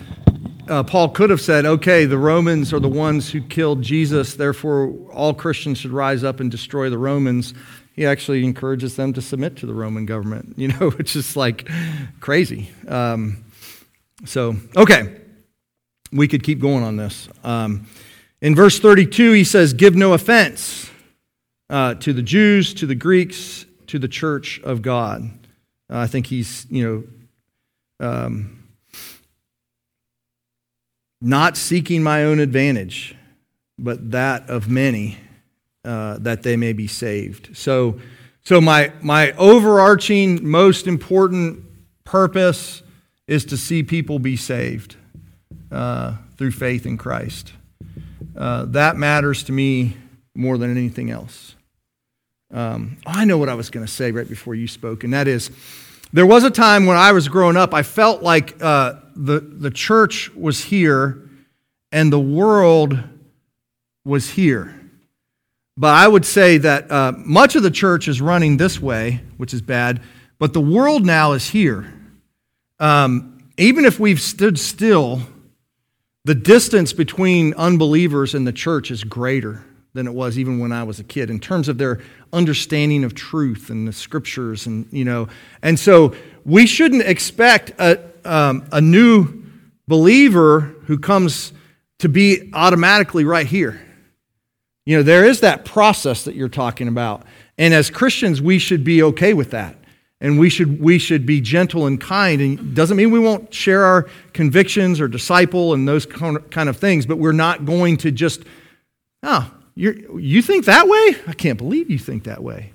uh, 0.68 0.82
Paul 0.82 1.10
could 1.10 1.28
have 1.30 1.40
said, 1.40 1.66
okay, 1.66 2.06
the 2.06 2.16
Romans 2.16 2.72
are 2.72 2.78
the 2.80 2.88
ones 2.88 3.30
who 3.30 3.42
killed 3.42 3.82
Jesus, 3.82 4.34
therefore 4.34 4.94
all 5.12 5.34
Christians 5.34 5.78
should 5.78 5.90
rise 5.90 6.24
up 6.24 6.40
and 6.40 6.50
destroy 6.50 6.88
the 6.88 6.96
Romans. 6.96 7.52
He 7.94 8.06
actually 8.06 8.44
encourages 8.44 8.96
them 8.96 9.12
to 9.14 9.22
submit 9.22 9.56
to 9.56 9.66
the 9.66 9.74
Roman 9.74 10.06
government, 10.06 10.54
you 10.56 10.68
know, 10.68 10.90
which 10.90 11.16
is 11.16 11.36
like 11.36 11.68
crazy. 12.20 12.70
Um, 12.88 13.44
so, 14.24 14.56
okay, 14.76 15.20
we 16.12 16.28
could 16.28 16.42
keep 16.42 16.60
going 16.60 16.84
on 16.84 16.96
this. 16.96 17.28
Um, 17.44 17.86
in 18.40 18.54
verse 18.54 18.78
32, 18.78 19.32
he 19.32 19.44
says, 19.44 19.72
Give 19.72 19.94
no 19.94 20.12
offense 20.12 20.90
uh, 21.68 21.94
to 21.94 22.12
the 22.12 22.22
Jews, 22.22 22.74
to 22.74 22.86
the 22.86 22.94
Greeks, 22.94 23.64
to 23.86 23.98
the 23.98 24.08
church 24.08 24.60
of 24.62 24.82
God. 24.82 25.22
Uh, 25.90 25.98
I 25.98 26.06
think 26.06 26.26
he's, 26.26 26.66
you 26.70 27.06
know, 28.00 28.06
um, 28.06 28.68
not 31.20 31.56
seeking 31.56 32.02
my 32.02 32.24
own 32.24 32.40
advantage, 32.40 33.14
but 33.78 34.10
that 34.10 34.48
of 34.48 34.68
many, 34.68 35.18
uh, 35.84 36.18
that 36.18 36.42
they 36.42 36.56
may 36.56 36.72
be 36.72 36.86
saved. 36.86 37.56
So, 37.56 38.00
so 38.42 38.60
my, 38.60 38.92
my 39.00 39.32
overarching, 39.32 40.48
most 40.48 40.86
important 40.86 41.64
purpose 42.04 42.82
is 43.26 43.44
to 43.46 43.56
see 43.56 43.82
people 43.82 44.18
be 44.18 44.36
saved 44.36 44.96
uh, 45.70 46.16
through 46.36 46.50
faith 46.50 46.86
in 46.86 46.98
Christ. 46.98 47.52
Uh, 48.36 48.64
that 48.66 48.96
matters 48.96 49.44
to 49.44 49.52
me 49.52 49.96
more 50.34 50.58
than 50.58 50.70
anything 50.70 51.10
else. 51.10 51.54
Um, 52.52 52.96
I 53.06 53.24
know 53.24 53.38
what 53.38 53.48
I 53.48 53.54
was 53.54 53.70
going 53.70 53.86
to 53.86 53.92
say 53.92 54.10
right 54.10 54.28
before 54.28 54.54
you 54.54 54.66
spoke, 54.66 55.04
and 55.04 55.12
that 55.12 55.28
is 55.28 55.50
there 56.12 56.26
was 56.26 56.42
a 56.42 56.50
time 56.50 56.86
when 56.86 56.96
I 56.96 57.12
was 57.12 57.28
growing 57.28 57.56
up, 57.56 57.72
I 57.72 57.84
felt 57.84 58.22
like 58.22 58.60
uh, 58.60 58.94
the, 59.14 59.38
the 59.40 59.70
church 59.70 60.34
was 60.34 60.64
here 60.64 61.28
and 61.92 62.12
the 62.12 62.18
world 62.20 62.98
was 64.04 64.30
here. 64.30 64.79
But 65.80 65.94
I 65.94 66.06
would 66.06 66.26
say 66.26 66.58
that 66.58 66.92
uh, 66.92 67.14
much 67.16 67.56
of 67.56 67.62
the 67.62 67.70
church 67.70 68.06
is 68.06 68.20
running 68.20 68.58
this 68.58 68.82
way, 68.82 69.22
which 69.38 69.54
is 69.54 69.62
bad, 69.62 70.02
but 70.38 70.52
the 70.52 70.60
world 70.60 71.06
now 71.06 71.32
is 71.32 71.48
here. 71.48 71.90
Um, 72.78 73.48
even 73.56 73.86
if 73.86 73.98
we've 73.98 74.20
stood 74.20 74.58
still, 74.58 75.22
the 76.26 76.34
distance 76.34 76.92
between 76.92 77.54
unbelievers 77.54 78.34
and 78.34 78.46
the 78.46 78.52
church 78.52 78.90
is 78.90 79.04
greater 79.04 79.64
than 79.94 80.06
it 80.06 80.12
was 80.12 80.38
even 80.38 80.58
when 80.58 80.70
I 80.70 80.82
was 80.82 81.00
a 81.00 81.04
kid 81.04 81.30
in 81.30 81.40
terms 81.40 81.66
of 81.66 81.78
their 81.78 82.02
understanding 82.30 83.02
of 83.02 83.14
truth 83.14 83.70
and 83.70 83.88
the 83.88 83.92
scriptures 83.94 84.66
and 84.66 84.86
you 84.92 85.04
know 85.04 85.28
and 85.62 85.80
so 85.80 86.14
we 86.44 86.66
shouldn't 86.66 87.02
expect 87.02 87.72
a, 87.80 87.98
um, 88.24 88.68
a 88.70 88.80
new 88.80 89.42
believer 89.88 90.60
who 90.84 90.98
comes 90.98 91.52
to 91.98 92.08
be 92.08 92.50
automatically 92.52 93.24
right 93.24 93.46
here 93.46 93.80
you 94.90 94.96
know 94.96 95.04
there 95.04 95.24
is 95.24 95.38
that 95.38 95.64
process 95.64 96.24
that 96.24 96.34
you're 96.34 96.48
talking 96.48 96.88
about. 96.88 97.22
And 97.56 97.72
as 97.72 97.90
christians 97.90 98.42
we 98.42 98.58
should 98.58 98.82
be 98.82 99.04
okay 99.04 99.34
with 99.34 99.52
that. 99.52 99.76
And 100.20 100.36
we 100.36 100.50
should 100.50 100.80
we 100.80 100.98
should 100.98 101.24
be 101.24 101.40
gentle 101.40 101.86
and 101.86 102.00
kind. 102.00 102.40
And 102.40 102.74
doesn't 102.74 102.96
mean 102.96 103.12
we 103.12 103.20
won't 103.20 103.54
share 103.54 103.84
our 103.84 104.08
convictions 104.32 105.00
or 105.00 105.06
disciple 105.06 105.74
and 105.74 105.86
those 105.86 106.06
kind 106.06 106.68
of 106.68 106.76
things 106.76 107.06
but 107.06 107.18
we're 107.18 107.30
not 107.30 107.66
going 107.66 107.98
to 107.98 108.10
just 108.10 108.42
oh 109.22 109.48
you 109.76 110.18
you 110.20 110.42
think 110.42 110.64
that 110.64 110.88
way? 110.88 111.16
I 111.28 111.34
can't 111.34 111.56
believe 111.56 111.88
you 111.88 111.98
think 111.98 112.24
that 112.24 112.42
way. 112.42 112.72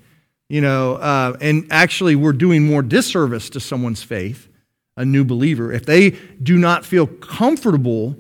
You 0.47 0.61
know 0.61 0.95
uh, 0.95 1.35
and 1.41 1.67
actually 1.69 2.15
we're 2.15 2.31
doing 2.31 2.65
more 2.65 2.81
disservice 2.81 3.49
to 3.49 3.59
someone's 3.59 4.03
faith 4.03 4.47
a 4.95 5.03
new 5.03 5.25
believer 5.25 5.73
if 5.73 5.85
they 5.85 6.11
do 6.41 6.57
not 6.57 6.85
feel 6.85 7.07
comfortable 7.07 8.15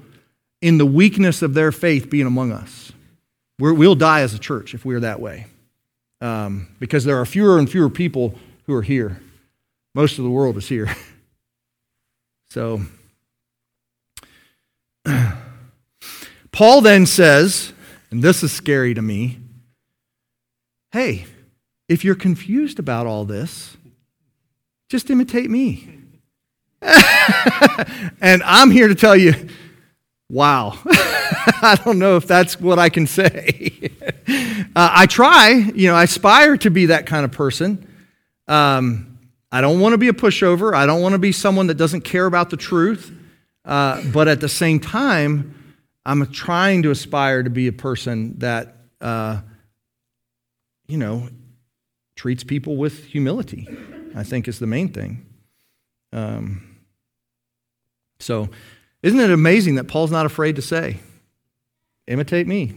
in 0.61 0.79
the 0.79 0.85
weakness 0.85 1.41
of 1.41 1.53
their 1.53 1.71
faith 1.71 2.09
being 2.09 2.27
among 2.27 2.51
us 2.51 2.84
we 3.59 3.71
will 3.71 3.95
die 3.95 4.21
as 4.21 4.33
a 4.33 4.39
church 4.39 4.73
if 4.73 4.83
we're 4.85 4.99
that 4.99 5.19
way 5.19 5.47
um, 6.21 6.67
because 6.79 7.03
there 7.03 7.19
are 7.19 7.25
fewer 7.25 7.57
and 7.59 7.69
fewer 7.69 7.89
people 7.89 8.35
who 8.65 8.73
are 8.73 8.81
here. 8.81 9.21
Most 9.93 10.17
of 10.17 10.23
the 10.23 10.29
world 10.29 10.57
is 10.57 10.67
here. 10.67 10.93
So, 12.47 12.83
Paul 16.53 16.79
then 16.79 17.05
says, 17.05 17.73
and 18.11 18.23
this 18.23 18.43
is 18.43 18.53
scary 18.53 18.93
to 18.93 19.01
me 19.01 19.39
hey, 20.93 21.25
if 21.89 22.05
you're 22.05 22.15
confused 22.15 22.79
about 22.79 23.05
all 23.05 23.25
this, 23.25 23.75
just 24.87 25.09
imitate 25.09 25.49
me. 25.49 25.99
and 28.21 28.41
I'm 28.43 28.71
here 28.71 28.87
to 28.87 28.95
tell 28.95 29.17
you, 29.17 29.33
wow. 30.29 30.77
I 30.85 31.79
don't 31.83 31.99
know 31.99 32.17
if 32.17 32.27
that's 32.27 32.59
what 32.59 32.79
I 32.79 32.89
can 32.89 33.07
say. 33.07 33.91
uh, 34.75 34.89
I 34.93 35.05
try, 35.05 35.49
you 35.75 35.87
know, 35.87 35.95
I 35.95 36.03
aspire 36.03 36.57
to 36.57 36.69
be 36.69 36.87
that 36.87 37.05
kind 37.05 37.25
of 37.25 37.31
person. 37.31 37.87
Um, 38.47 39.19
I 39.51 39.61
don't 39.61 39.79
want 39.79 39.93
to 39.93 39.97
be 39.97 40.09
a 40.09 40.13
pushover. 40.13 40.73
I 40.73 40.85
don't 40.85 41.01
want 41.01 41.13
to 41.13 41.19
be 41.19 41.31
someone 41.31 41.67
that 41.67 41.75
doesn't 41.75 42.01
care 42.01 42.25
about 42.25 42.49
the 42.49 42.57
truth. 42.57 43.11
Uh, 43.63 44.01
but 44.11 44.27
at 44.27 44.41
the 44.41 44.49
same 44.49 44.79
time, 44.79 45.75
I'm 46.05 46.31
trying 46.31 46.83
to 46.83 46.91
aspire 46.91 47.41
to 47.41 47.49
be 47.49 47.67
a 47.67 47.73
person 47.73 48.37
that, 48.39 48.75
uh, 49.01 49.41
you 50.87 50.97
know, 50.97 51.29
treats 52.15 52.43
people 52.43 52.77
with 52.77 53.05
humility, 53.05 53.67
I 54.15 54.23
think 54.23 54.47
is 54.47 54.59
the 54.59 54.67
main 54.67 54.89
thing. 54.89 55.25
Um, 56.13 56.77
so, 58.19 58.49
isn't 59.05 59.19
it 59.19 59.29
amazing 59.29 59.75
that 59.75 59.83
Paul's 59.83 60.09
not 60.09 60.25
afraid 60.25 60.55
to 60.55 60.63
say, 60.63 60.97
imitate 62.07 62.47
me? 62.47 62.73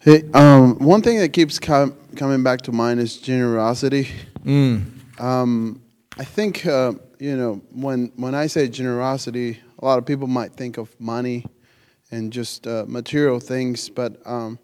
Hey, 0.00 0.24
um, 0.34 0.80
one 0.80 1.00
thing 1.00 1.18
that 1.20 1.32
keeps 1.32 1.60
com- 1.60 1.96
coming 2.16 2.42
back 2.42 2.62
to 2.62 2.72
mind 2.72 2.98
is 2.98 3.18
generosity. 3.18 4.08
Mm. 4.44 5.20
Um, 5.20 5.80
I 6.18 6.24
think 6.24 6.66
uh, 6.66 6.94
you 7.20 7.36
know 7.36 7.62
when 7.70 8.10
when 8.16 8.34
I 8.34 8.48
say 8.48 8.66
generosity, 8.66 9.60
a 9.78 9.84
lot 9.84 9.98
of 9.98 10.06
people 10.06 10.26
might 10.26 10.54
think 10.54 10.76
of 10.76 10.88
money 11.00 11.46
and 12.10 12.32
just 12.32 12.66
uh, 12.66 12.84
material 12.88 13.38
things, 13.38 13.88
but 13.88 14.20
um, 14.26 14.58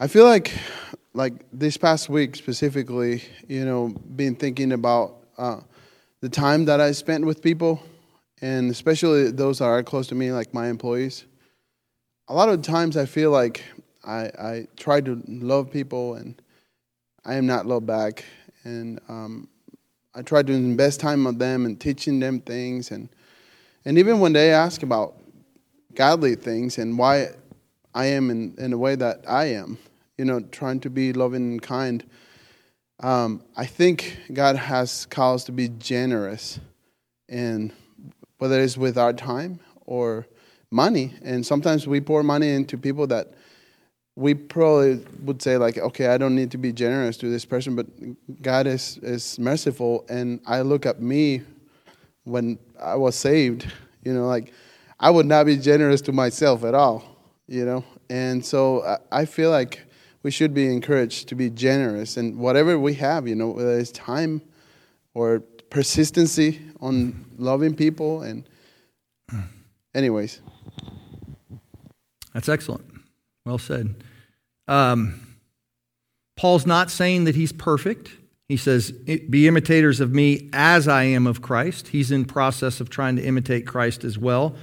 I 0.00 0.08
feel 0.08 0.24
like 0.24 0.52
like 1.14 1.34
this 1.52 1.76
past 1.76 2.08
week 2.08 2.34
specifically, 2.34 3.22
you 3.46 3.64
know, 3.64 3.94
been 4.16 4.34
thinking 4.34 4.72
about 4.72 5.18
uh, 5.38 5.60
the 6.20 6.28
time 6.28 6.64
that 6.64 6.80
I 6.80 6.90
spent 6.90 7.24
with 7.24 7.42
people, 7.42 7.80
and 8.42 8.70
especially 8.70 9.30
those 9.30 9.58
that 9.58 9.66
are 9.66 9.82
close 9.82 10.06
to 10.08 10.14
me, 10.14 10.32
like 10.32 10.52
my 10.52 10.68
employees. 10.68 11.24
A 12.28 12.34
lot 12.34 12.48
of 12.48 12.62
times, 12.62 12.96
I 12.96 13.06
feel 13.06 13.30
like 13.30 13.62
I, 14.04 14.30
I 14.38 14.68
try 14.76 15.00
to 15.00 15.22
love 15.26 15.70
people 15.70 16.14
and 16.14 16.40
I 17.24 17.34
am 17.34 17.46
not 17.46 17.66
loved 17.66 17.86
back. 17.86 18.24
And 18.64 19.00
um, 19.08 19.48
I 20.14 20.22
try 20.22 20.42
to 20.42 20.52
invest 20.52 21.00
time 21.00 21.26
on 21.26 21.38
them 21.38 21.66
and 21.66 21.80
teaching 21.80 22.20
them 22.20 22.40
things. 22.40 22.90
And, 22.90 23.08
and 23.84 23.98
even 23.98 24.20
when 24.20 24.32
they 24.32 24.52
ask 24.52 24.82
about 24.82 25.14
godly 25.94 26.34
things 26.34 26.78
and 26.78 26.98
why 26.98 27.28
I 27.94 28.06
am 28.06 28.30
in, 28.30 28.54
in 28.58 28.70
the 28.70 28.78
way 28.78 28.96
that 28.96 29.24
I 29.26 29.46
am, 29.46 29.78
you 30.18 30.24
know, 30.24 30.40
trying 30.40 30.80
to 30.80 30.90
be 30.90 31.12
loving 31.12 31.52
and 31.52 31.62
kind, 31.62 32.04
um, 33.00 33.42
I 33.56 33.66
think 33.66 34.18
God 34.32 34.56
has 34.56 35.06
called 35.06 35.36
us 35.36 35.44
to 35.44 35.52
be 35.52 35.68
generous. 35.68 36.60
And 37.28 37.72
whether 38.38 38.60
it's 38.60 38.76
with 38.76 38.98
our 38.98 39.12
time 39.12 39.60
or 39.86 40.26
money. 40.70 41.14
And 41.22 41.44
sometimes 41.44 41.86
we 41.86 42.00
pour 42.00 42.22
money 42.22 42.50
into 42.50 42.76
people 42.76 43.06
that 43.08 43.32
we 44.16 44.32
probably 44.32 45.04
would 45.22 45.40
say 45.42 45.58
like 45.58 45.76
okay 45.76 46.06
i 46.06 46.16
don't 46.16 46.34
need 46.34 46.50
to 46.50 46.58
be 46.58 46.72
generous 46.72 47.18
to 47.18 47.28
this 47.28 47.44
person 47.44 47.76
but 47.76 47.86
god 48.42 48.66
is 48.66 48.98
is 49.02 49.38
merciful 49.38 50.04
and 50.08 50.40
i 50.46 50.62
look 50.62 50.86
at 50.86 51.00
me 51.00 51.42
when 52.24 52.58
i 52.80 52.94
was 52.94 53.14
saved 53.14 53.70
you 54.04 54.12
know 54.12 54.26
like 54.26 54.52
i 54.98 55.10
would 55.10 55.26
not 55.26 55.44
be 55.44 55.56
generous 55.56 56.00
to 56.00 56.12
myself 56.12 56.64
at 56.64 56.74
all 56.74 57.04
you 57.46 57.64
know 57.64 57.84
and 58.08 58.44
so 58.44 58.98
i 59.12 59.24
feel 59.26 59.50
like 59.50 59.82
we 60.22 60.30
should 60.30 60.54
be 60.54 60.72
encouraged 60.72 61.28
to 61.28 61.34
be 61.34 61.50
generous 61.50 62.16
and 62.16 62.38
whatever 62.38 62.78
we 62.78 62.94
have 62.94 63.28
you 63.28 63.34
know 63.34 63.48
whether 63.48 63.78
it's 63.78 63.92
time 63.92 64.40
or 65.12 65.42
persistency 65.70 66.60
on 66.80 67.24
loving 67.38 67.74
people 67.74 68.22
and 68.22 68.44
anyways 69.94 70.40
that's 72.32 72.48
excellent 72.48 72.84
well 73.46 73.58
said. 73.58 73.94
Um, 74.68 75.36
Paul's 76.36 76.66
not 76.66 76.90
saying 76.90 77.24
that 77.24 77.34
he's 77.34 77.52
perfect. 77.52 78.10
He 78.48 78.58
says, 78.58 78.90
Be 78.92 79.48
imitators 79.48 80.00
of 80.00 80.12
me 80.12 80.50
as 80.52 80.86
I 80.86 81.04
am 81.04 81.26
of 81.26 81.40
Christ. 81.40 81.88
He's 81.88 82.10
in 82.10 82.26
process 82.26 82.80
of 82.80 82.90
trying 82.90 83.16
to 83.16 83.22
imitate 83.22 83.66
Christ 83.66 84.04
as 84.04 84.18
well. 84.18 84.54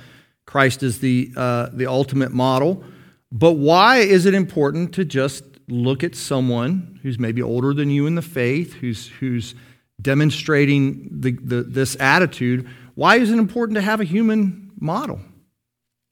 Christ 0.45 0.83
is 0.83 0.99
the, 0.99 1.31
uh, 1.35 1.69
the 1.73 1.87
ultimate 1.87 2.31
model. 2.31 2.83
But 3.31 3.53
why 3.53 3.99
is 3.99 4.25
it 4.25 4.35
important 4.35 4.93
to 4.95 5.05
just 5.05 5.45
look 5.67 6.03
at 6.03 6.13
someone 6.13 6.99
who's 7.01 7.17
maybe 7.17 7.41
older 7.41 7.73
than 7.73 7.89
you 7.89 8.05
in 8.05 8.15
the 8.15 8.21
faith, 8.21 8.73
who's, 8.73 9.07
who's 9.07 9.55
demonstrating 10.01 11.09
the, 11.11 11.31
the, 11.31 11.63
this 11.63 11.95
attitude? 11.99 12.67
why 12.95 13.17
is 13.17 13.31
it 13.31 13.39
important 13.39 13.75
to 13.75 13.81
have 13.81 14.01
a 14.01 14.03
human 14.03 14.71
model? 14.79 15.19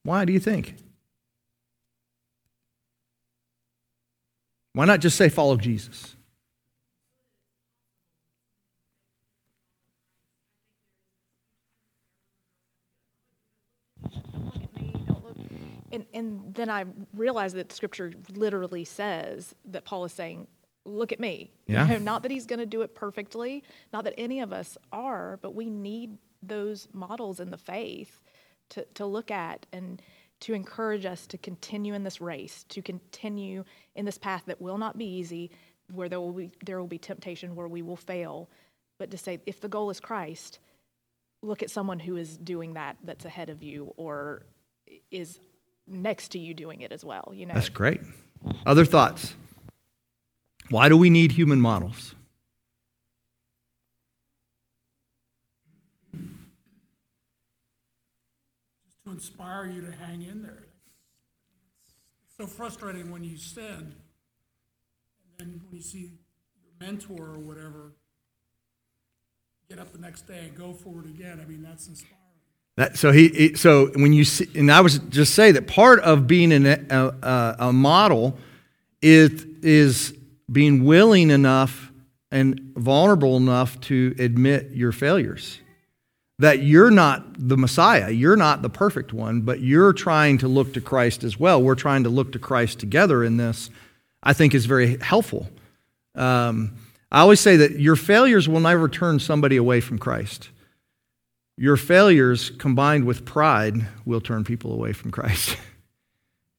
Why 0.04 0.26
do 0.26 0.34
you 0.34 0.40
think? 0.40 0.76
Why 4.74 4.86
not 4.86 5.00
just 5.00 5.18
say 5.18 5.30
follow 5.30 5.58
Jesus? 5.58 6.16
And, 15.94 16.06
and 16.14 16.56
then 16.56 16.70
I 16.70 16.86
realized 17.14 17.58
that 17.58 17.74
scripture 17.74 18.14
literally 18.34 18.86
says 18.86 19.54
that 19.66 19.84
Paul 19.84 20.06
is 20.06 20.14
saying, 20.14 20.48
Look 20.86 21.12
at 21.12 21.20
me. 21.20 21.52
You 21.68 21.76
Yeah. 21.76 21.86
know, 21.86 21.98
not 22.00 22.24
that 22.24 22.32
he's 22.32 22.46
going 22.46 22.60
to 22.60 22.66
do 22.66 22.82
it 22.82 22.96
perfectly, 22.96 23.64
not 23.94 24.04
that 24.06 24.16
any 24.18 24.40
of 24.40 24.52
us 24.52 24.78
are, 24.92 25.38
but 25.42 25.54
we 25.54 25.70
need 25.70 26.18
those 26.42 26.88
models 26.94 27.40
in 27.40 27.52
the 27.52 27.58
faith 27.58 28.20
to, 28.70 28.86
to 28.96 29.06
look 29.06 29.30
at 29.32 29.66
and 29.72 30.02
to 30.42 30.54
encourage 30.56 31.06
us 31.06 31.28
to 31.28 31.38
continue 31.38 31.94
in 31.94 32.04
this 32.04 32.20
race, 32.20 32.64
to 32.70 32.82
continue 32.82 33.64
in 33.96 34.06
this 34.06 34.18
path 34.18 34.44
that 34.48 34.60
will 34.60 34.80
not 34.80 34.98
be 34.98 35.06
easy, 35.06 35.52
where 35.92 36.10
there 36.10 36.20
will 36.20 36.32
be, 36.32 36.52
there 36.66 36.80
will 36.80 36.88
be 36.88 36.98
temptation, 36.98 37.56
where 37.56 37.68
we 37.68 37.84
will 37.84 37.96
fail. 37.96 38.50
But 38.98 39.12
to 39.12 39.18
say, 39.20 39.40
if 39.46 39.62
the 39.62 39.68
goal 39.68 39.92
is 39.92 40.00
Christ, 40.00 40.58
look 41.44 41.62
at 41.62 41.70
someone 41.70 42.00
who 42.00 42.18
is 42.18 42.38
doing 42.38 42.74
that 42.74 42.98
that's 43.04 43.26
ahead 43.26 43.50
of 43.50 43.62
you 43.62 43.94
or 43.98 44.46
is 45.12 45.40
next 45.88 46.30
to 46.30 46.40
you 46.40 46.54
doing 46.54 46.82
it 46.82 46.92
as 46.92 47.04
well 47.04 47.32
you 47.34 47.46
know 47.46 47.54
That's 47.56 47.68
great. 47.70 48.00
Other 48.66 48.86
thoughts? 48.86 49.34
Why 50.70 50.90
do 50.90 50.98
we 50.98 51.10
need 51.10 51.34
human 51.34 51.60
models? 51.60 52.16
to 59.12 59.12
inspire 59.12 59.66
you 59.66 59.82
to 59.82 59.92
hang 59.92 60.22
in 60.22 60.42
there. 60.42 60.64
It's 62.26 62.38
so 62.38 62.48
frustrating 62.48 63.12
when 63.12 63.24
you 63.24 63.38
sin, 63.38 63.66
and 63.68 63.96
then 65.38 65.62
when 65.68 65.78
you 65.78 65.82
see 65.82 66.00
your 66.00 66.12
mentor 66.80 67.26
or 67.26 67.40
whatever 67.40 67.92
get 69.70 69.80
up 69.80 69.92
the 69.94 70.00
next 70.00 70.28
day 70.28 70.40
and 70.40 70.56
go 70.56 70.74
for 70.74 71.00
it 71.00 71.06
again. 71.06 71.40
I 71.42 71.48
mean, 71.50 71.64
that's 71.64 71.88
inspiring. 71.88 72.18
That, 72.76 72.98
so 72.98 73.12
he, 73.12 73.56
so 73.56 73.88
when 73.96 74.12
you 74.12 74.26
see, 74.26 74.48
and 74.56 74.72
I 74.72 74.82
was 74.82 75.00
just 75.00 75.34
say 75.34 75.52
that 75.52 75.68
part 75.68 76.00
of 76.02 76.28
being 76.28 76.52
an, 76.52 76.66
a, 76.66 77.14
a, 77.22 77.56
a 77.68 77.74
model 77.74 78.38
is 79.02 79.46
is 79.62 80.18
being 80.52 80.84
willing 80.84 81.30
enough 81.30 81.92
and 82.32 82.60
vulnerable 82.76 83.38
enough 83.38 83.80
to 83.82 84.16
admit 84.20 84.72
your 84.72 84.92
failures. 84.92 85.60
That 86.40 86.64
you're 86.64 86.92
not 86.92 87.24
the 87.38 87.58
Messiah, 87.58 88.10
you're 88.10 88.36
not 88.36 88.62
the 88.62 88.70
perfect 88.70 89.14
one, 89.14 89.42
but 89.42 89.60
you're 89.60 89.94
trying 89.94 90.40
to 90.40 90.48
look 90.48 90.74
to 90.74 90.82
Christ 90.82 91.24
as 91.24 91.40
well. 91.40 91.62
We're 91.62 91.76
trying 91.76 92.04
to 92.04 92.10
look 92.10 92.32
to 92.32 92.40
Christ 92.40 92.80
together 92.80 93.24
in 93.24 93.38
this. 93.38 93.70
I 94.24 94.34
think 94.34 94.56
is 94.56 94.66
very 94.66 94.98
helpful. 94.98 95.50
Um, 96.16 96.76
I 97.12 97.22
always 97.22 97.40
say 97.40 97.58
that 97.58 97.80
your 97.80 97.96
failures 97.96 98.48
will 98.48 98.60
never 98.60 98.88
turn 98.88 99.20
somebody 99.20 99.58
away 99.58 99.82
from 99.82 100.00
Christ. 100.00 100.50
Your 101.58 101.78
failures 101.78 102.50
combined 102.50 103.06
with 103.06 103.26
pride 103.26 103.88
will 104.06 104.22
turn 104.22 104.44
people 104.44 104.74
away 104.74 104.94
from 104.94 105.12
Christ. 105.12 105.58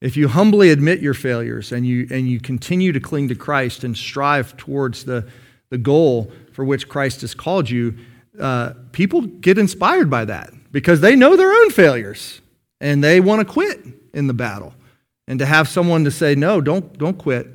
if 0.03 0.16
you 0.16 0.26
humbly 0.26 0.70
admit 0.70 1.00
your 1.00 1.14
failures 1.14 1.70
and 1.70 1.86
you, 1.86 2.09
and 2.11 2.28
you 2.28 2.40
continue 2.40 2.90
to 2.90 2.98
cling 2.98 3.28
to 3.28 3.36
Christ 3.36 3.84
and 3.84 3.96
strive 3.96 4.57
towards 4.57 5.05
the, 5.05 5.28
the 5.70 5.78
goal 5.78 6.32
for 6.53 6.64
which 6.64 6.88
Christ 6.88 7.20
has 7.20 7.34
called 7.34 7.70
you, 7.70 7.96
uh, 8.40 8.72
people 8.90 9.22
get 9.22 9.59
inspired 9.59 10.11
by 10.11 10.24
that 10.24 10.50
because 10.72 11.00
they 11.00 11.14
know 11.14 11.36
their 11.36 11.53
own 11.53 11.70
failures 11.70 12.40
and 12.80 13.03
they 13.03 13.20
want 13.20 13.46
to 13.46 13.53
quit 13.53 13.86
in 14.12 14.26
the 14.26 14.34
battle. 14.34 14.74
And 15.28 15.38
to 15.38 15.46
have 15.46 15.68
someone 15.68 16.03
to 16.05 16.11
say, 16.11 16.34
no, 16.34 16.61
don't, 16.61 16.98
don't 16.98 17.16
quit, 17.16 17.46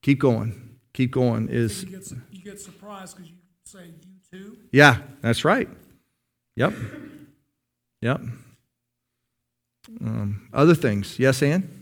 keep 0.00 0.20
going, 0.20 0.78
keep 0.94 1.10
going 1.10 1.48
is, 1.48 1.82
You 1.82 1.90
get, 1.90 2.12
you 2.30 2.42
get 2.44 2.60
surprised 2.60 3.16
because 3.16 3.30
you 3.30 3.36
say, 3.64 3.86
you 3.86 4.38
too? 4.38 4.56
yeah, 4.70 4.98
that's 5.20 5.44
right. 5.44 5.68
Yep. 6.54 6.74
Yep. 8.02 8.20
Um, 10.00 10.48
other 10.52 10.76
things. 10.76 11.18
Yes, 11.18 11.42
Ann? 11.42 11.74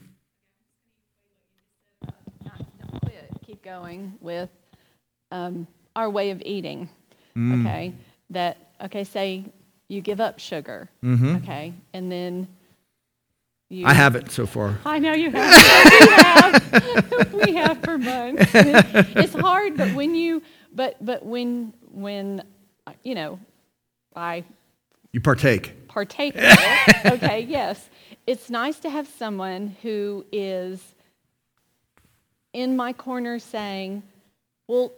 Don't 2.02 3.00
quit. 3.02 3.30
Keep 3.46 3.62
going 3.80 4.14
with 4.20 4.50
um, 5.30 5.66
our 5.94 6.08
way 6.10 6.30
of 6.30 6.42
eating. 6.44 6.88
Mm. 7.36 7.60
Okay, 7.60 7.94
that 8.30 8.56
okay. 8.84 9.04
Say 9.04 9.44
you 9.88 10.00
give 10.00 10.20
up 10.20 10.38
sugar. 10.38 10.88
Mhm. 11.02 11.42
Okay, 11.42 11.72
and 11.92 12.10
then 12.10 12.48
you. 13.68 13.86
I 13.86 13.92
haven't 13.92 14.30
so 14.30 14.46
far. 14.46 14.78
I 14.84 14.98
know 14.98 15.12
you 15.12 15.30
have. 15.30 15.92
we 16.00 16.08
have. 16.12 17.32
we 17.46 17.54
have 17.54 17.82
for 17.82 17.98
months. 17.98 18.50
it's 18.54 19.34
hard, 19.34 19.76
but 19.76 19.92
when 19.94 20.14
you, 20.14 20.42
but 20.74 20.96
but 21.04 21.24
when 21.24 21.72
when, 21.92 22.42
you 23.02 23.14
know, 23.14 23.38
I 24.14 24.44
You 25.12 25.20
partake. 25.20 25.88
partake 25.88 26.34
of 26.36 26.42
it. 26.44 27.12
Okay, 27.14 27.40
yes. 27.48 27.88
It's 28.26 28.50
nice 28.50 28.78
to 28.80 28.90
have 28.90 29.06
someone 29.06 29.76
who 29.82 30.24
is 30.32 30.94
in 32.52 32.76
my 32.76 32.92
corner 32.92 33.38
saying, 33.38 34.02
well, 34.68 34.92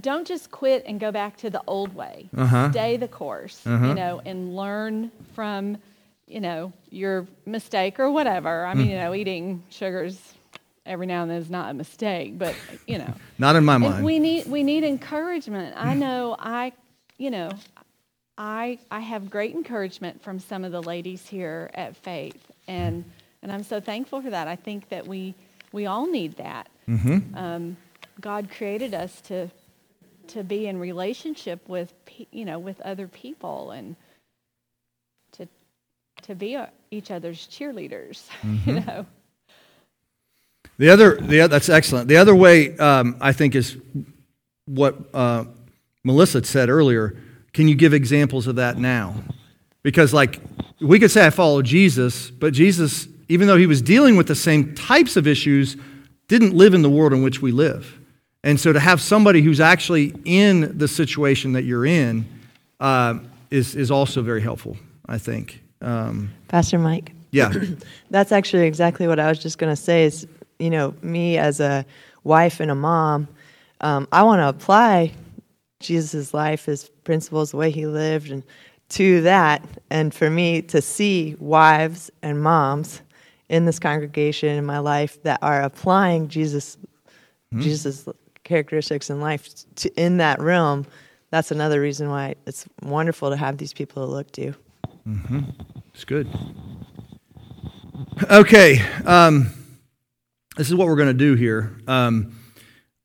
don't 0.00 0.26
just 0.26 0.50
quit 0.50 0.84
and 0.86 1.00
go 1.00 1.10
back 1.10 1.36
to 1.38 1.50
the 1.50 1.62
old 1.66 1.94
way. 1.94 2.28
Uh-huh. 2.36 2.70
Stay 2.70 2.96
the 2.96 3.08
course, 3.08 3.66
Uh-huh. 3.66 3.86
you 3.88 3.94
know, 3.94 4.20
and 4.24 4.54
learn 4.54 5.10
from, 5.34 5.78
you 6.26 6.40
know, 6.40 6.72
your 6.90 7.26
mistake 7.46 7.98
or 7.98 8.10
whatever. 8.10 8.64
I 8.66 8.74
mean, 8.74 8.86
Mm. 8.86 8.90
you 8.90 8.96
know, 8.96 9.14
eating 9.14 9.62
sugars 9.70 10.34
every 10.86 11.06
now 11.06 11.22
and 11.22 11.30
then 11.30 11.38
is 11.38 11.50
not 11.50 11.70
a 11.70 11.74
mistake, 11.74 12.38
but, 12.38 12.54
you 12.86 12.98
know. 12.98 13.12
Not 13.38 13.56
in 13.56 13.64
my 13.64 13.74
And 13.76 13.84
mind. 13.84 14.04
we 14.04 14.18
need 14.18 14.46
we 14.46 14.62
need 14.62 14.84
encouragement. 14.84 15.74
I 15.76 15.94
know 15.94 16.36
I, 16.38 16.72
you 17.18 17.30
know, 17.30 17.50
I 18.38 18.78
I 18.90 19.00
have 19.00 19.28
great 19.30 19.54
encouragement 19.54 20.22
from 20.22 20.38
some 20.38 20.64
of 20.64 20.72
the 20.72 20.82
ladies 20.82 21.26
here 21.26 21.70
at 21.74 21.96
Faith, 21.96 22.50
and 22.68 23.04
and 23.42 23.50
I'm 23.52 23.62
so 23.64 23.80
thankful 23.80 24.20
for 24.22 24.30
that. 24.30 24.46
I 24.48 24.56
think 24.56 24.88
that 24.90 25.06
we 25.06 25.34
we 25.72 25.86
all 25.86 26.06
need 26.06 26.36
that. 26.36 26.68
Mhm. 26.90 27.36
Um, 27.36 27.76
God 28.20 28.50
created 28.50 28.94
us 28.94 29.20
to 29.22 29.50
to 30.28 30.44
be 30.44 30.66
in 30.66 30.78
relationship 30.78 31.68
with 31.68 31.92
you 32.32 32.44
know 32.44 32.58
with 32.58 32.80
other 32.82 33.08
people 33.08 33.70
and 33.72 33.96
to 35.32 35.46
to 36.22 36.34
be 36.34 36.56
uh 36.56 36.66
each 36.90 37.10
other's 37.10 37.46
cheerleaders. 37.46 38.28
You 38.42 38.48
Mhm. 38.74 38.86
know. 38.86 39.06
The 40.78 40.88
other, 40.88 41.16
the, 41.16 41.46
that's 41.46 41.68
excellent. 41.68 42.08
The 42.08 42.16
other 42.16 42.34
way 42.34 42.74
um, 42.78 43.16
I 43.20 43.32
think 43.32 43.54
is 43.54 43.76
what 44.64 44.96
uh, 45.12 45.44
Melissa 46.04 46.42
said 46.44 46.70
earlier. 46.70 47.16
Can 47.52 47.68
you 47.68 47.74
give 47.74 47.92
examples 47.92 48.46
of 48.46 48.56
that 48.56 48.78
now? 48.78 49.14
Because, 49.82 50.14
like, 50.14 50.40
we 50.80 50.98
could 50.98 51.10
say 51.10 51.26
I 51.26 51.30
follow 51.30 51.60
Jesus, 51.60 52.30
but 52.30 52.54
Jesus, 52.54 53.08
even 53.28 53.46
though 53.46 53.58
he 53.58 53.66
was 53.66 53.82
dealing 53.82 54.16
with 54.16 54.26
the 54.26 54.34
same 54.34 54.74
types 54.74 55.16
of 55.18 55.26
issues, 55.26 55.76
didn't 56.30 56.54
live 56.54 56.74
in 56.74 56.82
the 56.82 56.88
world 56.88 57.12
in 57.12 57.22
which 57.24 57.42
we 57.42 57.50
live. 57.50 57.98
And 58.44 58.58
so 58.58 58.72
to 58.72 58.78
have 58.78 59.00
somebody 59.00 59.42
who's 59.42 59.58
actually 59.58 60.14
in 60.24 60.78
the 60.78 60.86
situation 60.86 61.52
that 61.54 61.64
you're 61.64 61.84
in 61.84 62.24
uh, 62.78 63.18
is, 63.50 63.74
is 63.74 63.90
also 63.90 64.22
very 64.22 64.40
helpful, 64.40 64.76
I 65.06 65.18
think. 65.18 65.60
Um, 65.82 66.30
Pastor 66.46 66.78
Mike. 66.78 67.12
Yeah. 67.32 67.52
That's 68.10 68.30
actually 68.30 68.66
exactly 68.68 69.08
what 69.08 69.18
I 69.18 69.28
was 69.28 69.40
just 69.40 69.58
going 69.58 69.74
to 69.74 69.82
say 69.82 70.04
is, 70.04 70.24
you 70.60 70.70
know, 70.70 70.94
me 71.02 71.36
as 71.36 71.58
a 71.58 71.84
wife 72.22 72.60
and 72.60 72.70
a 72.70 72.76
mom, 72.76 73.26
um, 73.80 74.06
I 74.12 74.22
want 74.22 74.38
to 74.38 74.48
apply 74.48 75.12
Jesus' 75.80 76.32
life, 76.32 76.66
his 76.66 76.88
principles, 77.02 77.50
the 77.50 77.56
way 77.56 77.72
he 77.72 77.86
lived, 77.86 78.30
and 78.30 78.44
to 78.90 79.22
that. 79.22 79.64
And 79.90 80.14
for 80.14 80.30
me 80.30 80.62
to 80.62 80.80
see 80.80 81.34
wives 81.40 82.08
and 82.22 82.40
moms 82.40 83.02
in 83.50 83.66
this 83.66 83.78
congregation 83.78 84.56
in 84.56 84.64
my 84.64 84.78
life 84.78 85.22
that 85.24 85.40
are 85.42 85.60
applying 85.62 86.28
Jesus, 86.28 86.78
Hmm. 87.52 87.60
Jesus' 87.60 88.08
characteristics 88.44 89.10
in 89.10 89.20
life 89.20 89.48
to, 89.74 89.92
in 90.00 90.18
that 90.18 90.40
realm, 90.40 90.86
that's 91.30 91.50
another 91.50 91.80
reason 91.80 92.08
why 92.08 92.36
it's 92.46 92.64
wonderful 92.82 93.28
to 93.30 93.36
have 93.36 93.58
these 93.58 93.72
people 93.72 94.06
to 94.06 94.10
look 94.10 94.30
to. 94.32 94.54
hmm 95.04 95.40
It's 95.92 96.04
good. 96.04 96.28
Okay, 98.30 98.80
um, 99.04 99.50
this 100.56 100.68
is 100.68 100.74
what 100.76 100.86
we're 100.86 100.96
going 100.96 101.08
to 101.08 101.14
do 101.14 101.34
here. 101.34 101.76
Um, 101.88 102.38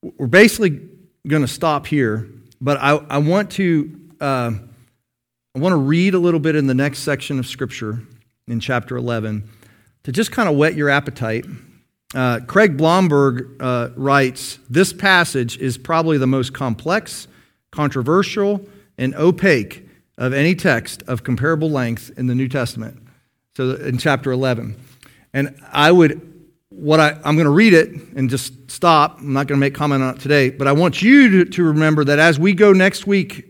we're 0.01 0.27
basically 0.27 0.79
going 1.27 1.41
to 1.41 1.47
stop 1.47 1.87
here, 1.87 2.29
but 2.61 2.77
I, 2.77 2.91
I 3.09 3.17
want 3.17 3.51
to 3.53 3.99
uh, 4.21 4.51
I 5.55 5.59
want 5.59 5.73
to 5.73 5.77
read 5.77 6.13
a 6.13 6.19
little 6.19 6.39
bit 6.39 6.55
in 6.55 6.67
the 6.67 6.73
next 6.73 6.99
section 6.99 7.39
of 7.39 7.47
Scripture 7.47 8.01
in 8.47 8.59
chapter 8.59 8.95
11 8.97 9.49
to 10.05 10.11
just 10.11 10.31
kind 10.31 10.47
of 10.47 10.55
whet 10.55 10.75
your 10.75 10.89
appetite. 10.89 11.45
Uh, 12.13 12.39
Craig 12.47 12.77
Blomberg 12.77 13.57
uh, 13.59 13.89
writes 13.95 14.59
This 14.69 14.93
passage 14.93 15.57
is 15.57 15.77
probably 15.77 16.17
the 16.17 16.27
most 16.27 16.53
complex, 16.53 17.27
controversial, 17.71 18.65
and 18.97 19.15
opaque 19.15 19.87
of 20.17 20.31
any 20.31 20.55
text 20.55 21.03
of 21.07 21.23
comparable 21.23 21.69
length 21.69 22.11
in 22.17 22.27
the 22.27 22.35
New 22.35 22.47
Testament. 22.47 23.01
So 23.57 23.71
in 23.71 23.97
chapter 23.97 24.31
11. 24.31 24.77
And 25.33 25.59
I 25.71 25.91
would 25.91 26.31
what 26.69 26.99
I, 26.99 27.11
I'm 27.23 27.35
going 27.35 27.45
to 27.45 27.49
read 27.49 27.73
it 27.73 27.89
and 28.15 28.29
just 28.29 28.69
stop. 28.69 29.19
I'm 29.19 29.33
not 29.33 29.47
going 29.47 29.57
to 29.57 29.65
make 29.65 29.73
comment 29.73 30.03
on 30.03 30.15
it 30.15 30.19
today, 30.19 30.49
but 30.49 30.67
I 30.67 30.73
want 30.73 31.01
you 31.01 31.45
to, 31.45 31.51
to 31.51 31.63
remember 31.63 32.03
that 32.03 32.19
as 32.19 32.37
we 32.37 32.53
go 32.53 32.73
next 32.73 33.07
week, 33.07 33.45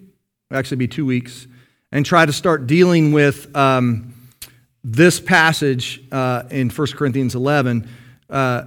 actually 0.52 0.78
be 0.78 0.88
two 0.88 1.06
weeks, 1.06 1.48
and 1.92 2.06
try 2.06 2.26
to 2.26 2.34
start 2.34 2.68
dealing 2.68 3.12
with 3.14 3.54
um, 3.56 4.15
this 4.88 5.20
passage 5.20 6.00
uh, 6.12 6.44
in 6.52 6.70
1 6.70 6.88
Corinthians 6.90 7.34
11, 7.34 7.90
uh, 8.30 8.66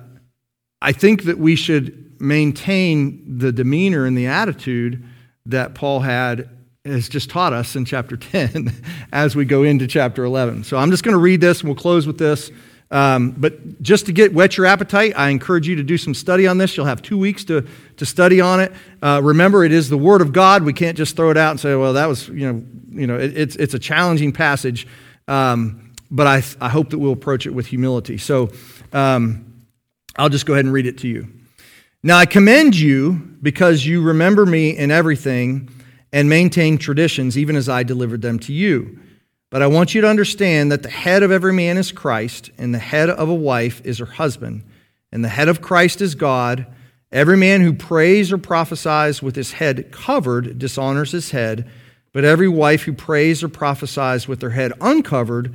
I 0.82 0.90
think 0.90 1.24
that 1.24 1.38
we 1.38 1.54
should 1.54 2.20
maintain 2.20 3.38
the 3.38 3.52
demeanor 3.52 4.04
and 4.04 4.18
the 4.18 4.26
attitude 4.26 5.04
that 5.46 5.76
Paul 5.76 6.00
had 6.00 6.50
has 6.84 7.08
just 7.08 7.30
taught 7.30 7.52
us 7.52 7.76
in 7.76 7.84
chapter 7.84 8.16
10 8.16 8.72
as 9.12 9.36
we 9.36 9.44
go 9.44 9.62
into 9.62 9.86
chapter 9.86 10.24
11. 10.24 10.64
So 10.64 10.76
I'm 10.76 10.90
just 10.90 11.04
going 11.04 11.12
to 11.12 11.20
read 11.20 11.40
this 11.40 11.60
and 11.60 11.68
we'll 11.68 11.76
close 11.76 12.04
with 12.04 12.18
this. 12.18 12.50
Um, 12.90 13.32
but 13.32 13.80
just 13.80 14.06
to 14.06 14.12
get 14.12 14.32
whet 14.32 14.56
your 14.56 14.66
appetite, 14.66 15.12
I 15.14 15.28
encourage 15.28 15.68
you 15.68 15.76
to 15.76 15.84
do 15.84 15.96
some 15.96 16.14
study 16.14 16.48
on 16.48 16.58
this. 16.58 16.76
You'll 16.76 16.86
have 16.86 17.02
two 17.02 17.18
weeks 17.18 17.44
to, 17.44 17.64
to 17.98 18.06
study 18.06 18.40
on 18.40 18.60
it. 18.60 18.72
Uh, 19.00 19.20
remember, 19.22 19.62
it 19.62 19.72
is 19.72 19.88
the 19.88 19.98
Word 19.98 20.20
of 20.20 20.32
God. 20.32 20.64
We 20.64 20.72
can't 20.72 20.96
just 20.96 21.14
throw 21.14 21.30
it 21.30 21.36
out 21.36 21.52
and 21.52 21.60
say, 21.60 21.76
well, 21.76 21.92
that 21.92 22.06
was, 22.06 22.28
you 22.28 22.52
know, 22.52 22.64
you 22.90 23.06
know 23.06 23.18
it, 23.18 23.36
it's, 23.36 23.56
it's 23.56 23.74
a 23.74 23.78
challenging 23.78 24.32
passage. 24.32 24.88
Um, 25.28 25.87
but 26.10 26.26
I, 26.26 26.42
I 26.60 26.68
hope 26.68 26.90
that 26.90 26.98
we'll 26.98 27.12
approach 27.12 27.46
it 27.46 27.50
with 27.54 27.66
humility. 27.66 28.18
So 28.18 28.50
um, 28.92 29.64
I'll 30.16 30.28
just 30.28 30.46
go 30.46 30.54
ahead 30.54 30.64
and 30.64 30.74
read 30.74 30.86
it 30.86 30.98
to 30.98 31.08
you. 31.08 31.28
Now 32.02 32.16
I 32.16 32.26
commend 32.26 32.78
you 32.78 33.12
because 33.42 33.84
you 33.84 34.02
remember 34.02 34.46
me 34.46 34.76
in 34.76 34.90
everything 34.90 35.68
and 36.12 36.28
maintain 36.28 36.78
traditions, 36.78 37.36
even 37.36 37.56
as 37.56 37.68
I 37.68 37.82
delivered 37.82 38.22
them 38.22 38.38
to 38.40 38.52
you. 38.52 38.98
But 39.50 39.62
I 39.62 39.66
want 39.66 39.94
you 39.94 40.00
to 40.02 40.08
understand 40.08 40.70
that 40.72 40.82
the 40.82 40.90
head 40.90 41.22
of 41.22 41.32
every 41.32 41.52
man 41.52 41.76
is 41.78 41.90
Christ, 41.90 42.50
and 42.58 42.74
the 42.74 42.78
head 42.78 43.08
of 43.08 43.28
a 43.28 43.34
wife 43.34 43.80
is 43.84 43.98
her 43.98 44.06
husband, 44.06 44.62
and 45.10 45.24
the 45.24 45.28
head 45.28 45.48
of 45.48 45.62
Christ 45.62 46.00
is 46.00 46.14
God. 46.14 46.66
Every 47.10 47.36
man 47.36 47.62
who 47.62 47.72
prays 47.72 48.30
or 48.30 48.38
prophesies 48.38 49.22
with 49.22 49.36
his 49.36 49.52
head 49.52 49.90
covered 49.90 50.58
dishonors 50.58 51.12
his 51.12 51.30
head, 51.30 51.70
but 52.12 52.24
every 52.24 52.48
wife 52.48 52.82
who 52.82 52.92
prays 52.92 53.42
or 53.42 53.48
prophesies 53.48 54.28
with 54.28 54.42
her 54.42 54.50
head 54.50 54.72
uncovered 54.80 55.54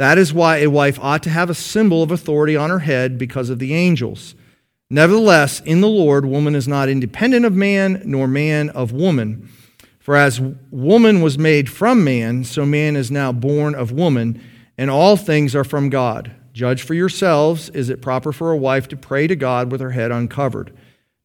That 0.00 0.16
is 0.16 0.32
why 0.32 0.60
a 0.60 0.70
wife 0.70 0.98
ought 1.02 1.22
to 1.24 1.28
have 1.28 1.50
a 1.50 1.54
symbol 1.54 2.02
of 2.02 2.10
authority 2.10 2.56
on 2.56 2.70
her 2.70 2.78
head 2.78 3.18
because 3.18 3.50
of 3.50 3.58
the 3.58 3.74
angels. 3.74 4.34
Nevertheless, 4.88 5.60
in 5.60 5.82
the 5.82 5.88
Lord, 5.88 6.24
woman 6.24 6.54
is 6.54 6.66
not 6.66 6.88
independent 6.88 7.44
of 7.44 7.52
man, 7.52 8.00
nor 8.06 8.26
man 8.26 8.70
of 8.70 8.92
woman. 8.92 9.50
For 9.98 10.16
as 10.16 10.40
woman 10.70 11.20
was 11.20 11.36
made 11.36 11.68
from 11.68 12.02
man, 12.02 12.44
so 12.44 12.64
man 12.64 12.96
is 12.96 13.10
now 13.10 13.30
born 13.30 13.74
of 13.74 13.92
woman, 13.92 14.42
and 14.78 14.88
all 14.88 15.18
things 15.18 15.54
are 15.54 15.64
from 15.64 15.90
God. 15.90 16.34
Judge 16.54 16.80
for 16.80 16.94
yourselves 16.94 17.68
is 17.68 17.90
it 17.90 18.00
proper 18.00 18.32
for 18.32 18.52
a 18.52 18.56
wife 18.56 18.88
to 18.88 18.96
pray 18.96 19.26
to 19.26 19.36
God 19.36 19.70
with 19.70 19.82
her 19.82 19.90
head 19.90 20.10
uncovered? 20.10 20.74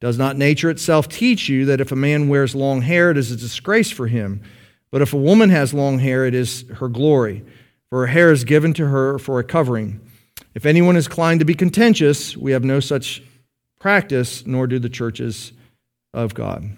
Does 0.02 0.18
not 0.18 0.38
nature 0.38 0.70
itself 0.70 1.08
teach 1.08 1.48
you 1.48 1.64
that 1.68 1.80
if 1.80 1.94
a 1.94 1.96
man 1.96 2.28
wears 2.28 2.54
long 2.54 2.82
hair, 2.82 3.10
it 3.10 3.18
is 3.18 3.32
a 3.32 3.38
disgrace 3.38 3.90
for 3.90 4.08
him? 4.08 4.42
But 4.92 5.02
if 5.02 5.14
a 5.14 5.18
woman 5.18 5.50
has 5.50 5.74
long 5.74 6.00
hair, 6.00 6.26
it 6.26 6.36
is 6.36 6.66
her 6.80 6.90
glory, 6.90 7.46
for 7.90 8.02
her 8.02 8.08
hair 8.08 8.32
is 8.32 8.44
given 8.44 8.74
to 8.74 8.88
her 8.88 9.20
for 9.20 9.40
a 9.40 9.44
covering. 9.44 10.02
If 10.54 10.66
anyone 10.66 10.96
is 10.96 11.08
inclined 11.08 11.40
to 11.42 11.46
be 11.46 11.54
contentious, 11.54 12.36
we 12.38 12.52
have 12.52 12.64
no 12.64 12.80
such 12.80 13.22
practice, 13.80 14.46
nor 14.46 14.68
do 14.68 14.80
the 14.80 14.90
churches 14.90 15.52
of 16.14 16.34
God. 16.34 16.70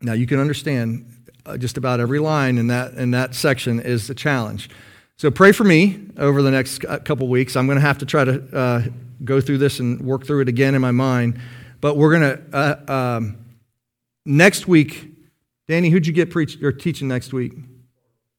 Now, 0.00 0.14
you 0.14 0.26
can 0.26 0.40
understand 0.40 1.12
uh, 1.44 1.56
just 1.56 1.76
about 1.76 2.00
every 2.00 2.18
line 2.18 2.58
in 2.58 2.66
that, 2.68 2.94
in 2.94 3.12
that 3.12 3.34
section 3.34 3.80
is 3.80 4.10
a 4.10 4.14
challenge. 4.14 4.68
So 5.18 5.30
pray 5.30 5.52
for 5.52 5.64
me 5.64 6.00
over 6.18 6.42
the 6.42 6.50
next 6.50 6.80
couple 7.04 7.28
weeks. 7.28 7.56
I'm 7.56 7.66
going 7.66 7.76
to 7.76 7.82
have 7.82 7.98
to 7.98 8.06
try 8.06 8.24
to 8.24 8.56
uh, 8.56 8.82
go 9.24 9.40
through 9.40 9.58
this 9.58 9.78
and 9.80 10.00
work 10.02 10.26
through 10.26 10.40
it 10.40 10.48
again 10.48 10.74
in 10.74 10.82
my 10.82 10.90
mind. 10.90 11.40
But 11.80 11.96
we're 11.96 12.18
going 12.18 12.36
to, 12.36 12.42
uh, 12.52 12.92
um, 12.92 13.38
next 14.24 14.68
week, 14.68 15.10
Danny, 15.68 15.90
who'd 15.90 16.06
you 16.06 16.12
get 16.12 16.30
preach, 16.30 16.60
or 16.62 16.72
teaching 16.72 17.08
next 17.08 17.32
week? 17.32 17.52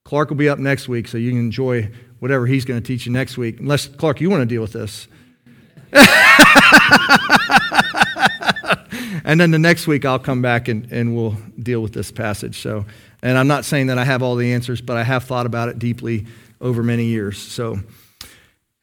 Clark 0.08 0.30
will 0.30 0.38
be 0.38 0.48
up 0.48 0.58
next 0.58 0.88
week, 0.88 1.10
so 1.10 1.18
you 1.18 1.32
can 1.32 1.40
enjoy 1.42 1.92
whatever 2.20 2.48
he's 2.48 2.64
going 2.64 2.82
to 2.82 2.88
teach 2.88 3.06
you 3.06 3.12
next 3.12 3.38
week. 3.38 3.60
Unless, 3.60 3.88
Clark, 3.88 4.22
you 4.22 4.30
want 4.30 4.40
to 4.40 4.46
deal 4.46 4.62
with 4.62 4.72
this. 4.72 5.06
and 9.26 9.38
then 9.38 9.52
the 9.52 9.60
next 9.60 9.86
week 9.86 10.06
I'll 10.06 10.18
come 10.18 10.42
back 10.42 10.70
and, 10.70 10.90
and 10.94 11.14
we'll 11.14 11.36
deal 11.62 11.82
with 11.82 11.92
this 11.92 12.10
passage. 12.10 12.62
So, 12.62 12.86
and 13.22 13.38
I'm 13.38 13.50
not 13.50 13.66
saying 13.66 13.88
that 13.88 13.98
I 13.98 14.06
have 14.06 14.24
all 14.24 14.38
the 14.38 14.54
answers, 14.54 14.80
but 14.80 14.96
I 14.96 15.04
have 15.04 15.26
thought 15.26 15.46
about 15.46 15.68
it 15.68 15.78
deeply 15.78 16.26
over 16.62 16.84
many 16.84 17.08
years. 17.08 17.38
So, 17.38 17.78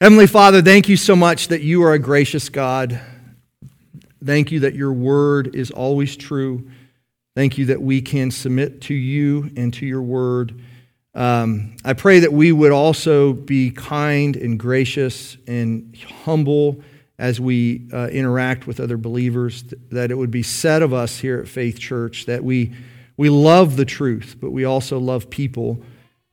Heavenly 0.03 0.27
Father, 0.27 0.61
thank 0.61 0.91
you 0.91 0.99
so 0.99 1.17
much 1.17 1.49
that 1.49 1.63
you 1.63 1.85
are 1.85 1.95
a 1.95 1.99
gracious 1.99 2.51
God. 2.51 3.01
Thank 4.23 4.53
you 4.53 4.61
that 4.61 4.75
your 4.75 4.93
word 4.93 5.57
is 5.57 5.71
always 5.71 6.19
true. 6.19 6.71
Thank 7.35 7.57
you 7.57 7.65
that 7.65 7.81
we 7.81 8.03
can 8.03 8.31
submit 8.31 8.83
to 8.83 8.95
you 8.95 9.51
and 9.57 9.73
to 9.73 9.87
your 9.87 10.03
word. 10.03 10.61
Um, 11.15 11.77
I 11.85 11.93
pray 11.93 12.21
that 12.21 12.33
we 12.33 12.51
would 12.51 12.73
also 12.73 13.33
be 13.33 13.71
kind 13.71 14.35
and 14.37 14.59
gracious 14.59 15.37
and 15.47 15.97
humble 16.25 16.83
as 17.19 17.41
we 17.41 17.89
uh, 17.93 18.09
interact 18.09 18.67
with 18.67 18.81
other 18.81 18.97
believers, 18.97 19.63
that 19.93 20.11
it 20.11 20.17
would 20.17 20.33
be 20.33 20.43
said 20.43 20.83
of 20.83 20.93
us 20.93 21.21
here 21.21 21.39
at 21.39 21.47
Faith 21.47 21.79
Church 21.79 22.27
that 22.27 22.43
we, 22.43 22.73
we 23.17 23.31
love 23.31 23.77
the 23.77 23.85
truth, 23.85 24.37
but 24.41 24.51
we 24.51 24.65
also 24.65 24.99
love 24.99 25.31
people, 25.31 25.81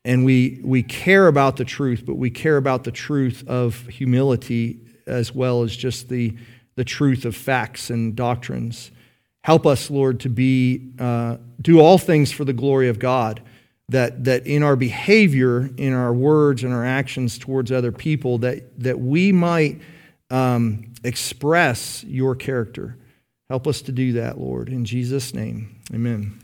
and 0.04 0.26
we, 0.26 0.60
we 0.64 0.82
care 0.82 1.28
about 1.28 1.58
the 1.58 1.66
truth, 1.66 2.04
but 2.04 2.16
we 2.16 2.32
care 2.32 2.58
about 2.58 2.84
the 2.84 2.92
truth 2.92 3.44
of 3.48 3.88
humility 3.88 4.80
as 5.06 5.36
well 5.36 5.62
as 5.62 5.76
just 5.76 6.10
the, 6.10 6.36
the 6.76 6.84
truth 6.84 7.26
of 7.26 7.36
facts 7.36 7.92
and 7.92 8.16
doctrines. 8.16 8.90
Help 9.44 9.68
us, 9.68 9.92
Lord, 9.92 10.20
to 10.22 10.30
be, 10.30 10.94
uh, 10.98 11.38
do 11.62 11.80
all 11.80 12.00
things 12.00 12.32
for 12.32 12.46
the 12.46 12.54
glory 12.54 12.90
of 12.90 12.98
God. 12.98 13.44
That, 13.92 14.24
that 14.24 14.48
in 14.48 14.64
our 14.64 14.76
behavior, 14.76 15.70
in 15.78 15.94
our 15.94 16.14
words, 16.14 16.64
and 16.64 16.74
our 16.74 16.86
actions 16.86 17.38
towards 17.38 17.72
other 17.72 17.92
people, 17.92 18.38
that, 18.40 18.80
that 18.80 19.00
we 19.00 19.32
might 19.32 19.82
um, 20.30 20.94
express 21.04 22.04
your 22.06 22.36
character. 22.36 22.98
Help 23.50 23.68
us 23.68 23.82
to 23.84 23.92
do 23.92 24.14
that, 24.14 24.40
Lord. 24.40 24.70
In 24.70 24.86
Jesus' 24.86 25.34
name, 25.34 25.82
amen. 25.94 26.40